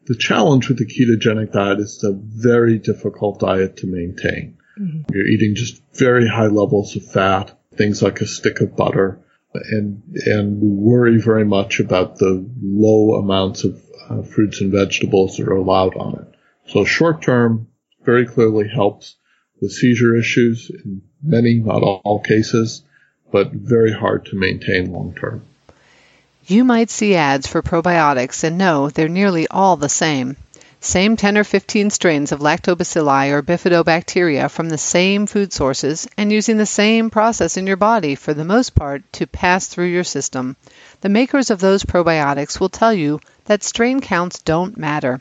The 0.06 0.16
challenge 0.16 0.68
with 0.68 0.78
the 0.78 0.86
ketogenic 0.86 1.52
diet 1.52 1.80
is 1.80 1.94
it's 1.96 2.04
a 2.04 2.12
very 2.12 2.78
difficult 2.78 3.40
diet 3.40 3.78
to 3.78 3.86
maintain. 3.86 4.56
Mm-hmm. 4.78 5.12
You're 5.12 5.26
eating 5.26 5.54
just 5.54 5.82
very 5.94 6.28
high 6.28 6.46
levels 6.46 6.94
of 6.96 7.04
fat, 7.04 7.58
things 7.76 8.02
like 8.02 8.20
a 8.20 8.26
stick 8.26 8.60
of 8.60 8.76
butter, 8.76 9.20
and 9.52 10.02
and 10.26 10.60
we 10.60 10.68
worry 10.68 11.20
very 11.20 11.44
much 11.44 11.80
about 11.80 12.18
the 12.18 12.48
low 12.62 13.14
amounts 13.14 13.64
of 13.64 13.82
uh, 14.08 14.22
fruits 14.22 14.60
and 14.60 14.70
vegetables 14.70 15.36
that 15.36 15.48
are 15.48 15.56
allowed 15.56 15.96
on 15.96 16.20
it. 16.20 16.34
So 16.70 16.84
short 16.84 17.22
term 17.22 17.68
very 18.04 18.26
clearly 18.26 18.68
helps 18.68 19.16
with 19.60 19.72
seizure 19.72 20.16
issues 20.16 20.70
in 20.70 21.02
many, 21.22 21.54
not 21.54 21.82
all 21.82 22.20
cases, 22.20 22.82
but 23.32 23.52
very 23.52 23.92
hard 23.92 24.26
to 24.26 24.38
maintain 24.38 24.92
long 24.92 25.14
term. 25.14 25.42
You 26.48 26.62
might 26.62 26.90
see 26.90 27.16
ads 27.16 27.48
for 27.48 27.60
probiotics 27.60 28.44
and 28.44 28.56
know 28.56 28.88
they're 28.88 29.08
nearly 29.08 29.48
all 29.48 29.76
the 29.76 29.88
same. 29.88 30.36
Same 30.80 31.16
10 31.16 31.38
or 31.38 31.42
15 31.42 31.90
strains 31.90 32.30
of 32.30 32.38
lactobacilli 32.38 33.32
or 33.32 33.42
bifidobacteria 33.42 34.48
from 34.48 34.68
the 34.68 34.78
same 34.78 35.26
food 35.26 35.52
sources 35.52 36.06
and 36.16 36.30
using 36.30 36.56
the 36.56 36.64
same 36.64 37.10
process 37.10 37.56
in 37.56 37.66
your 37.66 37.76
body 37.76 38.14
for 38.14 38.32
the 38.32 38.44
most 38.44 38.76
part 38.76 39.02
to 39.14 39.26
pass 39.26 39.66
through 39.66 39.86
your 39.86 40.04
system. 40.04 40.54
The 41.00 41.08
makers 41.08 41.50
of 41.50 41.58
those 41.58 41.82
probiotics 41.82 42.60
will 42.60 42.68
tell 42.68 42.94
you 42.94 43.18
that 43.46 43.64
strain 43.64 44.00
counts 44.00 44.38
don't 44.38 44.76
matter. 44.76 45.18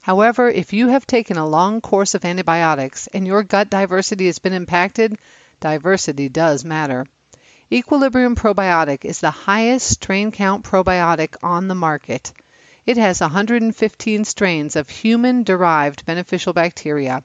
However, 0.00 0.48
if 0.48 0.72
you 0.72 0.86
have 0.86 1.08
taken 1.08 1.38
a 1.38 1.48
long 1.48 1.80
course 1.80 2.14
of 2.14 2.24
antibiotics 2.24 3.08
and 3.08 3.26
your 3.26 3.42
gut 3.42 3.68
diversity 3.68 4.26
has 4.26 4.38
been 4.38 4.52
impacted, 4.52 5.18
diversity 5.58 6.28
does 6.28 6.64
matter. 6.64 7.04
Equilibrium 7.72 8.36
Probiotic 8.36 9.04
is 9.04 9.18
the 9.18 9.32
highest 9.32 9.88
strain 9.88 10.30
count 10.30 10.64
probiotic 10.64 11.34
on 11.42 11.66
the 11.66 11.74
market. 11.74 12.32
It 12.84 12.96
has 12.96 13.20
115 13.20 14.24
strains 14.24 14.76
of 14.76 14.88
human 14.88 15.42
derived 15.42 16.06
beneficial 16.06 16.52
bacteria. 16.52 17.24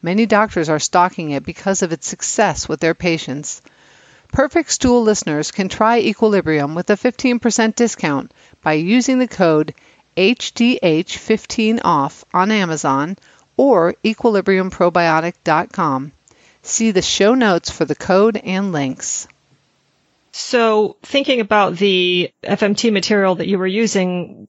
Many 0.00 0.26
doctors 0.26 0.68
are 0.68 0.78
stocking 0.78 1.30
it 1.30 1.44
because 1.44 1.82
of 1.82 1.90
its 1.90 2.06
success 2.06 2.68
with 2.68 2.78
their 2.78 2.94
patients. 2.94 3.60
Perfect 4.30 4.70
Stool 4.70 5.02
listeners 5.02 5.50
can 5.50 5.68
try 5.68 5.98
Equilibrium 5.98 6.76
with 6.76 6.88
a 6.88 6.96
15% 6.96 7.74
discount 7.74 8.32
by 8.62 8.74
using 8.74 9.18
the 9.18 9.26
code 9.26 9.74
HDH15OFF 10.16 12.22
on 12.32 12.52
Amazon 12.52 13.16
or 13.56 13.96
equilibriumprobiotic.com. 14.04 16.12
See 16.62 16.92
the 16.92 17.02
show 17.02 17.34
notes 17.34 17.68
for 17.68 17.84
the 17.84 17.96
code 17.96 18.36
and 18.36 18.70
links. 18.70 19.26
So 20.32 20.96
thinking 21.02 21.40
about 21.40 21.76
the 21.76 22.32
FMT 22.42 22.92
material 22.92 23.34
that 23.36 23.48
you 23.48 23.58
were 23.58 23.66
using, 23.66 24.48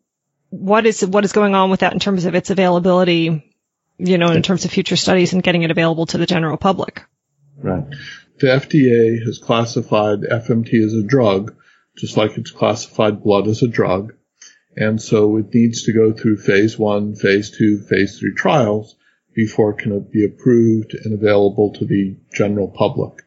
what 0.50 0.86
is 0.86 1.06
what 1.06 1.26
is 1.26 1.34
going 1.34 1.56
on 1.56 1.70
with 1.70 1.82
that 1.82 1.94
in 1.94 2.00
terms 2.00 2.26
of 2.26 2.36
its 2.36 2.50
availability, 2.50 3.54
you 3.98 4.18
know, 4.18 4.32
in 4.32 4.42
terms 4.44 4.64
of 4.64 4.72
future 4.72 4.96
studies 4.96 5.34
and 5.34 5.44
getting 5.44 5.64
it 5.64 5.72
available 5.72 6.06
to 6.08 6.18
the 6.18 6.26
general 6.26 6.58
public? 6.58 7.04
Right. 7.58 7.84
The 8.40 8.48
FDA 8.48 9.24
has 9.26 9.40
classified 9.40 10.22
FMT 10.22 10.74
as 10.86 10.94
a 10.94 11.04
drug, 11.04 11.56
just 11.98 12.18
like 12.18 12.38
it's 12.38 12.52
classified 12.52 13.22
blood 13.22 13.48
as 13.48 13.62
a 13.62 13.68
drug. 13.68 14.14
And 14.76 15.02
so 15.02 15.38
it 15.38 15.54
needs 15.54 15.84
to 15.84 15.94
go 15.94 16.14
through 16.14 16.38
phase 16.38 16.80
one, 16.80 17.16
phase 17.16 17.52
two, 17.52 17.82
phase 17.82 18.18
three 18.20 18.34
trials 18.34 18.96
before 19.36 19.72
it 19.72 19.80
can 19.80 20.00
be 20.00 20.26
approved 20.26 20.96
and 20.96 21.14
available 21.14 21.74
to 21.74 21.86
the 21.86 22.18
general 22.34 22.70
public. 22.70 23.24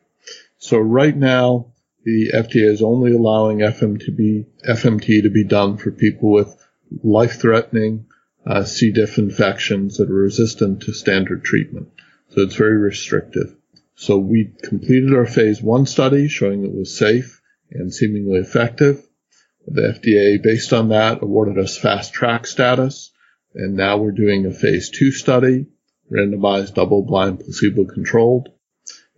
So 0.58 0.78
right 0.78 1.16
now, 1.16 1.72
the 2.06 2.30
FDA 2.32 2.70
is 2.70 2.82
only 2.82 3.12
allowing 3.12 3.58
to 3.58 4.12
be, 4.12 4.46
FMT 4.64 5.24
to 5.24 5.28
be 5.28 5.42
done 5.42 5.76
for 5.76 5.90
people 5.90 6.30
with 6.30 6.56
life-threatening 7.02 8.06
uh, 8.46 8.62
C. 8.62 8.92
diff 8.92 9.18
infections 9.18 9.96
that 9.96 10.08
are 10.08 10.14
resistant 10.14 10.82
to 10.82 10.92
standard 10.92 11.42
treatment. 11.42 11.88
So 12.28 12.42
it's 12.42 12.54
very 12.54 12.76
restrictive. 12.76 13.56
So 13.96 14.18
we 14.18 14.52
completed 14.62 15.14
our 15.14 15.26
phase 15.26 15.60
one 15.60 15.84
study 15.84 16.28
showing 16.28 16.64
it 16.64 16.72
was 16.72 16.96
safe 16.96 17.42
and 17.72 17.92
seemingly 17.92 18.38
effective. 18.38 19.04
The 19.66 19.98
FDA, 19.98 20.40
based 20.40 20.72
on 20.72 20.90
that, 20.90 21.24
awarded 21.24 21.58
us 21.58 21.76
fast 21.76 22.12
track 22.12 22.46
status. 22.46 23.10
And 23.52 23.74
now 23.74 23.96
we're 23.96 24.12
doing 24.12 24.46
a 24.46 24.52
phase 24.52 24.90
two 24.90 25.10
study, 25.10 25.66
randomized 26.12 26.74
double 26.74 27.02
blind 27.02 27.40
placebo 27.40 27.84
controlled. 27.84 28.50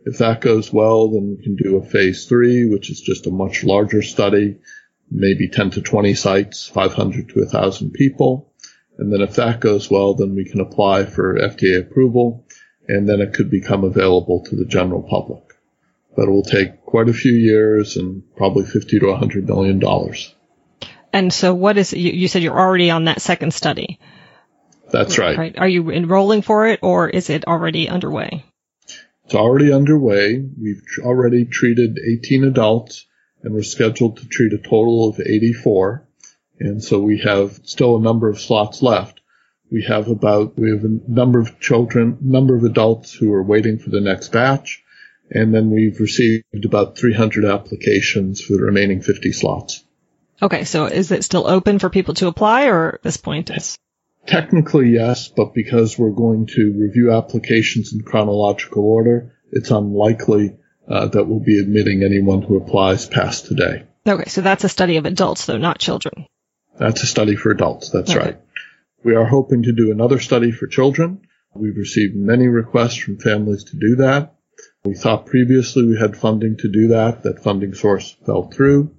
If 0.05 0.19
that 0.19 0.41
goes 0.41 0.73
well, 0.73 1.09
then 1.09 1.37
we 1.37 1.43
can 1.43 1.57
do 1.57 1.77
a 1.77 1.85
phase 1.85 2.27
three, 2.27 2.65
which 2.65 2.91
is 2.91 3.01
just 3.01 3.27
a 3.27 3.31
much 3.31 3.65
larger 3.65 4.03
study, 4.03 4.59
maybe 5.11 5.49
10 5.49 5.71
to 5.71 5.83
20 5.83 6.15
sites, 6.15 6.67
500 6.67 7.29
to 7.31 7.41
1,000 7.41 7.93
people. 7.93 8.53
And 8.99 9.13
then 9.13 9.21
if 9.21 9.37
that 9.37 9.61
goes 9.61 9.91
well, 9.91 10.15
then 10.15 10.35
we 10.35 10.45
can 10.45 10.61
apply 10.61 11.05
for 11.05 11.39
FDA 11.39 11.81
approval 11.81 12.47
and 12.89 13.09
then 13.09 13.21
it 13.21 13.35
could 13.35 13.51
become 13.51 13.85
available 13.85 14.45
to 14.45 14.57
the 14.57 14.65
general 14.65 15.03
public. 15.03 15.45
But 16.17 16.29
it 16.29 16.31
will 16.31 16.43
take 16.43 16.85
quite 16.85 17.09
a 17.09 17.13
few 17.13 17.33
years 17.33 17.97
and 17.97 18.23
probably 18.35 18.65
50 18.65 18.99
to 19.01 19.07
100 19.07 19.47
million 19.47 19.79
dollars. 19.79 20.35
And 21.13 21.33
so 21.33 21.55
what 21.55 21.79
is, 21.79 21.93
you, 21.93 22.11
you 22.13 22.29
said 22.29 22.43
you're 22.43 22.59
already 22.59 22.91
on 22.91 23.05
that 23.05 23.21
second 23.21 23.53
study. 23.53 23.99
That's 24.91 25.19
right. 25.19 25.37
right. 25.37 25.59
Are 25.59 25.69
you 25.69 25.91
enrolling 25.91 26.43
for 26.43 26.67
it 26.69 26.81
or 26.83 27.09
is 27.09 27.31
it 27.31 27.47
already 27.47 27.89
underway? 27.89 28.45
It's 29.29 29.35
already 29.35 29.75
underway. 29.75 30.39
We've 30.39 30.81
already 31.01 31.45
treated 31.45 31.99
18 31.99 32.45
adults 32.45 33.05
and 33.43 33.53
we're 33.53 33.63
scheduled 33.63 34.17
to 34.17 34.27
treat 34.27 34.55
a 34.55 34.57
total 34.57 35.07
of 35.07 35.21
84. 35.21 36.09
And 36.59 36.83
so 36.83 36.99
we 36.99 37.19
have 37.19 37.61
still 37.65 37.99
a 37.99 38.01
number 38.01 38.31
of 38.31 38.41
slots 38.41 38.81
left. 38.81 39.21
We 39.71 39.83
have 39.83 40.09
about, 40.09 40.59
we 40.59 40.71
have 40.71 40.83
a 40.83 40.99
number 41.07 41.41
of 41.41 41.61
children, 41.61 42.17
number 42.23 42.57
of 42.57 42.65
adults 42.65 43.13
who 43.13 43.31
are 43.35 43.43
waiting 43.43 43.79
for 43.79 43.91
the 43.91 44.01
next 44.01 44.33
batch. 44.33 44.83
And 45.31 45.55
then 45.55 45.71
we've 45.71 46.01
received 46.01 46.65
about 46.65 46.97
300 46.97 47.45
applications 47.45 48.41
for 48.41 48.55
the 48.55 48.63
remaining 48.63 49.03
50 49.03 49.33
slots. 49.33 49.85
Okay. 50.41 50.65
So 50.65 50.87
is 50.87 51.13
it 51.13 51.23
still 51.23 51.47
open 51.47 51.79
for 51.79 51.91
people 51.91 52.15
to 52.15 52.29
apply 52.29 52.69
or 52.69 52.95
at 52.95 53.03
this 53.03 53.19
point 53.19 53.51
it's? 53.51 53.77
Technically, 54.27 54.91
yes, 54.91 55.29
but 55.29 55.55
because 55.55 55.99
we're 55.99 56.11
going 56.11 56.47
to 56.47 56.75
review 56.77 57.13
applications 57.13 57.93
in 57.93 58.03
chronological 58.03 58.85
order, 58.85 59.33
it's 59.53 59.71
unlikely 59.71 60.57
uh, 60.89 61.07
that 61.09 61.25
we'll 61.25 61.41
be 61.41 61.59
admitting 61.59 62.03
anyone 62.03 62.43
who 62.43 62.57
applies 62.57 63.07
past 63.07 63.47
today. 63.47 63.85
Okay, 64.07 64.29
so 64.29 64.41
that's 64.43 64.65
a 64.65 64.69
study 64.69 64.97
of 64.97 65.07
adults, 65.07 65.47
though, 65.47 65.57
not 65.59 65.79
children. 65.79 66.27
That's 66.79 67.03
a 67.03 67.07
study 67.07 67.37
for 67.37 67.51
adults. 67.51 67.91
That's 67.91 68.11
Okay. 68.11 68.19
right. 68.19 68.41
We 69.05 69.15
are 69.15 69.25
hoping 69.25 69.63
to 69.65 69.73
do 69.73 69.91
another 69.93 70.19
study 70.19 70.51
for 70.51 70.67
children. 70.67 71.21
We've 71.55 71.77
received 71.77 72.15
many 72.17 72.49
requests 72.49 72.97
from 72.97 73.19
families 73.19 73.65
to 73.65 73.77
do 73.79 73.97
that. 73.97 74.35
We 74.85 74.95
thought 74.95 75.27
previously 75.27 75.85
we 75.87 75.99
had 75.99 76.17
funding 76.17 76.57
to 76.59 76.69
do 76.71 76.89
that. 76.89 77.23
That 77.23 77.43
funding 77.43 77.75
source 77.75 78.17
fell 78.27 78.49
through. 78.51 78.95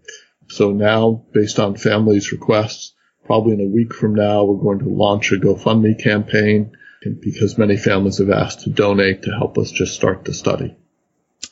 So 0.47 0.71
now, 0.71 1.25
based 1.33 1.59
on 1.59 1.75
families' 1.75 2.31
requests, 2.31 2.93
probably 3.29 3.53
in 3.53 3.61
a 3.61 3.71
week 3.71 3.93
from 3.93 4.15
now, 4.15 4.43
we're 4.43 4.59
going 4.59 4.79
to 4.79 4.89
launch 4.89 5.31
a 5.31 5.35
GoFundMe 5.35 6.03
campaign 6.03 6.75
because 7.21 7.59
many 7.59 7.77
families 7.77 8.17
have 8.17 8.31
asked 8.31 8.61
to 8.61 8.71
donate 8.71 9.21
to 9.21 9.29
help 9.29 9.59
us 9.59 9.69
just 9.69 9.93
start 9.93 10.25
the 10.25 10.33
study. 10.33 10.75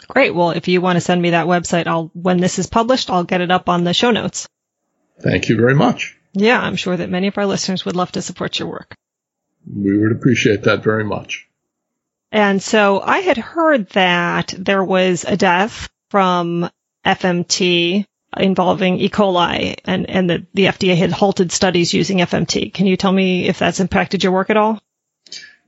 Great. 0.08 0.34
Well, 0.34 0.50
if 0.50 0.68
you 0.68 0.82
want 0.82 0.96
to 0.96 1.02
send 1.02 1.22
me 1.22 1.30
that 1.30 1.46
website, 1.46 1.86
I'll, 1.86 2.10
when 2.16 2.40
this 2.40 2.58
is 2.58 2.66
published, 2.66 3.12
I'll 3.12 3.26
get 3.26 3.42
it 3.42 3.52
up 3.52 3.70
on 3.70 3.84
the 3.84 3.94
show 3.94 4.10
notes. 4.10 4.48
Thank 5.22 5.50
you 5.50 5.56
very 5.56 5.76
much. 5.76 6.18
Yeah, 6.34 6.60
I'm 6.60 6.78
sure 6.78 6.98
that 6.98 7.12
many 7.12 7.28
of 7.28 7.38
our 7.38 7.46
listeners 7.46 7.86
would 7.86 7.96
love 7.96 8.12
to 8.14 8.24
support 8.24 8.58
your 8.58 8.70
work. 8.70 8.96
We 9.72 10.00
would 10.00 10.14
appreciate 10.14 10.64
that 10.64 10.84
very 10.84 11.04
much. 11.04 11.48
And 12.32 12.60
so 12.60 13.00
I 13.00 13.20
had 13.20 13.38
heard 13.38 13.88
that 13.90 14.52
there 14.58 14.84
was 14.84 15.26
a 15.26 15.38
death 15.38 15.92
from 16.10 16.72
FMT 17.06 18.08
involving 18.40 19.00
E. 19.00 19.10
coli 19.10 19.76
and, 19.86 20.10
and 20.10 20.30
that 20.30 20.46
the 20.54 20.66
FDA 20.66 20.96
had 20.96 21.12
halted 21.12 21.52
studies 21.52 21.94
using 21.94 22.20
FMT. 22.20 22.74
Can 22.74 22.88
you 22.88 22.98
tell 22.98 23.12
me 23.12 23.48
if 23.48 23.60
that's 23.60 23.80
impacted 23.80 24.24
your 24.24 24.32
work 24.32 24.50
at 24.50 24.58
all? 24.58 24.82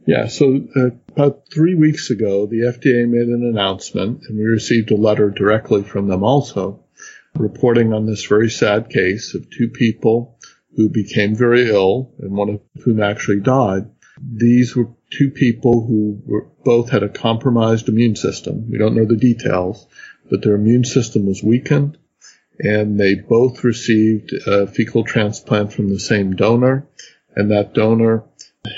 Yeah, 0.09 0.27
so 0.27 0.67
uh, 0.75 0.89
about 1.09 1.43
three 1.53 1.75
weeks 1.75 2.09
ago, 2.09 2.47
the 2.47 2.61
FDA 2.61 3.07
made 3.07 3.27
an 3.27 3.45
announcement, 3.47 4.23
and 4.27 4.39
we 4.39 4.45
received 4.45 4.89
a 4.89 4.95
letter 4.95 5.29
directly 5.29 5.83
from 5.83 6.07
them 6.07 6.23
also, 6.23 6.83
reporting 7.35 7.93
on 7.93 8.07
this 8.07 8.25
very 8.25 8.49
sad 8.49 8.89
case 8.89 9.35
of 9.35 9.51
two 9.51 9.69
people 9.69 10.39
who 10.75 10.89
became 10.89 11.35
very 11.35 11.69
ill, 11.69 12.11
and 12.17 12.31
one 12.31 12.49
of 12.49 12.61
whom 12.83 13.03
actually 13.03 13.41
died. 13.41 13.83
These 14.19 14.75
were 14.75 14.87
two 15.11 15.29
people 15.29 15.85
who 15.85 16.23
were, 16.25 16.47
both 16.63 16.89
had 16.89 17.03
a 17.03 17.09
compromised 17.09 17.87
immune 17.87 18.15
system. 18.15 18.67
We 18.67 18.79
don't 18.79 18.95
know 18.95 19.05
the 19.05 19.15
details, 19.15 19.85
but 20.27 20.41
their 20.41 20.55
immune 20.55 20.85
system 20.85 21.27
was 21.27 21.43
weakened, 21.43 21.98
and 22.59 22.99
they 22.99 23.15
both 23.15 23.63
received 23.63 24.33
a 24.45 24.67
fecal 24.67 25.03
transplant 25.03 25.73
from 25.73 25.89
the 25.89 25.99
same 25.99 26.35
donor, 26.35 26.87
and 27.35 27.51
that 27.51 27.73
donor 27.73 28.23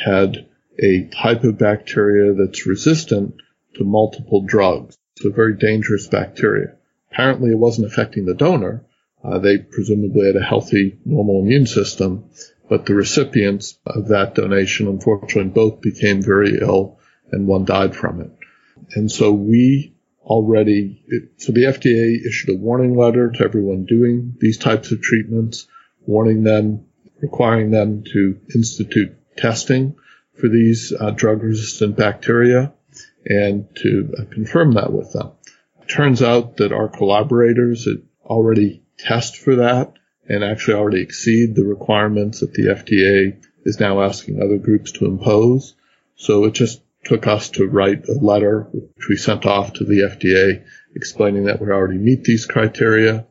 had 0.06 0.48
a 0.80 1.10
type 1.10 1.44
of 1.44 1.58
bacteria 1.58 2.34
that's 2.34 2.68
resistant 2.68 3.36
to 3.76 3.84
multiple 3.84 4.42
drugs. 4.46 4.98
It's 5.16 5.26
a 5.26 5.30
very 5.30 5.56
dangerous 5.56 6.08
bacteria. 6.08 6.76
Apparently 7.12 7.52
it 7.52 7.58
wasn't 7.58 7.88
affecting 7.88 8.26
the 8.26 8.36
donor. 8.36 8.86
Uh, 9.24 9.40
they 9.40 9.58
presumably 9.58 10.28
had 10.28 10.36
a 10.36 10.44
healthy, 10.44 11.00
normal 11.06 11.42
immune 11.42 11.68
system, 11.68 12.26
but 12.70 12.86
the 12.86 12.96
recipients 12.96 13.78
of 13.86 14.08
that 14.10 14.34
donation, 14.36 14.88
unfortunately, 14.88 15.52
both 15.52 15.82
became 15.82 16.22
very 16.22 16.60
ill 16.60 17.00
and 17.32 17.48
one 17.48 17.66
died 17.66 17.96
from 17.96 18.22
it. 18.22 18.32
And 18.96 19.12
so 19.12 19.32
we 19.32 19.94
already, 20.32 21.04
so 21.36 21.52
the 21.52 21.64
FDA 21.64 22.26
issued 22.26 22.56
a 22.56 22.58
warning 22.58 22.96
letter 22.96 23.32
to 23.32 23.44
everyone 23.44 23.84
doing 23.84 24.34
these 24.40 24.58
types 24.58 24.94
of 24.94 25.02
treatments, 25.02 25.68
warning 26.06 26.44
them, 26.44 26.86
requiring 27.22 27.70
them 27.70 28.06
to 28.14 28.40
institute 28.56 29.14
testing 29.36 29.94
for 30.40 30.48
these 30.48 30.94
uh, 30.98 31.12
drug 31.12 31.44
resistant 31.44 31.98
bacteria 31.98 32.72
and 33.26 33.68
to 33.76 34.14
uh, 34.18 34.24
confirm 34.32 34.72
that 34.76 34.94
with 34.94 35.12
them. 35.12 35.32
It 35.82 35.90
turns 35.90 36.22
out 36.22 36.58
that 36.58 36.72
our 36.72 36.88
collaborators 36.88 37.86
already 38.24 38.84
test 38.98 39.36
for 39.36 39.58
that 39.58 39.96
and 40.30 40.46
actually 40.46 40.76
already 40.76 41.02
exceed 41.02 41.56
the 41.56 41.66
requirements 41.66 42.40
that 42.40 42.54
the 42.54 42.68
FDA 42.68 43.44
is 43.66 43.82
now 43.82 44.02
asking 44.02 44.42
other 44.42 44.58
groups 44.58 44.94
to 44.94 45.06
impose. 45.08 45.74
So 46.16 46.46
it 46.46 46.54
just 46.54 46.82
took 47.04 47.28
us 47.28 47.50
to 47.50 47.68
write 47.68 48.08
a 48.08 48.14
letter, 48.14 48.68
which 48.72 49.08
we 49.10 49.18
sent 49.18 49.46
off 49.46 49.74
to 49.74 49.84
the 49.84 50.02
FDA 50.02 50.64
explaining 50.96 51.46
that 51.46 51.62
we 51.62 51.70
already 51.70 51.98
meet 51.98 52.24
these 52.24 52.46
criteria, 52.46 53.26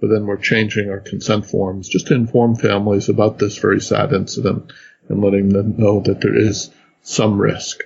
but 0.00 0.08
then 0.08 0.26
we're 0.26 0.36
changing 0.36 0.90
our 0.90 1.00
consent 1.00 1.46
forms 1.46 1.88
just 1.88 2.08
to 2.08 2.14
inform 2.14 2.56
families 2.56 3.08
about 3.08 3.38
this 3.38 3.58
very 3.58 3.80
sad 3.80 4.12
incident 4.12 4.72
and 5.08 5.22
letting 5.22 5.48
them 5.48 5.76
know 5.76 6.00
that 6.00 6.20
there 6.20 6.36
is 6.36 6.70
some 7.02 7.38
risk. 7.38 7.82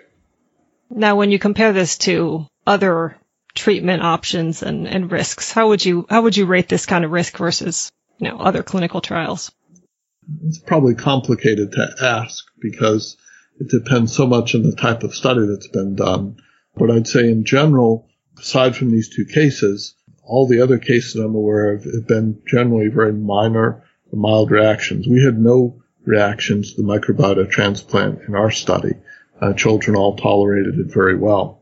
Now, 0.89 1.17
when 1.17 1.31
you 1.31 1.39
compare 1.39 1.73
this 1.73 1.99
to 1.99 2.47
other 2.67 3.17
treatment 3.55 4.03
options 4.03 4.63
and, 4.63 4.87
and 4.87 5.11
risks, 5.11 5.51
how 5.51 5.69
would 5.69 5.85
you 5.85 6.07
how 6.09 6.23
would 6.23 6.37
you 6.37 6.47
rate 6.47 6.69
this 6.69 6.87
kind 6.87 7.05
of 7.05 7.11
risk 7.11 7.37
versus 7.39 7.91
you 8.19 8.29
know 8.29 8.39
other 8.39 8.63
clinical 8.63 9.01
trials? 9.01 9.51
It's 10.45 10.59
probably 10.59 10.95
complicated 10.95 11.73
to 11.73 11.95
ask 12.01 12.45
because 12.61 13.17
it 13.59 13.69
depends 13.69 14.15
so 14.15 14.27
much 14.27 14.55
on 14.55 14.63
the 14.63 14.75
type 14.75 15.03
of 15.03 15.15
study 15.15 15.47
that's 15.47 15.69
been 15.69 15.95
done. 15.95 16.37
But 16.77 16.91
I'd 16.91 17.07
say 17.07 17.31
in 17.31 17.45
general, 17.45 18.09
aside 18.39 18.77
from 18.77 18.91
these 18.91 19.09
two 19.09 19.25
cases, 19.25 19.95
all 20.23 20.47
the 20.47 20.61
other 20.61 20.79
cases 20.79 21.17
I'm 21.17 21.35
aware 21.35 21.73
of 21.73 21.85
have 21.85 22.07
been 22.07 22.43
generally 22.47 22.89
very 22.89 23.13
minor 23.13 23.85
mild 24.13 24.51
reactions. 24.51 25.07
We 25.07 25.23
had 25.23 25.39
no 25.39 25.83
reactions 26.05 26.75
to 26.75 26.83
the 26.83 26.89
microbiota 26.89 27.51
transplant 27.51 28.21
in 28.27 28.35
our 28.35 28.51
study. 28.51 28.95
Uh, 29.41 29.53
children 29.53 29.97
all 29.97 30.17
tolerated 30.17 30.79
it 30.79 30.93
very 30.93 31.17
well. 31.17 31.61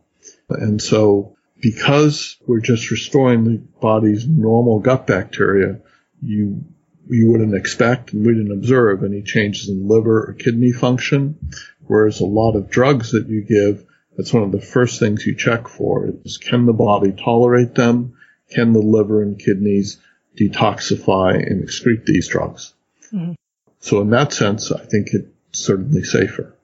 And 0.49 0.81
so 0.81 1.37
because 1.61 2.37
we're 2.47 2.61
just 2.61 2.91
restoring 2.91 3.45
the 3.45 3.59
body's 3.81 4.27
normal 4.27 4.81
gut 4.81 5.07
bacteria, 5.07 5.81
you 6.23 6.65
you 7.07 7.31
wouldn't 7.31 7.55
expect 7.55 8.13
and 8.13 8.25
we 8.25 8.33
didn't 8.33 8.53
observe 8.53 9.05
any 9.05 9.23
changes 9.23 9.69
in 9.69 9.89
liver 9.89 10.25
or 10.25 10.33
kidney 10.33 10.73
function. 10.73 11.39
Whereas 11.87 12.21
a 12.21 12.27
lot 12.27 12.57
of 12.57 12.71
drugs 12.71 13.13
that 13.13 13.29
you 13.29 13.43
give, 13.43 13.85
that's 14.17 14.33
one 14.33 14.43
of 14.43 14.53
the 14.53 14.61
first 14.61 15.01
things 15.01 15.27
you 15.27 15.35
check 15.35 15.69
for 15.69 16.11
is 16.25 16.39
can 16.39 16.67
the 16.67 16.73
body 16.73 17.13
tolerate 17.13 17.75
them? 17.75 18.17
Can 18.51 18.73
the 18.73 18.81
liver 18.81 19.23
and 19.23 19.39
kidneys 19.39 19.99
detoxify 20.39 21.35
and 21.35 21.67
excrete 21.67 22.05
these 22.05 22.29
drugs? 22.29 22.75
Mm-hmm. 23.13 23.33
So 23.81 24.01
in 24.01 24.11
that 24.11 24.33
sense, 24.33 24.73
I 24.73 24.85
think 24.85 25.09
it's 25.13 25.29
certainly 25.53 26.05
safer. 26.05 26.57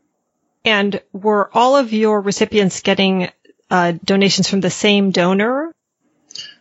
And 0.65 1.01
were 1.13 1.51
all 1.53 1.77
of 1.77 1.93
your 1.93 2.21
recipients 2.21 2.81
getting 2.81 3.31
uh, 3.71 3.93
donations 4.05 4.49
from 4.49 4.61
the 4.61 4.71
same 4.71 5.11
donor? 5.11 5.73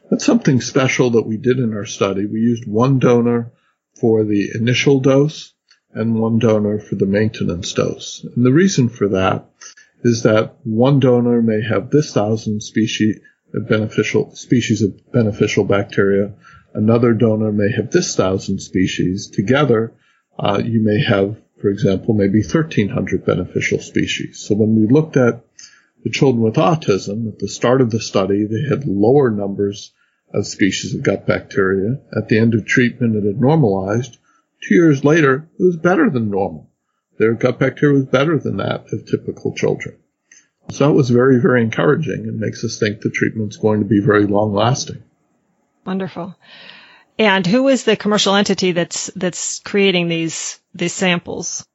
That's 0.10 0.26
something 0.26 0.62
special 0.62 1.12
that 1.12 1.28
we 1.28 1.38
did 1.38 1.60
in 1.60 1.74
our 1.74 1.86
study. 1.86 2.26
We 2.26 2.40
used 2.40 2.68
one 2.68 3.00
donor 3.00 3.52
for 4.00 4.24
the 4.24 4.50
initial 4.56 5.02
dose 5.02 5.54
and 5.94 6.20
one 6.20 6.40
donor 6.40 6.80
for 6.80 6.96
the 6.96 7.06
maintenance 7.06 7.74
dose. 7.74 8.26
And 8.36 8.46
the 8.46 8.54
reason 8.54 8.90
for 8.90 9.08
that 9.10 9.46
is 10.04 10.24
that 10.24 10.56
one 10.64 11.00
donor 11.00 11.42
may 11.42 11.62
have 11.62 11.90
this 11.90 12.14
thousand 12.14 12.62
species 12.62 13.20
of 13.54 13.68
beneficial 13.68 14.36
species 14.36 14.82
of 14.82 15.12
beneficial 15.12 15.64
bacteria. 15.64 16.34
Another 16.74 17.14
donor 17.14 17.52
may 17.52 17.72
have 17.72 17.92
this 17.92 18.16
thousand 18.16 18.60
species. 18.60 19.28
Together, 19.28 19.94
uh, 20.38 20.62
you 20.64 20.82
may 20.82 21.04
have, 21.04 21.36
for 21.60 21.70
example, 21.70 22.14
maybe 22.14 22.42
1,300 22.42 23.26
beneficial 23.26 23.80
species. 23.80 24.46
So 24.48 24.56
when 24.56 24.76
we 24.76 24.88
looked 24.88 25.18
at 25.18 25.44
the 26.04 26.12
children 26.12 26.44
with 26.44 26.56
autism 26.56 27.28
at 27.28 27.40
the 27.40 27.50
start 27.50 27.82
of 27.82 27.92
the 27.92 28.00
study, 28.00 28.46
they 28.46 28.70
had 28.70 28.86
lower 28.86 29.32
numbers 29.32 29.92
of 30.34 30.48
species 30.48 30.96
of 30.96 31.04
gut 31.04 31.26
bacteria. 31.26 32.00
At 32.16 32.30
the 32.30 32.38
end 32.38 32.54
of 32.54 32.66
treatment, 32.66 33.16
it 33.16 33.26
had 33.26 33.42
normalized. 33.42 34.18
Two 34.62 34.76
years 34.76 35.04
later, 35.04 35.50
it 35.58 35.64
was 35.64 35.78
better 35.78 36.10
than 36.10 36.30
normal. 36.30 36.70
Their 37.18 37.34
gut 37.34 37.60
bacteria 37.60 37.96
was 37.96 38.06
better 38.06 38.38
than 38.38 38.58
that 38.58 38.92
of 38.92 39.06
typical 39.06 39.54
children. 39.54 39.98
So 40.72 40.88
that 40.88 40.94
was 40.94 41.10
very, 41.10 41.42
very 41.42 41.62
encouraging 41.62 42.26
and 42.28 42.40
makes 42.40 42.64
us 42.64 42.78
think 42.78 43.02
the 43.02 43.10
treatment's 43.10 43.58
going 43.58 43.80
to 43.80 43.86
be 43.86 44.00
very 44.00 44.28
long 44.28 44.54
lasting. 44.54 45.04
Wonderful. 45.86 46.36
And 47.18 47.46
who 47.46 47.68
is 47.68 47.84
the 47.84 47.98
commercial 47.98 48.36
entity 48.36 48.72
that's 48.72 49.08
that's 49.16 49.60
creating 49.60 50.08
these 50.08 50.60
these 50.74 50.94
samples? 50.94 51.66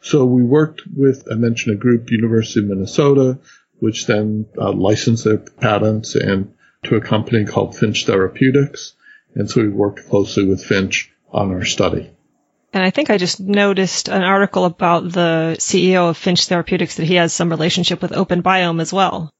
So 0.00 0.24
we 0.24 0.42
worked 0.42 0.82
with 0.94 1.26
I 1.30 1.34
mentioned 1.34 1.74
a 1.74 1.78
group, 1.78 2.10
University 2.10 2.60
of 2.60 2.66
Minnesota, 2.66 3.38
which 3.80 4.06
then 4.06 4.46
uh, 4.56 4.72
licensed 4.72 5.24
their 5.24 5.38
patents 5.38 6.14
and 6.14 6.54
to 6.84 6.96
a 6.96 7.00
company 7.00 7.44
called 7.44 7.76
Finch 7.76 8.06
Therapeutics, 8.06 8.94
and 9.34 9.50
so 9.50 9.62
we 9.62 9.68
worked 9.68 10.08
closely 10.08 10.44
with 10.44 10.64
Finch 10.64 11.10
on 11.32 11.50
our 11.52 11.64
study. 11.64 12.10
And 12.72 12.84
I 12.84 12.90
think 12.90 13.10
I 13.10 13.16
just 13.16 13.40
noticed 13.40 14.08
an 14.08 14.22
article 14.22 14.64
about 14.64 15.10
the 15.10 15.56
CEO 15.58 16.10
of 16.10 16.16
Finch 16.16 16.46
Therapeutics 16.46 16.96
that 16.96 17.06
he 17.06 17.14
has 17.14 17.32
some 17.32 17.48
relationship 17.48 18.02
with 18.02 18.12
OpenBiome 18.12 18.80
as 18.80 18.92
well. 18.92 19.30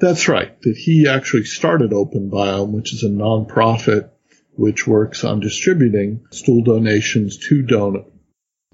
That's 0.00 0.28
right. 0.28 0.60
That 0.62 0.76
he 0.76 1.08
actually 1.08 1.44
started 1.44 1.92
OpenBiome, 1.92 2.70
which 2.70 2.92
is 2.92 3.04
a 3.04 3.08
nonprofit 3.08 4.10
which 4.56 4.86
works 4.86 5.24
on 5.24 5.40
distributing 5.40 6.26
stool 6.30 6.62
donations 6.62 7.38
to 7.48 7.62
donors. 7.62 8.06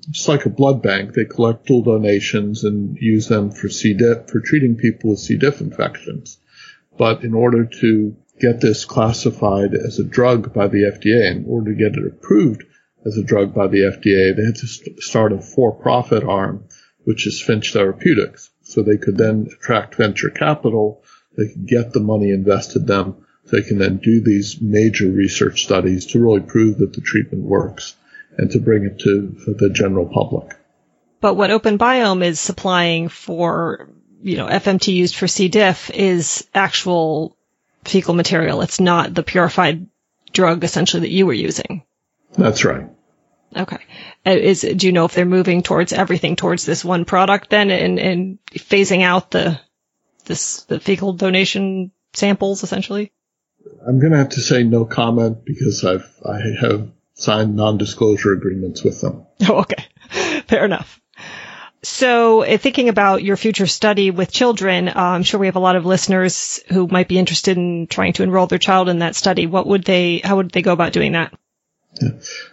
It's 0.09 0.29
like 0.29 0.47
a 0.47 0.51
blood 0.51 0.83
bank. 0.83 1.13
They 1.13 1.27
collect 1.27 1.65
stool 1.65 1.83
donations 1.83 2.65
and 2.65 2.97
use 2.99 3.29
them 3.29 3.51
for 3.51 3.69
C. 3.69 3.95
diff, 3.95 4.29
for 4.29 4.41
treating 4.41 4.77
people 4.77 5.11
with 5.11 5.19
C. 5.19 5.37
diff 5.37 5.61
infections. 5.61 6.39
But 6.97 7.23
in 7.23 7.35
order 7.35 7.67
to 7.67 8.17
get 8.41 8.61
this 8.61 8.85
classified 8.85 9.75
as 9.75 9.99
a 9.99 10.05
drug 10.05 10.53
by 10.53 10.69
the 10.69 10.83
FDA, 10.83 11.31
in 11.31 11.45
order 11.47 11.73
to 11.73 11.79
get 11.79 11.97
it 11.97 12.07
approved 12.07 12.65
as 13.07 13.17
a 13.17 13.25
drug 13.25 13.55
by 13.55 13.67
the 13.67 13.83
FDA, 13.83 14.35
they 14.35 14.45
had 14.45 14.57
to 14.57 14.67
st- 14.67 15.01
start 15.01 15.33
a 15.33 15.41
for-profit 15.41 16.25
arm, 16.25 16.65
which 17.05 17.27
is 17.27 17.41
Finch 17.41 17.73
Therapeutics. 17.73 18.51
So 18.63 18.83
they 18.83 18.99
could 18.99 19.17
then 19.17 19.49
attract 19.53 19.97
venture 19.97 20.31
capital 20.31 21.03
they 21.37 21.49
can 21.49 21.65
get 21.65 21.93
the 21.93 22.01
money 22.01 22.31
invested 22.31 22.87
them. 22.87 23.27
They 23.51 23.63
can 23.63 23.79
then 23.79 23.97
do 23.97 24.23
these 24.23 24.61
major 24.61 25.09
research 25.09 25.65
studies 25.65 26.07
to 26.07 26.21
really 26.21 26.41
prove 26.41 26.79
that 26.79 26.93
the 26.93 27.01
treatment 27.01 27.45
works 27.45 27.97
and 28.37 28.51
to 28.51 28.61
bring 28.61 28.85
it 28.85 29.01
to 29.01 29.35
the 29.59 29.71
general 29.71 30.07
public. 30.07 30.57
But 31.21 31.35
what 31.35 31.51
OpenBiome 31.51 32.25
is 32.25 32.41
supplying 32.41 33.09
for, 33.09 33.91
you 34.23 34.37
know, 34.37 34.47
FMT 34.47 34.95
used 34.95 35.17
for 35.17 35.27
C. 35.27 35.49
diff 35.49 35.91
is 35.91 36.47
actual 36.55 37.37
fecal 37.85 38.15
material. 38.15 38.63
It's 38.63 38.81
not 38.81 39.15
the 39.15 39.23
purified 39.23 39.87
drug 40.33 40.65
essentially 40.65 41.03
that 41.03 41.11
you 41.11 41.27
were 41.27 41.33
using. 41.33 41.85
That's 42.37 42.65
right. 42.65 42.89
Okay. 43.57 43.79
Uh, 44.25 44.31
is 44.31 44.61
do 44.61 44.87
you 44.87 44.93
know 44.93 45.07
if 45.07 45.15
they're 45.15 45.25
moving 45.25 45.63
towards 45.63 45.93
everything 45.93 46.37
towards 46.37 46.65
this 46.65 46.85
one 46.85 47.05
product 47.05 47.51
then 47.51 47.71
and, 47.71 47.99
and 47.99 48.39
phasing 48.53 49.03
out 49.03 49.31
the 49.31 49.61
this 50.27 50.63
the 50.65 50.79
fecal 50.79 51.13
donation 51.15 51.91
samples 52.13 52.63
essentially? 52.63 53.13
I'm 53.87 53.99
going 53.99 54.13
to 54.13 54.19
have 54.19 54.31
to 54.31 54.41
say 54.41 54.63
no 54.63 54.85
comment 54.85 55.45
because 55.45 55.85
I've 55.85 56.09
I 56.25 56.39
have 56.61 56.91
signed 57.15 57.57
non-disclosure 57.57 58.33
agreements 58.33 58.83
with 58.83 59.01
them. 59.01 59.27
Oh, 59.49 59.59
okay. 59.61 59.85
Fair 60.47 60.65
enough. 60.65 61.01
So, 61.83 62.43
uh, 62.43 62.59
thinking 62.59 62.91
about 62.91 63.23
your 63.23 63.39
future 63.39 63.67
study 63.67 64.11
with 64.11 64.31
children, 64.31 64.89
uh, 64.89 64.93
I'm 64.95 65.23
sure 65.23 65.41
we 65.41 65.47
have 65.47 65.57
a 65.57 65.61
lot 65.61 65.77
of 65.77 65.87
listeners 65.87 66.61
who 66.69 66.87
might 66.87 67.09
be 67.09 67.19
interested 67.19 67.57
in 67.57 67.87
trying 67.87 68.13
to 68.15 68.23
enroll 68.23 68.47
their 68.47 68.59
child 68.59 68.91
in 68.91 68.99
that 68.99 69.17
study. 69.17 69.47
What 69.47 69.67
would 69.67 69.85
they, 69.85 70.21
how 70.23 70.37
would 70.37 70.51
they 70.51 70.61
go 70.61 70.75
about 70.75 70.93
doing 70.93 71.13
that? 71.13 71.33
Yeah. 72.01 72.11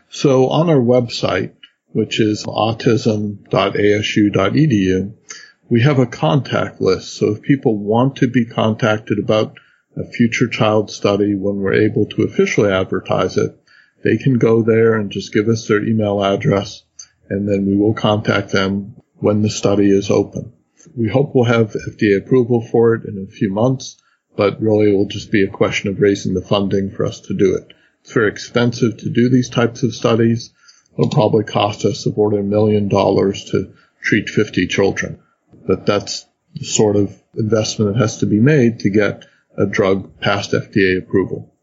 So 0.10 0.48
on 0.48 0.70
our 0.70 0.80
website, 0.80 1.56
which 1.92 2.22
is 2.22 2.46
autism.asu.edu, 2.46 5.14
we 5.70 5.82
have 5.82 6.00
a 6.00 6.06
contact 6.06 6.80
list. 6.80 7.16
So 7.16 7.32
if 7.32 7.42
people 7.42 7.78
want 7.78 8.16
to 8.18 8.30
be 8.30 8.46
contacted 8.46 9.20
about 9.20 9.58
a 9.98 10.10
future 10.10 10.48
child 10.48 10.90
study 10.90 11.36
when 11.36 11.58
we're 11.58 11.74
able 11.74 12.06
to 12.06 12.24
officially 12.24 12.72
advertise 12.72 13.36
it, 13.36 13.62
they 14.06 14.16
can 14.16 14.38
go 14.38 14.62
there 14.62 14.94
and 14.94 15.12
just 15.12 15.34
give 15.34 15.50
us 15.50 15.68
their 15.68 15.84
email 15.84 16.24
address 16.24 16.84
and 17.30 17.50
then 17.50 17.66
we 17.66 17.76
will 17.76 17.94
contact 17.94 18.54
them 18.54 18.96
when 19.20 19.42
the 19.42 19.50
study 19.50 19.90
is 19.90 20.10
open. 20.10 20.54
We 20.96 21.10
hope 21.10 21.34
we'll 21.34 21.46
have 21.46 21.74
FDA 21.74 22.18
approval 22.18 22.62
for 22.62 22.96
it 22.96 23.06
in 23.06 23.18
a 23.18 23.32
few 23.32 23.52
months, 23.52 23.98
but 24.36 24.62
really 24.62 24.92
it 24.92 24.96
will 24.96 25.08
just 25.08 25.32
be 25.32 25.44
a 25.44 25.52
question 25.52 25.90
of 25.90 26.00
raising 26.00 26.34
the 26.34 26.42
funding 26.42 26.92
for 26.92 27.06
us 27.06 27.22
to 27.22 27.34
do 27.36 27.56
it. 27.56 27.74
It's 28.02 28.14
very 28.14 28.30
expensive 28.30 28.98
to 28.98 29.10
do 29.10 29.30
these 29.30 29.50
types 29.50 29.84
of 29.84 29.94
studies. 29.94 30.54
It'll 30.94 31.10
probably 31.10 31.44
cost 31.44 31.84
us 31.86 32.06
about 32.06 32.34
a 32.34 32.44
million 32.44 32.88
dollars 32.88 33.46
to 33.52 33.74
treat 34.02 34.30
50 34.30 34.68
children. 34.68 35.20
But 35.66 35.86
that's 35.86 36.26
the 36.56 36.66
sort 36.66 36.96
of 36.96 37.22
investment 37.36 37.94
that 37.94 38.02
has 38.02 38.18
to 38.20 38.26
be 38.26 38.40
made 38.40 38.80
to 38.80 38.90
get 38.90 39.26
a 39.58 39.66
drug 39.66 40.20
past 40.22 40.52
FDA 40.52 41.00
approval. 41.00 41.54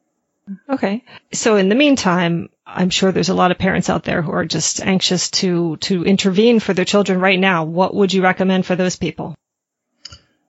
Okay. 0.69 1.05
So 1.33 1.57
in 1.57 1.69
the 1.69 1.75
meantime, 1.75 2.51
I'm 2.67 2.91
sure 2.91 3.13
there's 3.13 3.29
a 3.29 3.35
lot 3.35 3.51
of 3.51 3.59
parents 3.59 3.91
out 3.91 4.05
there 4.05 4.23
who 4.23 4.33
are 4.33 4.47
just 4.47 4.81
anxious 4.81 5.31
to, 5.33 5.77
to 5.79 6.05
intervene 6.05 6.61
for 6.61 6.73
their 6.73 6.85
children 6.85 7.21
right 7.21 7.39
now. 7.39 7.65
What 7.65 7.95
would 7.95 8.13
you 8.13 8.23
recommend 8.23 8.65
for 8.65 8.75
those 8.75 8.97
people? 8.97 9.35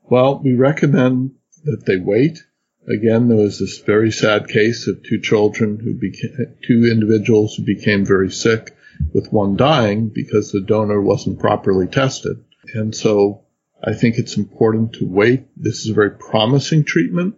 Well, 0.03 0.39
we 0.43 0.53
recommend 0.53 1.35
that 1.63 1.85
they 1.85 1.97
wait. 1.97 2.39
Again, 2.87 3.27
there 3.27 3.37
was 3.37 3.59
this 3.59 3.79
very 3.79 4.11
sad 4.11 4.47
case 4.47 4.87
of 4.87 5.03
two 5.03 5.19
children 5.19 5.79
who 5.79 5.95
became, 5.95 6.55
two 6.65 6.89
individuals 6.89 7.55
who 7.55 7.63
became 7.63 8.05
very 8.05 8.31
sick 8.31 8.75
with 9.13 9.33
one 9.33 9.57
dying 9.57 10.09
because 10.09 10.51
the 10.51 10.61
donor 10.61 11.01
wasn't 11.01 11.39
properly 11.39 11.87
tested. 11.87 12.45
And 12.73 12.95
so 12.95 13.45
I 13.83 13.93
think 13.93 14.17
it's 14.17 14.37
important 14.37 14.93
to 14.93 15.07
wait. 15.07 15.47
This 15.57 15.79
is 15.79 15.89
a 15.89 15.95
very 15.95 16.11
promising 16.11 16.85
treatment 16.85 17.35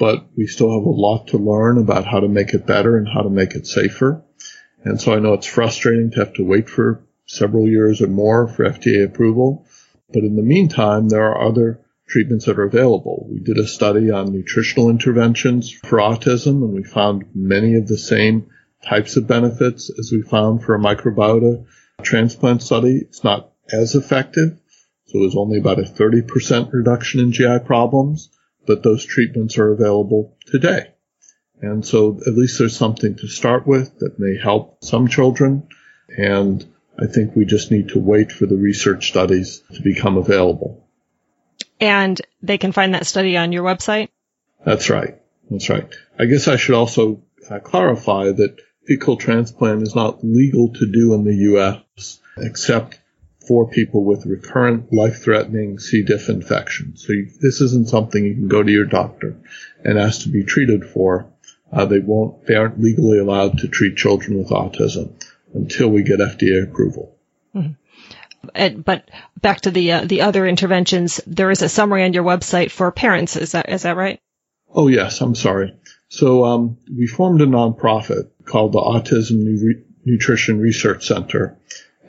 but 0.00 0.30
we 0.34 0.46
still 0.46 0.72
have 0.72 0.86
a 0.86 0.90
lot 0.90 1.26
to 1.26 1.36
learn 1.36 1.76
about 1.76 2.06
how 2.06 2.20
to 2.20 2.26
make 2.28 2.54
it 2.54 2.66
better 2.66 2.96
and 2.96 3.06
how 3.06 3.20
to 3.20 3.28
make 3.28 3.54
it 3.54 3.66
safer. 3.66 4.24
And 4.82 4.98
so 4.98 5.12
I 5.12 5.18
know 5.18 5.34
it's 5.34 5.46
frustrating 5.46 6.10
to 6.12 6.20
have 6.20 6.32
to 6.34 6.42
wait 6.42 6.70
for 6.70 7.04
several 7.26 7.68
years 7.68 8.00
or 8.00 8.06
more 8.06 8.48
for 8.48 8.64
FDA 8.64 9.04
approval. 9.04 9.66
But 10.08 10.24
in 10.24 10.36
the 10.36 10.42
meantime, 10.42 11.10
there 11.10 11.26
are 11.26 11.46
other 11.46 11.84
treatments 12.08 12.46
that 12.46 12.58
are 12.58 12.64
available. 12.64 13.28
We 13.30 13.40
did 13.40 13.58
a 13.58 13.66
study 13.66 14.10
on 14.10 14.32
nutritional 14.32 14.88
interventions 14.88 15.70
for 15.70 15.98
autism 15.98 16.64
and 16.64 16.72
we 16.72 16.82
found 16.82 17.26
many 17.34 17.74
of 17.74 17.86
the 17.86 17.98
same 17.98 18.46
types 18.82 19.18
of 19.18 19.26
benefits 19.26 19.90
as 19.98 20.10
we 20.10 20.22
found 20.22 20.64
for 20.64 20.74
a 20.74 20.80
microbiota 20.80 21.66
transplant 22.02 22.62
study. 22.62 22.96
It's 23.02 23.22
not 23.22 23.52
as 23.70 23.94
effective. 23.94 24.58
So 25.08 25.18
it 25.18 25.24
was 25.24 25.36
only 25.36 25.58
about 25.58 25.78
a 25.78 25.82
30% 25.82 26.72
reduction 26.72 27.20
in 27.20 27.32
GI 27.32 27.58
problems 27.66 28.30
but 28.70 28.84
those 28.84 29.04
treatments 29.04 29.58
are 29.58 29.72
available 29.72 30.36
today. 30.46 30.92
And 31.60 31.84
so 31.84 32.20
at 32.24 32.34
least 32.34 32.56
there's 32.60 32.76
something 32.76 33.16
to 33.16 33.26
start 33.26 33.66
with 33.66 33.98
that 33.98 34.20
may 34.20 34.38
help 34.40 34.84
some 34.84 35.08
children. 35.08 35.66
And 36.16 36.64
I 36.96 37.06
think 37.06 37.34
we 37.34 37.46
just 37.46 37.72
need 37.72 37.88
to 37.88 37.98
wait 37.98 38.30
for 38.30 38.46
the 38.46 38.56
research 38.56 39.08
studies 39.08 39.64
to 39.74 39.82
become 39.82 40.16
available. 40.16 40.86
And 41.80 42.20
they 42.42 42.58
can 42.58 42.70
find 42.70 42.94
that 42.94 43.08
study 43.08 43.36
on 43.36 43.50
your 43.50 43.64
website? 43.64 44.10
That's 44.64 44.88
right. 44.88 45.20
That's 45.50 45.68
right. 45.68 45.92
I 46.16 46.26
guess 46.26 46.46
I 46.46 46.54
should 46.54 46.76
also 46.76 47.24
uh, 47.50 47.58
clarify 47.58 48.30
that 48.30 48.60
fecal 48.86 49.16
transplant 49.16 49.82
is 49.82 49.96
not 49.96 50.22
legal 50.22 50.72
to 50.74 50.92
do 50.92 51.12
in 51.14 51.24
the 51.24 51.34
U.S. 51.34 52.20
except 52.36 53.00
for 53.46 53.68
people 53.68 54.04
with 54.04 54.26
recurrent 54.26 54.92
life-threatening 54.92 55.78
C. 55.78 56.02
diff 56.02 56.28
infection. 56.28 56.96
So 56.96 57.12
you, 57.12 57.30
this 57.40 57.60
isn't 57.60 57.88
something 57.88 58.24
you 58.24 58.34
can 58.34 58.48
go 58.48 58.62
to 58.62 58.70
your 58.70 58.86
doctor 58.86 59.36
and 59.84 59.98
ask 59.98 60.22
to 60.22 60.28
be 60.28 60.44
treated 60.44 60.84
for. 60.84 61.26
Uh, 61.72 61.86
they 61.86 62.00
won't, 62.00 62.46
they 62.46 62.54
aren't 62.54 62.80
legally 62.80 63.18
allowed 63.18 63.58
to 63.58 63.68
treat 63.68 63.96
children 63.96 64.38
with 64.38 64.48
autism 64.48 65.12
until 65.54 65.88
we 65.88 66.02
get 66.02 66.20
FDA 66.20 66.64
approval. 66.64 67.16
Mm-hmm. 67.54 67.72
And, 68.54 68.84
but 68.84 69.10
back 69.40 69.62
to 69.62 69.70
the 69.70 69.92
uh, 69.92 70.04
the 70.04 70.22
other 70.22 70.46
interventions, 70.46 71.20
there 71.26 71.50
is 71.50 71.60
a 71.62 71.68
summary 71.68 72.04
on 72.04 72.14
your 72.14 72.24
website 72.24 72.70
for 72.70 72.90
parents. 72.90 73.36
Is 73.36 73.52
that 73.52 73.68
is 73.68 73.82
that 73.82 73.96
right? 73.96 74.18
Oh 74.72 74.88
yes, 74.88 75.20
I'm 75.20 75.34
sorry. 75.34 75.76
So 76.08 76.44
um, 76.44 76.78
we 76.90 77.06
formed 77.06 77.40
a 77.40 77.46
nonprofit 77.46 78.30
called 78.44 78.72
the 78.72 78.80
Autism 78.80 79.44
Nutrition 80.04 80.58
Research 80.58 81.06
Center, 81.06 81.58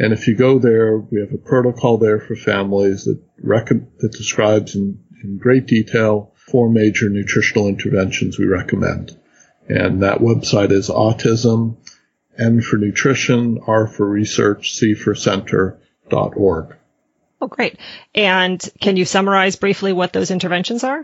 and 0.01 0.13
if 0.13 0.27
you 0.27 0.35
go 0.35 0.57
there, 0.57 0.97
we 0.97 1.19
have 1.19 1.31
a 1.31 1.37
protocol 1.37 1.99
there 1.99 2.19
for 2.19 2.35
families 2.35 3.03
that 3.03 3.21
rec- 3.37 3.67
that 3.99 4.11
describes 4.11 4.73
in, 4.75 4.97
in 5.23 5.37
great 5.37 5.67
detail 5.67 6.33
four 6.49 6.71
major 6.71 7.07
nutritional 7.07 7.67
interventions 7.67 8.39
we 8.39 8.45
recommend. 8.45 9.15
And 9.69 10.01
that 10.01 10.17
website 10.17 10.71
is 10.71 10.89
autism, 10.89 11.77
N 12.35 12.61
for 12.61 12.77
nutrition, 12.77 13.59
R 13.67 13.85
for 13.85 14.09
research, 14.09 14.73
C 14.73 14.95
for 14.95 15.13
center 15.13 15.79
dot 16.09 16.33
org. 16.35 16.75
Oh, 17.39 17.47
great. 17.47 17.77
And 18.15 18.59
can 18.79 18.97
you 18.97 19.05
summarize 19.05 19.55
briefly 19.55 19.93
what 19.93 20.13
those 20.13 20.31
interventions 20.31 20.83
are? 20.83 21.03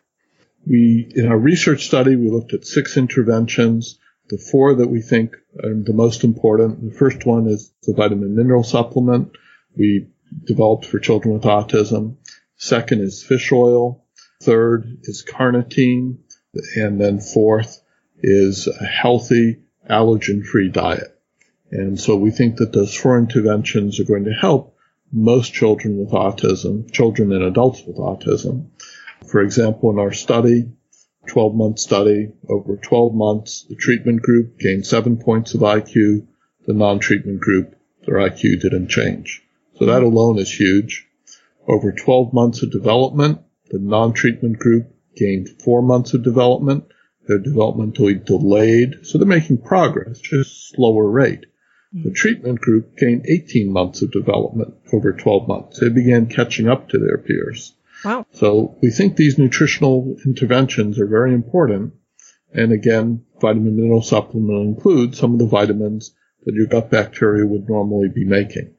We, 0.65 1.07
in 1.15 1.27
our 1.27 1.37
research 1.37 1.85
study, 1.85 2.15
we 2.15 2.31
looked 2.31 2.55
at 2.55 2.65
six 2.65 2.97
interventions 2.97 3.99
the 4.29 4.37
four 4.37 4.75
that 4.75 4.87
we 4.87 5.01
think 5.01 5.35
are 5.63 5.73
the 5.73 5.93
most 5.93 6.23
important. 6.23 6.83
The 6.83 6.97
first 6.97 7.25
one 7.25 7.47
is 7.47 7.71
the 7.83 7.93
vitamin 7.93 8.35
mineral 8.35 8.63
supplement 8.63 9.37
we 9.77 10.07
developed 10.43 10.85
for 10.85 10.99
children 10.99 11.33
with 11.33 11.43
autism. 11.43 12.17
Second 12.57 13.01
is 13.01 13.23
fish 13.23 13.51
oil. 13.51 14.03
Third 14.41 14.97
is 15.03 15.25
carnitine. 15.27 16.17
And 16.75 16.99
then 16.99 17.19
fourth 17.19 17.81
is 18.19 18.67
a 18.67 18.85
healthy 18.85 19.61
allergen 19.89 20.43
free 20.43 20.69
diet. 20.69 21.13
And 21.71 21.99
so 21.99 22.15
we 22.15 22.31
think 22.31 22.57
that 22.57 22.73
those 22.73 22.95
four 22.95 23.19
interventions 23.19 23.99
are 23.99 24.05
going 24.05 24.25
to 24.25 24.33
help 24.33 24.75
most 25.11 25.53
children 25.53 25.97
with 25.97 26.11
autism, 26.11 26.91
children 26.91 27.31
and 27.31 27.43
adults 27.43 27.83
with 27.85 27.97
autism. 27.97 28.67
For 29.27 29.41
example, 29.41 29.91
in 29.91 29.99
our 29.99 30.13
study, 30.13 30.71
12 31.27 31.55
month 31.55 31.79
study. 31.79 32.31
Over 32.49 32.77
12 32.77 33.13
months, 33.13 33.65
the 33.69 33.75
treatment 33.75 34.21
group 34.21 34.59
gained 34.59 34.85
seven 34.85 35.17
points 35.17 35.53
of 35.53 35.61
IQ. 35.61 36.27
The 36.65 36.73
non-treatment 36.73 37.39
group, 37.39 37.75
their 38.05 38.15
IQ 38.15 38.61
didn't 38.61 38.89
change. 38.89 39.43
So 39.75 39.85
that 39.85 40.03
alone 40.03 40.39
is 40.39 40.51
huge. 40.51 41.07
Over 41.67 41.91
12 41.91 42.33
months 42.33 42.63
of 42.63 42.71
development, 42.71 43.39
the 43.69 43.79
non-treatment 43.79 44.57
group 44.57 44.87
gained 45.15 45.49
four 45.63 45.81
months 45.81 46.13
of 46.13 46.23
development. 46.23 46.85
They're 47.27 47.39
developmentally 47.39 48.23
delayed, 48.23 49.05
so 49.05 49.17
they're 49.17 49.27
making 49.27 49.59
progress, 49.59 50.19
just 50.19 50.69
slower 50.69 51.09
rate. 51.09 51.45
The 51.93 52.11
treatment 52.11 52.59
group 52.59 52.97
gained 52.97 53.25
18 53.27 53.71
months 53.71 54.01
of 54.01 54.11
development 54.11 54.75
over 54.91 55.13
12 55.13 55.47
months. 55.47 55.79
They 55.79 55.87
began 55.87 56.27
catching 56.27 56.67
up 56.67 56.89
to 56.89 56.97
their 56.97 57.17
peers. 57.17 57.76
Wow. 58.03 58.25
So 58.31 58.77
we 58.81 58.91
think 58.91 59.15
these 59.15 59.37
nutritional 59.37 60.15
interventions 60.25 60.99
are 60.99 61.07
very 61.07 61.33
important. 61.33 61.93
And 62.53 62.71
again, 62.71 63.25
vitamin 63.41 63.75
mineral 63.75 64.01
supplement 64.01 64.67
includes 64.67 65.17
some 65.17 65.33
of 65.33 65.39
the 65.39 65.47
vitamins 65.47 66.13
that 66.45 66.55
your 66.55 66.67
gut 66.67 66.89
bacteria 66.89 67.45
would 67.45 67.67
normally 67.67 68.09
be 68.09 68.25
making. 68.25 68.73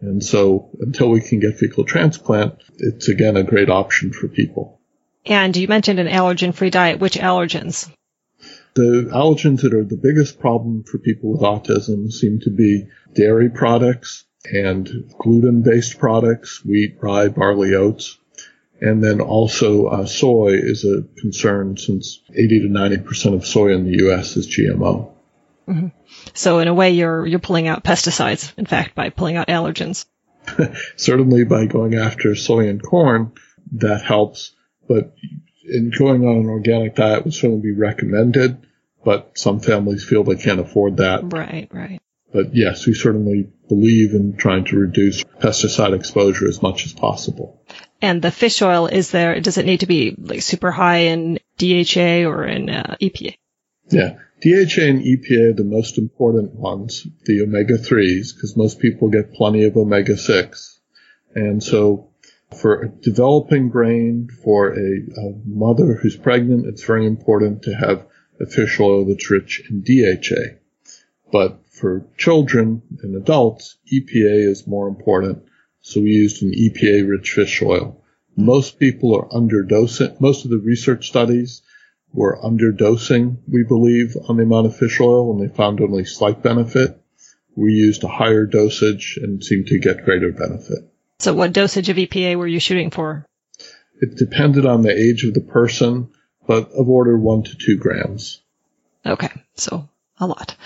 And 0.00 0.22
so 0.22 0.70
until 0.80 1.08
we 1.08 1.20
can 1.20 1.40
get 1.40 1.56
fecal 1.56 1.84
transplant, 1.84 2.54
it's 2.78 3.08
again 3.08 3.36
a 3.36 3.42
great 3.42 3.70
option 3.70 4.12
for 4.12 4.28
people. 4.28 4.80
And 5.24 5.56
you 5.56 5.68
mentioned 5.68 5.98
an 5.98 6.08
allergen-free 6.08 6.70
diet. 6.70 7.00
Which 7.00 7.14
allergens? 7.14 7.90
The 8.74 9.08
allergens 9.10 9.62
that 9.62 9.72
are 9.72 9.84
the 9.84 9.96
biggest 9.96 10.38
problem 10.38 10.84
for 10.84 10.98
people 10.98 11.32
with 11.32 11.40
autism 11.40 12.12
seem 12.12 12.40
to 12.40 12.50
be 12.50 12.88
dairy 13.14 13.48
products 13.48 14.24
and 14.52 15.10
gluten-based 15.18 15.98
products, 15.98 16.62
wheat, 16.64 16.98
rye, 17.00 17.28
barley, 17.28 17.74
oats. 17.74 18.18
And 18.80 19.02
then 19.02 19.20
also 19.20 19.86
uh, 19.86 20.06
soy 20.06 20.54
is 20.54 20.84
a 20.84 21.02
concern 21.20 21.76
since 21.76 22.20
80 22.30 22.62
to 22.62 22.68
90% 22.68 23.34
of 23.34 23.46
soy 23.46 23.72
in 23.72 23.84
the 23.84 23.98
U.S. 24.04 24.36
is 24.36 24.48
GMO. 24.48 25.12
Mm-hmm. 25.68 25.88
So 26.34 26.58
in 26.58 26.68
a 26.68 26.74
way, 26.74 26.90
you're 26.90 27.26
you're 27.26 27.38
pulling 27.38 27.68
out 27.68 27.84
pesticides. 27.84 28.52
In 28.58 28.66
fact, 28.66 28.94
by 28.94 29.10
pulling 29.10 29.36
out 29.36 29.48
allergens. 29.48 30.04
Certainly, 30.96 31.44
by 31.44 31.66
going 31.66 31.94
after 31.94 32.34
soy 32.34 32.68
and 32.68 32.82
corn, 32.82 33.32
that 33.72 34.04
helps. 34.04 34.52
But 34.86 35.14
in 35.64 35.90
going 35.90 36.26
on 36.26 36.36
an 36.36 36.48
organic 36.48 36.94
diet 36.94 37.24
would 37.24 37.32
certainly 37.32 37.62
be 37.62 37.72
recommended. 37.72 38.66
But 39.04 39.38
some 39.38 39.60
families 39.60 40.04
feel 40.04 40.24
they 40.24 40.36
can't 40.36 40.60
afford 40.60 40.98
that. 40.98 41.32
Right, 41.32 41.68
right. 41.72 42.00
But 42.32 42.54
yes, 42.54 42.86
we 42.86 42.94
certainly 42.94 43.48
believe 43.68 44.12
in 44.12 44.36
trying 44.36 44.64
to 44.64 44.78
reduce 44.78 45.22
pesticide 45.22 45.94
exposure 45.94 46.48
as 46.48 46.60
much 46.60 46.84
as 46.84 46.92
possible. 46.92 47.62
And 48.04 48.20
the 48.20 48.30
fish 48.30 48.60
oil 48.60 48.86
is 48.86 49.12
there? 49.12 49.40
Does 49.40 49.56
it 49.56 49.64
need 49.64 49.80
to 49.80 49.86
be 49.86 50.14
like 50.18 50.42
super 50.42 50.70
high 50.70 51.04
in 51.14 51.38
DHA 51.56 52.28
or 52.28 52.44
in 52.44 52.68
uh, 52.68 52.96
EPA? 53.00 53.38
Yeah, 53.88 54.18
DHA 54.42 54.82
and 54.82 55.02
EPA 55.02 55.52
are 55.52 55.52
the 55.54 55.64
most 55.64 55.96
important 55.96 56.52
ones, 56.52 57.06
the 57.24 57.40
omega 57.40 57.78
3s, 57.78 58.34
because 58.34 58.58
most 58.58 58.78
people 58.78 59.08
get 59.08 59.32
plenty 59.32 59.64
of 59.64 59.78
omega 59.78 60.18
6. 60.18 60.80
And 61.34 61.62
so 61.62 62.10
for 62.54 62.82
a 62.82 62.88
developing 62.90 63.70
brain, 63.70 64.28
for 64.44 64.74
a, 64.74 64.76
a, 64.76 65.32
mother 65.46 65.94
who's 65.94 66.14
pregnant, 66.14 66.66
it's 66.66 66.84
very 66.84 67.06
important 67.06 67.62
to 67.62 67.74
have 67.74 68.04
a 68.38 68.44
fish 68.44 68.78
oil 68.80 69.06
that's 69.06 69.30
rich 69.30 69.62
in 69.70 69.80
DHA. 69.80 70.58
But 71.32 71.58
for 71.70 72.06
children 72.18 72.82
and 73.02 73.16
adults, 73.16 73.78
EPA 73.90 74.50
is 74.50 74.66
more 74.66 74.88
important. 74.88 75.44
So 75.86 76.00
we 76.00 76.12
used 76.12 76.42
an 76.42 76.52
EPA 76.52 77.06
rich 77.06 77.32
fish 77.32 77.60
oil. 77.62 78.02
Most 78.36 78.78
people 78.78 79.14
are 79.14 79.28
underdosing. 79.28 80.18
Most 80.18 80.46
of 80.46 80.50
the 80.50 80.56
research 80.56 81.06
studies 81.06 81.60
were 82.10 82.40
underdosing, 82.42 83.36
we 83.46 83.64
believe, 83.64 84.16
on 84.28 84.38
the 84.38 84.44
amount 84.44 84.66
of 84.66 84.76
fish 84.76 84.98
oil 84.98 85.30
and 85.30 85.40
they 85.40 85.54
found 85.54 85.82
only 85.82 86.06
slight 86.06 86.42
benefit. 86.42 86.98
We 87.54 87.74
used 87.74 88.02
a 88.02 88.08
higher 88.08 88.46
dosage 88.46 89.18
and 89.22 89.44
seemed 89.44 89.66
to 89.66 89.78
get 89.78 90.06
greater 90.06 90.32
benefit. 90.32 90.90
So 91.18 91.34
what 91.34 91.52
dosage 91.52 91.90
of 91.90 91.98
EPA 91.98 92.36
were 92.36 92.48
you 92.48 92.60
shooting 92.60 92.90
for? 92.90 93.26
It 94.00 94.16
depended 94.16 94.64
on 94.64 94.80
the 94.80 94.90
age 94.90 95.24
of 95.24 95.34
the 95.34 95.42
person, 95.42 96.08
but 96.46 96.72
of 96.72 96.88
order 96.88 97.16
one 97.18 97.42
to 97.42 97.56
two 97.56 97.76
grams. 97.76 98.40
Okay. 99.04 99.30
So 99.54 99.86
a 100.18 100.26
lot. 100.26 100.56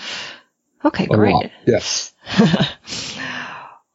Okay, 0.85 1.03
a 1.03 1.07
great. 1.07 1.33
Lot, 1.33 1.51
yes. 1.67 2.13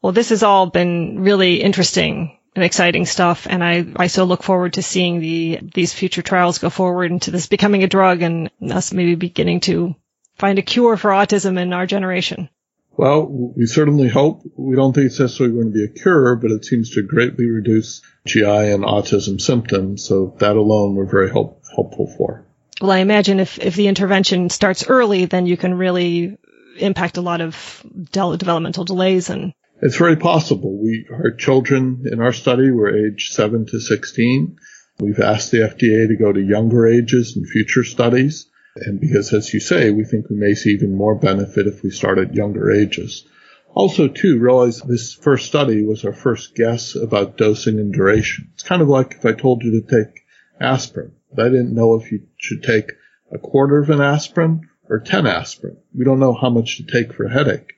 well, 0.05 0.13
this 0.13 0.29
has 0.29 0.43
all 0.43 0.67
been 0.67 1.21
really 1.21 1.63
interesting 1.63 2.37
and 2.55 2.63
exciting 2.63 3.07
stuff. 3.07 3.47
And 3.49 3.65
I, 3.65 3.87
I 3.97 4.09
so 4.09 4.25
look 4.25 4.43
forward 4.43 4.75
to 4.75 4.83
seeing 4.83 5.19
the, 5.19 5.61
these 5.63 5.95
future 5.95 6.21
trials 6.21 6.59
go 6.59 6.69
forward 6.69 7.11
into 7.11 7.31
this 7.31 7.47
becoming 7.47 7.85
a 7.85 7.87
drug 7.87 8.21
and 8.21 8.51
us 8.71 8.93
maybe 8.93 9.15
beginning 9.15 9.61
to 9.61 9.95
find 10.37 10.59
a 10.59 10.63
cure 10.63 10.99
for 10.99 11.11
autism 11.11 11.59
in 11.59 11.73
our 11.73 11.87
generation. 11.87 12.51
Well, 12.95 13.27
we 13.27 13.65
certainly 13.65 14.09
hope. 14.09 14.43
We 14.59 14.77
don't 14.77 14.93
think 14.93 15.07
it's 15.07 15.19
necessarily 15.19 15.55
going 15.55 15.73
to 15.73 15.73
be 15.73 15.85
a 15.85 16.03
cure, 16.03 16.37
but 16.37 16.51
it 16.51 16.67
seems 16.67 16.91
to 16.91 17.03
greatly 17.03 17.47
reduce 17.47 18.03
GI 18.27 18.45
and 18.45 18.85
autism 18.85 19.41
symptoms. 19.41 20.05
So 20.05 20.37
that 20.39 20.57
alone 20.57 20.97
we're 20.97 21.07
very 21.07 21.31
hope, 21.31 21.63
hopeful 21.75 22.13
for. 22.15 22.45
Well, 22.79 22.91
I 22.91 22.99
imagine 22.99 23.41
if, 23.41 23.59
if 23.59 23.75
the 23.75 23.89
intervention 23.89 24.51
starts 24.51 24.87
early, 24.87 25.25
then 25.25 25.47
you 25.47 25.57
can 25.57 25.73
really 25.73 26.37
impact 26.77 27.17
a 27.17 27.23
lot 27.23 27.41
of 27.41 27.83
developmental 28.13 28.85
delays 28.85 29.31
and 29.31 29.55
it's 29.85 29.99
very 29.99 30.17
possible. 30.17 30.83
We, 30.83 31.07
our 31.13 31.31
children 31.31 32.07
in 32.11 32.19
our 32.19 32.33
study 32.33 32.71
were 32.71 33.07
age 33.07 33.29
7 33.33 33.67
to 33.67 33.81
16. 33.81 34.57
We've 34.99 35.21
asked 35.21 35.51
the 35.51 35.59
FDA 35.59 36.09
to 36.09 36.17
go 36.17 36.33
to 36.33 36.41
younger 36.41 36.87
ages 36.87 37.37
in 37.37 37.45
future 37.45 37.85
studies. 37.85 38.47
And 38.77 38.99
because, 38.99 39.35
as 39.35 39.53
you 39.53 39.61
say, 39.61 39.91
we 39.91 40.05
think 40.05 40.31
we 40.31 40.37
may 40.37 40.55
see 40.55 40.71
even 40.71 40.97
more 40.97 41.15
benefit 41.15 41.67
if 41.67 41.83
we 41.83 41.91
start 41.91 42.17
at 42.17 42.35
younger 42.35 42.73
ages. 42.73 43.27
Also, 43.75 44.09
too, 44.09 44.39
realize 44.39 44.81
this 44.81 45.13
first 45.13 45.49
study 45.49 45.85
was 45.85 46.03
our 46.07 46.15
first 46.15 46.55
guess 46.55 46.97
about 46.97 47.37
dosing 47.37 47.79
and 47.79 47.93
duration. 47.93 48.49
It's 48.55 48.63
kind 48.63 48.81
of 48.81 48.89
like 48.89 49.17
if 49.19 49.27
I 49.27 49.33
told 49.33 49.65
you 49.65 49.83
to 49.83 49.87
take 49.87 50.25
aspirin, 50.59 51.13
but 51.31 51.45
I 51.45 51.49
didn't 51.51 51.75
know 51.75 51.97
if 51.97 52.11
you 52.11 52.23
should 52.39 52.63
take 52.63 52.93
a 53.31 53.39
quarter 53.39 53.81
of 53.81 53.91
an 53.91 54.01
aspirin 54.01 54.67
or 54.89 55.01
10 55.01 55.27
aspirin. 55.27 55.77
We 55.95 56.07
don't 56.07 56.21
know 56.21 56.33
how 56.33 56.49
much 56.49 56.79
to 56.79 56.85
take 56.85 57.13
for 57.13 57.25
a 57.25 57.33
headache. 57.33 57.75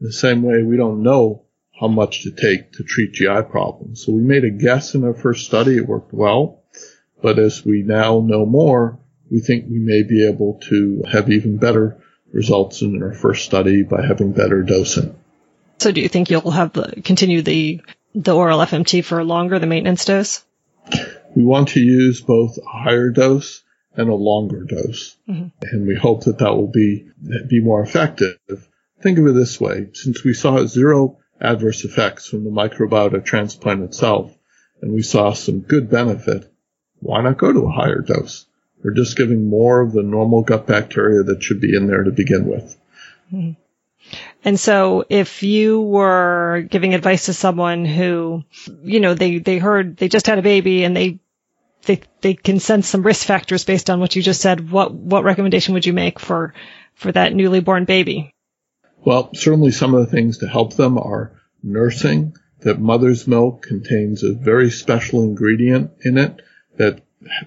The 0.00 0.12
same 0.12 0.42
way, 0.42 0.62
we 0.62 0.76
don't 0.76 1.02
know 1.02 1.46
how 1.80 1.88
much 1.88 2.22
to 2.24 2.30
take 2.30 2.72
to 2.72 2.82
treat 2.82 3.12
GI 3.12 3.42
problems. 3.50 4.04
So 4.04 4.12
we 4.12 4.22
made 4.22 4.44
a 4.44 4.50
guess 4.50 4.94
in 4.94 5.04
our 5.04 5.14
first 5.14 5.46
study. 5.46 5.76
It 5.76 5.86
worked 5.86 6.12
well. 6.12 6.62
But 7.22 7.38
as 7.38 7.64
we 7.64 7.82
now 7.82 8.20
know 8.20 8.46
more, 8.46 8.98
we 9.30 9.40
think 9.40 9.66
we 9.68 9.78
may 9.78 10.02
be 10.02 10.26
able 10.26 10.60
to 10.68 11.02
have 11.10 11.30
even 11.30 11.58
better 11.58 12.02
results 12.32 12.82
in 12.82 13.02
our 13.02 13.12
first 13.12 13.44
study 13.44 13.82
by 13.82 14.04
having 14.06 14.32
better 14.32 14.62
dosing. 14.62 15.16
So 15.78 15.92
do 15.92 16.00
you 16.00 16.08
think 16.08 16.30
you'll 16.30 16.50
have 16.50 16.72
the, 16.72 17.00
continue 17.04 17.42
the, 17.42 17.80
the 18.14 18.34
oral 18.34 18.58
FMT 18.60 19.04
for 19.04 19.22
longer, 19.24 19.58
the 19.58 19.66
maintenance 19.66 20.04
dose? 20.04 20.44
We 21.34 21.44
want 21.44 21.68
to 21.70 21.80
use 21.80 22.20
both 22.20 22.58
a 22.58 22.68
higher 22.68 23.10
dose 23.10 23.62
and 23.94 24.08
a 24.08 24.14
longer 24.14 24.64
dose. 24.64 25.16
Mm-hmm. 25.28 25.48
And 25.62 25.86
we 25.86 25.94
hope 25.94 26.24
that 26.24 26.38
that 26.38 26.54
will 26.54 26.70
be, 26.70 27.08
be 27.48 27.60
more 27.60 27.82
effective 27.82 28.38
Think 29.00 29.18
of 29.18 29.26
it 29.26 29.32
this 29.32 29.60
way. 29.60 29.88
Since 29.92 30.24
we 30.24 30.34
saw 30.34 30.66
zero 30.66 31.18
adverse 31.40 31.84
effects 31.84 32.28
from 32.28 32.44
the 32.44 32.50
microbiota 32.50 33.24
transplant 33.24 33.82
itself, 33.82 34.36
and 34.80 34.92
we 34.92 35.02
saw 35.02 35.32
some 35.32 35.60
good 35.60 35.90
benefit, 35.90 36.52
why 37.00 37.22
not 37.22 37.38
go 37.38 37.52
to 37.52 37.66
a 37.66 37.72
higher 37.72 38.00
dose? 38.00 38.46
We're 38.82 38.94
just 38.94 39.16
giving 39.16 39.48
more 39.48 39.80
of 39.80 39.92
the 39.92 40.02
normal 40.02 40.42
gut 40.42 40.66
bacteria 40.66 41.22
that 41.24 41.42
should 41.42 41.60
be 41.60 41.76
in 41.76 41.86
there 41.86 42.04
to 42.04 42.10
begin 42.10 42.46
with. 42.46 42.78
Mm-hmm. 43.32 43.60
And 44.44 44.58
so 44.58 45.04
if 45.08 45.42
you 45.42 45.80
were 45.80 46.66
giving 46.70 46.94
advice 46.94 47.26
to 47.26 47.32
someone 47.32 47.84
who, 47.84 48.44
you 48.82 49.00
know, 49.00 49.14
they, 49.14 49.38
they 49.38 49.58
heard 49.58 49.96
they 49.96 50.08
just 50.08 50.26
had 50.26 50.38
a 50.38 50.42
baby 50.42 50.84
and 50.84 50.96
they, 50.96 51.18
they, 51.82 52.00
they 52.20 52.34
can 52.34 52.60
sense 52.60 52.88
some 52.88 53.02
risk 53.02 53.26
factors 53.26 53.64
based 53.64 53.90
on 53.90 54.00
what 54.00 54.16
you 54.16 54.22
just 54.22 54.40
said, 54.40 54.70
what, 54.70 54.92
what 54.94 55.24
recommendation 55.24 55.74
would 55.74 55.86
you 55.86 55.92
make 55.92 56.18
for, 56.18 56.54
for 56.94 57.12
that 57.12 57.34
newly 57.34 57.60
born 57.60 57.84
baby? 57.84 58.34
Well, 59.08 59.30
certainly 59.32 59.70
some 59.70 59.94
of 59.94 60.04
the 60.04 60.12
things 60.12 60.36
to 60.36 60.46
help 60.46 60.74
them 60.74 60.98
are 60.98 61.32
nursing, 61.62 62.36
that 62.60 62.78
mother's 62.78 63.26
milk 63.26 63.62
contains 63.62 64.22
a 64.22 64.34
very 64.34 64.68
special 64.68 65.22
ingredient 65.22 65.92
in 66.04 66.18
it 66.18 66.42
that 66.76 67.00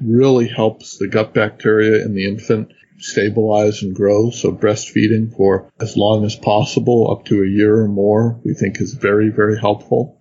really 0.04 0.48
helps 0.48 0.98
the 0.98 1.08
gut 1.08 1.36
bacteria 1.36 2.04
in 2.04 2.16
the 2.16 2.26
infant 2.26 2.74
stabilize 2.98 3.84
and 3.84 3.96
grow. 3.96 4.32
So 4.32 4.52
breastfeeding 4.52 5.36
for 5.38 5.72
as 5.80 5.96
long 5.96 6.26
as 6.26 6.36
possible, 6.36 7.12
up 7.12 7.26
to 7.26 7.44
a 7.44 7.48
year 7.48 7.84
or 7.84 7.88
more, 7.88 8.40
we 8.44 8.56
think 8.56 8.82
is 8.82 8.96
very, 8.96 9.30
very 9.30 9.60
helpful. 9.60 10.20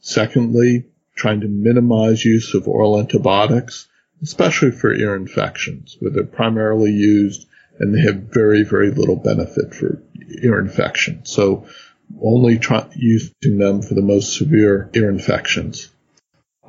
Secondly, 0.00 0.84
trying 1.16 1.40
to 1.40 1.48
minimize 1.48 2.26
use 2.26 2.52
of 2.52 2.68
oral 2.68 3.00
antibiotics, 3.00 3.88
especially 4.22 4.72
for 4.72 4.92
ear 4.92 5.16
infections, 5.16 5.96
where 6.00 6.10
they're 6.10 6.24
primarily 6.24 6.92
used 6.92 7.46
and 7.78 7.94
they 7.94 8.02
have 8.02 8.28
very, 8.32 8.64
very 8.64 8.90
little 8.90 9.16
benefit 9.16 9.74
for 9.74 10.02
ear 10.42 10.58
infection. 10.58 11.24
So 11.24 11.66
only 12.22 12.58
try, 12.58 12.86
using 12.94 13.58
them 13.58 13.82
for 13.82 13.94
the 13.94 14.02
most 14.02 14.36
severe 14.36 14.90
ear 14.94 15.08
infections, 15.08 15.90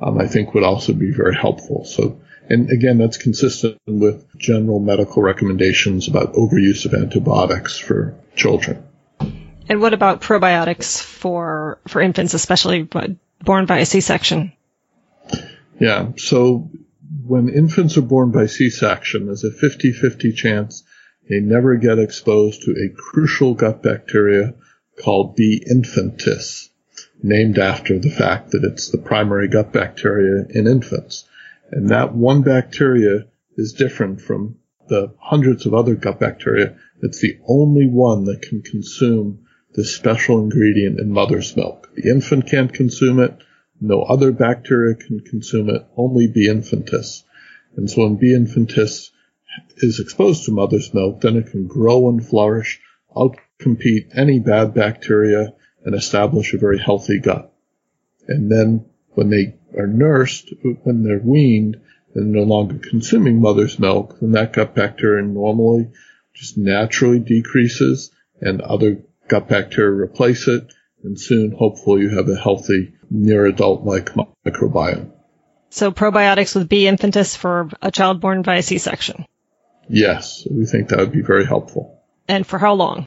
um, 0.00 0.18
I 0.18 0.26
think 0.26 0.54
would 0.54 0.64
also 0.64 0.92
be 0.92 1.10
very 1.10 1.34
helpful. 1.34 1.84
So, 1.84 2.20
and 2.48 2.70
again, 2.70 2.98
that's 2.98 3.16
consistent 3.16 3.78
with 3.86 4.26
general 4.36 4.78
medical 4.78 5.22
recommendations 5.22 6.08
about 6.08 6.34
overuse 6.34 6.84
of 6.84 6.94
antibiotics 6.94 7.78
for 7.78 8.14
children. 8.34 8.84
And 9.68 9.80
what 9.80 9.94
about 9.94 10.20
probiotics 10.20 11.00
for, 11.00 11.80
for 11.88 12.00
infants, 12.00 12.34
especially 12.34 12.82
born 12.82 13.66
by 13.66 13.78
a 13.78 13.86
C-section? 13.86 14.52
Yeah. 15.80 16.12
So 16.16 16.70
when 17.26 17.48
infants 17.48 17.96
are 17.96 18.02
born 18.02 18.30
by 18.30 18.46
C-section, 18.46 19.26
there's 19.26 19.44
a 19.44 19.50
50-50 19.50 20.34
chance 20.34 20.84
they 21.28 21.40
never 21.40 21.76
get 21.76 21.98
exposed 21.98 22.62
to 22.62 22.72
a 22.72 22.94
crucial 22.94 23.54
gut 23.54 23.82
bacteria 23.82 24.54
called 25.02 25.36
B. 25.36 25.62
infantis, 25.68 26.68
named 27.22 27.58
after 27.58 27.98
the 27.98 28.10
fact 28.10 28.52
that 28.52 28.64
it's 28.64 28.90
the 28.90 28.98
primary 28.98 29.48
gut 29.48 29.72
bacteria 29.72 30.46
in 30.50 30.66
infants. 30.66 31.24
And 31.70 31.88
that 31.90 32.14
one 32.14 32.42
bacteria 32.42 33.26
is 33.56 33.72
different 33.72 34.20
from 34.20 34.56
the 34.88 35.14
hundreds 35.18 35.66
of 35.66 35.74
other 35.74 35.96
gut 35.96 36.20
bacteria. 36.20 36.76
It's 37.02 37.20
the 37.20 37.38
only 37.46 37.88
one 37.88 38.24
that 38.24 38.42
can 38.42 38.62
consume 38.62 39.46
this 39.74 39.94
special 39.94 40.38
ingredient 40.38 41.00
in 41.00 41.10
mother's 41.10 41.56
milk. 41.56 41.90
The 41.94 42.08
infant 42.08 42.48
can't 42.48 42.72
consume 42.72 43.20
it. 43.20 43.36
No 43.80 44.02
other 44.02 44.32
bacteria 44.32 44.94
can 44.94 45.20
consume 45.20 45.68
it. 45.70 45.84
Only 45.96 46.28
B. 46.28 46.48
infantis. 46.48 47.24
And 47.76 47.90
so 47.90 48.04
when 48.04 48.16
B. 48.16 48.28
infantis 48.28 49.10
is 49.76 50.00
exposed 50.00 50.44
to 50.44 50.52
mother's 50.52 50.92
milk, 50.94 51.20
then 51.20 51.36
it 51.36 51.50
can 51.50 51.66
grow 51.66 52.08
and 52.08 52.26
flourish, 52.26 52.80
outcompete 53.14 54.10
any 54.14 54.40
bad 54.40 54.74
bacteria, 54.74 55.54
and 55.84 55.94
establish 55.94 56.52
a 56.52 56.58
very 56.58 56.78
healthy 56.78 57.20
gut. 57.20 57.52
And 58.28 58.50
then 58.50 58.86
when 59.10 59.30
they 59.30 59.54
are 59.78 59.86
nursed, 59.86 60.52
when 60.82 61.02
they're 61.02 61.20
weaned 61.22 61.80
and 62.14 62.32
no 62.32 62.42
longer 62.42 62.78
consuming 62.78 63.40
mother's 63.40 63.78
milk, 63.78 64.18
then 64.20 64.32
that 64.32 64.52
gut 64.52 64.74
bacteria 64.74 65.22
normally 65.22 65.90
just 66.34 66.58
naturally 66.58 67.18
decreases 67.18 68.10
and 68.40 68.60
other 68.60 69.02
gut 69.28 69.48
bacteria 69.48 69.92
replace 69.92 70.48
it. 70.48 70.72
And 71.02 71.18
soon, 71.20 71.52
hopefully, 71.52 72.02
you 72.02 72.16
have 72.16 72.28
a 72.28 72.36
healthy 72.36 72.94
near 73.10 73.46
adult 73.46 73.84
like 73.84 74.10
microbiome. 74.44 75.12
So 75.70 75.92
probiotics 75.92 76.54
with 76.54 76.68
B. 76.68 76.84
infantis 76.84 77.36
for 77.36 77.68
a 77.82 77.90
child 77.90 78.20
born 78.20 78.42
via 78.42 78.62
C-section. 78.62 79.26
Yes, 79.88 80.46
we 80.50 80.66
think 80.66 80.88
that 80.88 80.98
would 80.98 81.12
be 81.12 81.22
very 81.22 81.46
helpful. 81.46 82.02
And 82.28 82.46
for 82.46 82.58
how 82.58 82.74
long? 82.74 83.06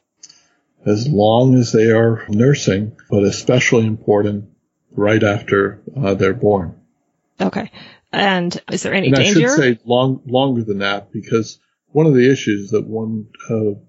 As 0.85 1.07
long 1.07 1.55
as 1.55 1.71
they 1.71 1.91
are 1.91 2.25
nursing, 2.29 2.95
but 3.09 3.23
especially 3.23 3.85
important 3.85 4.49
right 4.91 5.21
after 5.21 5.81
uh, 5.95 6.13
they're 6.13 6.33
born. 6.33 6.79
Okay. 7.39 7.71
And 8.11 8.59
is 8.71 8.83
there 8.83 8.93
any 8.93 9.07
and 9.07 9.15
danger? 9.15 9.39
I 9.39 9.41
should 9.41 9.57
say 9.57 9.79
long, 9.85 10.21
longer 10.25 10.63
than 10.63 10.79
that 10.79 11.11
because 11.11 11.59
one 11.91 12.05
of 12.05 12.13
the 12.13 12.31
issues 12.31 12.71
that 12.71 12.87
one 12.87 13.27
uh, 13.49 13.79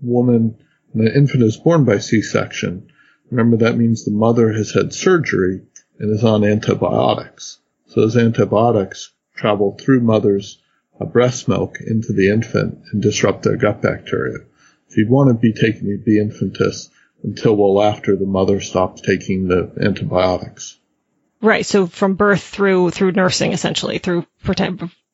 woman, 0.00 0.62
when 0.92 1.08
an 1.08 1.14
infant 1.14 1.42
is 1.42 1.56
born 1.56 1.84
by 1.84 1.98
C-section, 1.98 2.90
remember 3.30 3.58
that 3.58 3.76
means 3.76 4.04
the 4.04 4.10
mother 4.12 4.52
has 4.52 4.72
had 4.72 4.92
surgery 4.92 5.62
and 5.98 6.14
is 6.14 6.24
on 6.24 6.44
antibiotics. 6.44 7.58
So 7.86 8.02
those 8.02 8.16
antibiotics 8.16 9.12
travel 9.34 9.76
through 9.80 10.00
mother's 10.00 10.59
breast 11.06 11.48
milk 11.48 11.78
into 11.80 12.12
the 12.12 12.30
infant 12.30 12.78
and 12.92 13.02
disrupt 13.02 13.42
their 13.42 13.56
gut 13.56 13.82
bacteria. 13.82 14.38
So 14.88 14.96
you'd 14.96 15.10
want 15.10 15.28
to 15.28 15.34
be 15.34 15.52
taking 15.52 16.02
the 16.04 16.18
infantis 16.18 16.88
until 17.22 17.56
well 17.56 17.82
after 17.82 18.16
the 18.16 18.26
mother 18.26 18.60
stops 18.60 19.00
taking 19.00 19.48
the 19.48 19.72
antibiotics. 19.80 20.78
Right. 21.42 21.64
So 21.64 21.86
from 21.86 22.14
birth 22.14 22.42
through 22.42 22.90
through 22.90 23.12
nursing, 23.12 23.52
essentially 23.52 23.98
through 23.98 24.26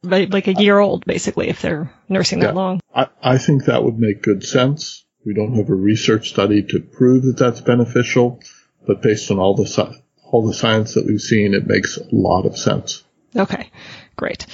like 0.03 0.49
a 0.49 0.55
year 0.55 0.79
old, 0.79 1.05
basically, 1.05 1.49
if 1.49 1.63
they're 1.63 1.93
nursing 2.09 2.41
that 2.41 2.55
long. 2.55 2.81
I, 2.95 3.09
I 3.23 3.39
think 3.39 3.65
that 3.65 3.83
would 3.83 3.99
make 3.99 4.23
good 4.23 4.45
sense. 4.45 5.05
We 5.25 5.35
don't 5.35 5.55
have 5.55 5.69
a 5.69 5.75
research 5.75 6.31
study 6.31 6.63
to 6.63 6.81
prove 6.81 7.25
that 7.25 7.37
that's 7.37 7.61
beneficial, 7.61 8.41
but 8.87 9.03
based 9.03 9.31
on 9.31 9.39
all 9.39 9.55
the 9.55 10.01
all 10.23 10.47
the 10.47 10.55
science 10.55 10.95
that 10.95 11.07
we've 11.07 11.21
seen, 11.21 11.55
it 11.55 11.67
makes 11.67 11.97
a 11.97 12.07
lot 12.13 12.47
of 12.47 12.57
sense. 12.57 13.05
Okay, 13.35 13.71
great. 14.17 14.47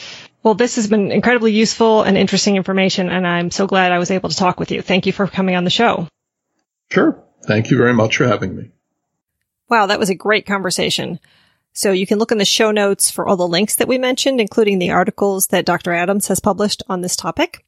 Well, 0.42 0.54
this 0.54 0.76
has 0.76 0.88
been 0.88 1.12
incredibly 1.12 1.52
useful 1.52 2.02
and 2.02 2.16
interesting 2.16 2.56
information, 2.56 3.10
and 3.10 3.26
I'm 3.26 3.50
so 3.50 3.66
glad 3.66 3.92
I 3.92 3.98
was 3.98 4.10
able 4.10 4.28
to 4.28 4.36
talk 4.36 4.58
with 4.58 4.72
you. 4.72 4.82
Thank 4.82 5.06
you 5.06 5.12
for 5.12 5.26
coming 5.26 5.54
on 5.54 5.64
the 5.64 5.70
show. 5.70 6.08
Sure. 6.90 7.22
Thank 7.46 7.70
you 7.70 7.76
very 7.76 7.94
much 7.94 8.16
for 8.16 8.26
having 8.26 8.56
me. 8.56 8.70
Wow, 9.68 9.86
that 9.86 9.98
was 9.98 10.10
a 10.10 10.14
great 10.14 10.44
conversation. 10.46 11.20
So 11.72 11.92
you 11.92 12.06
can 12.06 12.18
look 12.18 12.32
in 12.32 12.38
the 12.38 12.44
show 12.44 12.70
notes 12.70 13.10
for 13.10 13.26
all 13.26 13.36
the 13.36 13.48
links 13.48 13.76
that 13.76 13.88
we 13.88 13.98
mentioned, 13.98 14.40
including 14.40 14.78
the 14.78 14.90
articles 14.90 15.46
that 15.46 15.64
Dr. 15.64 15.92
Adams 15.92 16.28
has 16.28 16.40
published 16.40 16.82
on 16.88 17.00
this 17.00 17.16
topic. 17.16 17.64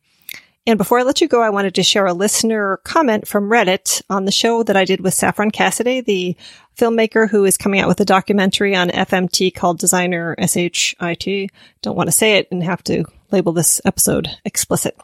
And 0.67 0.79
before 0.79 0.99
I 0.99 1.03
let 1.03 1.21
you 1.21 1.29
go, 1.29 1.43
I 1.43 1.51
wanted 1.51 1.75
to 1.75 1.83
share 1.83 2.07
a 2.07 2.15
listener 2.15 2.79
comment 2.85 3.29
from 3.29 3.51
Reddit 3.51 4.03
on 4.09 4.25
the 4.25 4.33
show 4.33 4.63
that 4.63 4.77
I 4.77 4.85
did 4.85 5.01
with 5.01 5.15
Saffron 5.15 5.51
Cassidy, 5.51 6.01
the 6.01 6.37
filmmaker 6.77 7.29
who 7.29 7.45
is 7.45 7.57
coming 7.57 7.81
out 7.81 7.89
with 7.89 8.01
a 8.01 8.05
documentary 8.05 8.75
on 8.75 8.89
FMT 8.91 9.55
called 9.55 9.79
Designer 9.79 10.35
SHIT. 10.39 11.51
Don't 11.83 11.97
want 11.97 12.09
to 12.09 12.13
say 12.13 12.37
it 12.37 12.49
and 12.51 12.63
have 12.63 12.83
to 12.85 13.05
label 13.31 13.53
this 13.53 13.81
episode 13.85 14.29
explicit. 14.45 14.97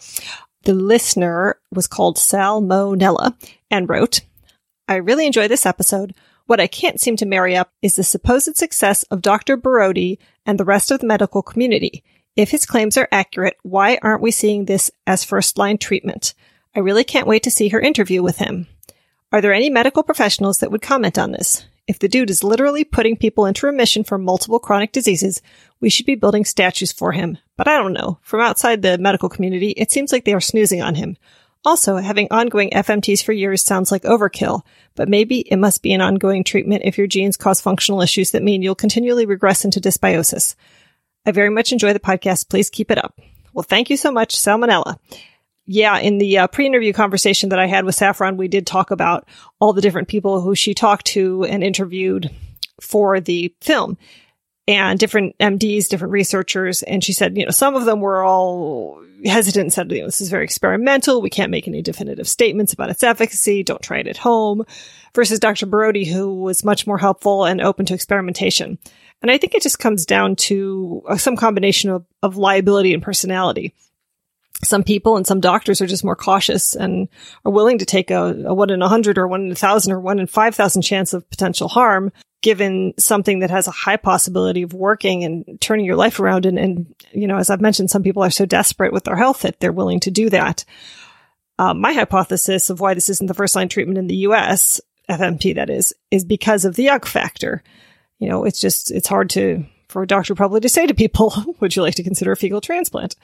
The 0.62 0.74
listener 0.74 1.58
was 1.72 1.86
called 1.86 2.16
Salmonella 2.16 3.34
and 3.70 3.88
wrote, 3.88 4.20
I 4.88 4.96
really 4.96 5.26
enjoy 5.26 5.48
this 5.48 5.66
episode. 5.66 6.14
What 6.46 6.60
I 6.60 6.66
can't 6.66 7.00
seem 7.00 7.16
to 7.16 7.26
marry 7.26 7.56
up 7.56 7.72
is 7.80 7.96
the 7.96 8.02
supposed 8.02 8.56
success 8.56 9.04
of 9.04 9.22
Dr. 9.22 9.56
Borody 9.56 10.18
and 10.44 10.58
the 10.58 10.64
rest 10.64 10.90
of 10.90 11.00
the 11.00 11.06
medical 11.06 11.42
community. 11.42 12.02
If 12.36 12.50
his 12.50 12.66
claims 12.66 12.96
are 12.96 13.08
accurate, 13.12 13.56
why 13.62 13.98
aren't 14.02 14.22
we 14.22 14.30
seeing 14.30 14.64
this 14.64 14.90
as 15.06 15.24
first 15.24 15.58
line 15.58 15.78
treatment? 15.78 16.34
I 16.74 16.80
really 16.80 17.04
can't 17.04 17.26
wait 17.26 17.42
to 17.44 17.50
see 17.50 17.68
her 17.68 17.80
interview 17.80 18.22
with 18.22 18.38
him. 18.38 18.66
Are 19.33 19.41
there 19.41 19.53
any 19.53 19.70
medical 19.70 20.03
professionals 20.03 20.59
that 20.59 20.72
would 20.72 20.83
comment 20.83 21.16
on 21.16 21.31
this? 21.31 21.64
If 21.87 22.01
the 22.01 22.09
dude 22.09 22.31
is 22.31 22.43
literally 22.43 22.83
putting 22.83 23.16
people 23.16 23.47
into 23.47 23.66
remission 23.66 24.03
for 24.03 24.18
multiple 24.18 24.59
chronic 24.59 24.91
diseases, 24.91 25.41
we 25.81 25.89
should 25.89 26.07
be 26.07 26.16
building 26.16 26.45
statues 26.45 26.91
for 26.91 27.12
him. 27.12 27.39
But 27.57 27.68
I 27.68 27.78
don't 27.78 27.93
know. 27.93 28.18
From 28.22 28.41
outside 28.41 28.83
the 28.83 28.99
medical 28.99 29.28
community, 29.28 29.70
it 29.70 29.93
seems 29.93 30.11
like 30.11 30.24
they 30.24 30.35
are 30.35 30.41
snoozing 30.41 30.83
on 30.83 30.97
him. 30.97 31.16
Also, 31.64 31.97
having 31.97 32.26
ongoing 32.31 32.70
FMTs 32.70 33.22
for 33.22 33.33
years 33.33 33.62
sounds 33.62 33.93
like 33.93 34.03
overkill, 34.03 34.62
but 34.97 35.09
maybe 35.09 35.41
it 35.41 35.59
must 35.59 35.83
be 35.83 35.93
an 35.93 36.01
ongoing 36.01 36.43
treatment 36.43 36.83
if 36.85 36.99
your 36.99 37.07
genes 37.07 37.37
cause 37.37 37.61
functional 37.61 38.03
issues 38.03 38.33
that 38.33 38.43
mean 38.43 38.62
you'll 38.62 38.74
continually 38.74 39.26
regress 39.26 39.64
into 39.64 39.81
dysbiosis. 39.81 40.57
I 41.24 41.33
very 41.33 41.51
much 41.51 41.70
enjoy 41.70 41.93
the 41.93 42.01
podcast. 42.01 42.49
Please 42.49 42.70
keep 42.70 42.91
it 42.91 42.99
up. 42.99 43.18
Well, 43.53 43.62
thank 43.62 43.91
you 43.91 43.97
so 43.97 44.11
much, 44.11 44.37
Salmonella. 44.37 44.99
Yeah, 45.72 46.00
in 46.00 46.18
the 46.18 46.38
uh, 46.38 46.46
pre-interview 46.48 46.92
conversation 46.92 47.50
that 47.50 47.60
I 47.60 47.68
had 47.68 47.84
with 47.84 47.94
Saffron, 47.94 48.36
we 48.36 48.48
did 48.48 48.66
talk 48.66 48.90
about 48.90 49.28
all 49.60 49.72
the 49.72 49.80
different 49.80 50.08
people 50.08 50.40
who 50.40 50.56
she 50.56 50.74
talked 50.74 51.06
to 51.06 51.44
and 51.44 51.62
interviewed 51.62 52.28
for 52.80 53.20
the 53.20 53.54
film 53.60 53.96
and 54.66 54.98
different 54.98 55.38
MDs, 55.38 55.86
different 55.86 56.10
researchers. 56.10 56.82
And 56.82 57.04
she 57.04 57.12
said, 57.12 57.38
you 57.38 57.44
know, 57.44 57.52
some 57.52 57.76
of 57.76 57.84
them 57.84 58.00
were 58.00 58.24
all 58.24 59.00
hesitant 59.24 59.62
and 59.62 59.72
said, 59.72 59.92
you 59.92 60.00
know, 60.00 60.06
this 60.06 60.20
is 60.20 60.28
very 60.28 60.42
experimental. 60.42 61.22
We 61.22 61.30
can't 61.30 61.52
make 61.52 61.68
any 61.68 61.82
definitive 61.82 62.26
statements 62.26 62.72
about 62.72 62.90
its 62.90 63.04
efficacy. 63.04 63.62
Don't 63.62 63.80
try 63.80 63.98
it 63.98 64.08
at 64.08 64.16
home. 64.16 64.64
Versus 65.14 65.38
Dr. 65.38 65.68
Borody, 65.68 66.04
who 66.04 66.40
was 66.40 66.64
much 66.64 66.84
more 66.84 66.98
helpful 66.98 67.44
and 67.44 67.60
open 67.60 67.86
to 67.86 67.94
experimentation. 67.94 68.76
And 69.22 69.30
I 69.30 69.38
think 69.38 69.54
it 69.54 69.62
just 69.62 69.78
comes 69.78 70.04
down 70.04 70.34
to 70.34 71.04
uh, 71.08 71.16
some 71.16 71.36
combination 71.36 71.90
of, 71.90 72.04
of 72.24 72.36
liability 72.36 72.92
and 72.92 73.04
personality 73.04 73.72
some 74.62 74.82
people 74.82 75.16
and 75.16 75.26
some 75.26 75.40
doctors 75.40 75.80
are 75.80 75.86
just 75.86 76.05
more 76.05 76.16
cautious 76.16 76.74
and 76.74 77.09
are 77.44 77.53
willing 77.53 77.78
to 77.78 77.86
take 77.86 78.11
a, 78.11 78.44
a 78.46 78.55
one 78.55 78.70
in 78.70 78.82
a 78.82 78.88
hundred 78.88 79.16
or 79.16 79.26
one 79.26 79.46
in 79.46 79.53
a 79.53 79.57
thousand 79.57 79.92
or 79.92 80.01
one 80.01 80.18
in 80.18 80.26
five 80.26 80.55
thousand 80.55 80.82
chance 80.82 81.14
of 81.14 81.28
potential 81.30 81.68
harm 81.68 82.12
given 82.42 82.94
something 82.98 83.40
that 83.40 83.51
has 83.51 83.68
a 83.68 83.72
high 83.72 83.96
possibility 83.96 84.62
of 84.62 84.72
working 84.72 85.24
and 85.24 85.61
turning 85.61 85.84
your 85.84 85.96
life 85.96 86.20
around. 86.20 86.46
And, 86.46 86.59
and, 86.59 86.94
you 87.12 87.26
know, 87.26 87.36
as 87.36 87.51
I've 87.51 87.61
mentioned, 87.61 87.90
some 87.90 88.03
people 88.03 88.22
are 88.22 88.30
so 88.30 88.46
desperate 88.46 88.92
with 88.92 89.05
their 89.05 89.16
health 89.16 89.42
that 89.42 89.61
they're 89.61 89.72
willing 89.72 90.01
to 90.01 90.11
do 90.11 90.30
that. 90.30 90.64
Um, 91.59 91.80
my 91.80 91.92
hypothesis 91.92 92.70
of 92.70 92.80
why 92.80 92.94
this 92.94 93.11
isn't 93.11 93.26
the 93.26 93.34
first 93.34 93.55
line 93.55 93.68
treatment 93.68 93.98
in 93.98 94.07
the 94.07 94.16
US, 94.16 94.80
FMT 95.11 95.57
that 95.57 95.68
is, 95.68 95.94
is 96.11 96.24
because 96.24 96.64
of 96.64 96.76
the 96.76 96.86
yuck 96.86 97.05
factor. 97.05 97.62
You 98.18 98.30
know, 98.30 98.44
it's 98.44 98.61
just, 98.61 98.90
it's 98.90 99.09
hard 99.09 99.28
to, 99.30 99.66
for 99.91 100.03
a 100.03 100.07
doctor 100.07 100.34
probably 100.34 100.61
to 100.61 100.68
say 100.68 100.86
to 100.86 100.95
people, 100.95 101.32
would 101.61 101.74
you 101.74 101.82
like 101.82 101.95
to 101.97 102.03
consider 102.03 102.32
a 102.32 102.36
fecal 102.36 102.61
transplant? 102.61 103.16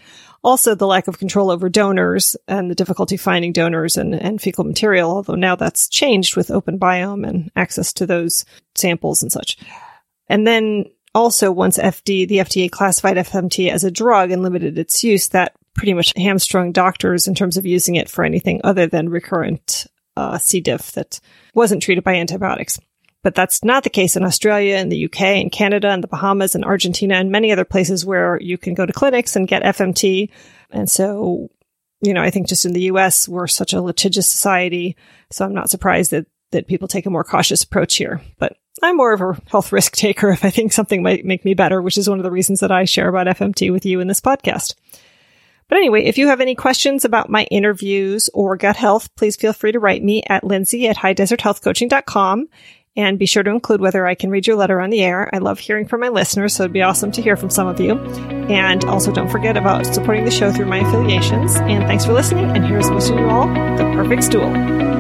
Also, 0.43 0.75
the 0.75 0.87
lack 0.87 1.09
of 1.09 1.19
control 1.19 1.51
over 1.51 1.69
donors 1.69 2.37
and 2.47 2.71
the 2.71 2.75
difficulty 2.75 3.17
finding 3.17 3.53
donors 3.53 3.97
and, 3.97 4.15
and 4.15 4.41
fecal 4.41 4.65
material, 4.65 5.11
although 5.11 5.35
now 5.35 5.57
that's 5.57 5.89
changed 5.89 6.37
with 6.37 6.49
OpenBiome 6.49 7.27
and 7.27 7.51
access 7.57 7.93
to 7.95 8.07
those 8.07 8.45
samples 8.75 9.23
and 9.23 9.33
such. 9.33 9.59
And 10.29 10.47
then 10.47 10.87
also 11.15 11.51
once 11.51 11.79
FD, 11.79 12.29
the 12.29 12.39
FDA 12.39 12.71
classified 12.71 13.17
FMT 13.17 13.71
as 13.71 13.85
a 13.85 13.91
drug 13.91 14.31
and 14.31 14.43
limited 14.43 14.79
its 14.79 15.03
use, 15.03 15.29
that 15.29 15.55
pretty 15.75 15.95
much 15.95 16.13
hamstrung 16.17 16.73
doctors 16.73 17.27
in 17.27 17.35
terms 17.35 17.57
of 17.57 17.67
using 17.67 17.95
it 17.95 18.09
for 18.09 18.25
anything 18.25 18.61
other 18.65 18.87
than 18.87 19.09
recurrent 19.09 19.87
uh, 20.17 20.39
C. 20.39 20.61
diff 20.61 20.93
that 20.93 21.21
wasn't 21.55 21.83
treated 21.83 22.03
by 22.03 22.15
antibiotics. 22.15 22.79
But 23.27 23.35
that's 23.35 23.65
not 23.65 23.83
the 23.83 23.91
case 23.91 24.15
in 24.15 24.23
Australia 24.23 24.77
and 24.77 24.93
the 24.93 25.07
UK 25.07 25.21
and 25.21 25.51
Canada 25.51 25.89
and 25.89 26.01
the 26.01 26.07
Bahamas 26.07 26.55
and 26.55 26.65
Argentina 26.65 27.17
and 27.17 27.29
many 27.29 27.51
other 27.51 27.65
places 27.65 28.07
where 28.07 28.41
you 28.41 28.57
can 28.57 28.75
go 28.75 28.87
to 28.87 28.93
clinics 28.93 29.35
and 29.35 29.49
get 29.49 29.65
FMT. 29.65 30.31
And 30.71 30.89
so, 30.89 31.51
you 32.01 32.15
know, 32.15 32.23
I 32.23 32.31
think 32.31 32.47
just 32.47 32.65
in 32.65 32.73
the 32.73 32.83
US, 32.83 33.29
we're 33.29 33.49
such 33.49 33.73
a 33.73 33.83
litigious 33.83 34.29
society. 34.29 34.97
So 35.33 35.45
I'm 35.45 35.55
not 35.55 35.71
surprised 35.71 36.13
that, 36.13 36.27
that 36.53 36.69
people 36.69 36.87
take 36.87 37.05
a 37.05 37.11
more 37.11 37.25
cautious 37.25 37.65
approach 37.65 37.97
here. 37.97 38.21
But 38.39 38.59
I'm 38.81 38.97
more 38.97 39.13
of 39.13 39.21
a 39.21 39.37
health 39.51 39.73
risk 39.73 39.97
taker 39.97 40.29
if 40.31 40.45
I 40.45 40.51
think 40.51 40.73
something 40.73 41.03
might 41.03 41.25
make 41.25 41.45
me 41.45 41.55
better, 41.55 41.83
which 41.83 41.99
is 41.99 42.09
one 42.09 42.21
of 42.21 42.25
the 42.25 42.31
reasons 42.31 42.61
that 42.61 42.71
I 42.71 42.85
share 42.85 43.09
about 43.09 43.27
FMT 43.27 43.73
with 43.73 43.85
you 43.85 43.99
in 43.99 44.07
this 44.07 44.21
podcast. 44.21 44.77
But 45.69 45.79
anyway, 45.79 46.05
if 46.05 46.17
you 46.17 46.29
have 46.29 46.41
any 46.41 46.55
questions 46.55 47.05
about 47.05 47.29
my 47.29 47.43
interviews 47.51 48.31
or 48.33 48.57
gut 48.57 48.77
health, 48.77 49.13
please 49.17 49.35
feel 49.35 49.53
free 49.53 49.73
to 49.73 49.81
write 49.81 50.05
me 50.05 50.23
at 50.29 50.45
lindsey 50.45 50.87
at 50.87 50.99
highdeserthealthcoaching.com. 50.99 52.47
And 52.97 53.19
be 53.19 53.27
sure 53.27 53.43
to 53.43 53.51
include 53.51 53.81
whether 53.81 54.07
I 54.07 54.15
can 54.15 54.31
read 54.31 54.47
your 54.47 54.57
letter 54.57 54.81
on 54.81 54.91
the 54.91 55.03
air. 55.03 55.29
I 55.33 55.39
love 55.39 55.59
hearing 55.59 55.87
from 55.87 56.01
my 56.01 56.09
listeners, 56.09 56.55
so 56.55 56.63
it'd 56.65 56.73
be 56.73 56.83
awesome 56.83 57.13
to 57.13 57.23
hear 57.23 57.37
from 57.37 57.51
some 57.51 57.67
of 57.67 57.79
you. 57.79 57.99
And 58.49 58.85
also 58.87 59.13
don't 59.13 59.29
forget 59.29 59.57
about 59.57 59.87
supporting 59.87 60.25
the 60.25 60.31
show 60.31 60.53
through 60.53 60.67
my 60.67 60.79
affiliations. 60.79 61.57
And 61.57 61.85
thanks 61.85 62.07
for 62.07 62.13
listening. 62.13 62.47
And 62.57 62.65
here's 62.65 62.91
wishing 62.91 63.19
you 63.19 63.29
all 63.29 63.49
the 63.49 63.93
perfect 63.95 64.25
stool. 64.25 64.96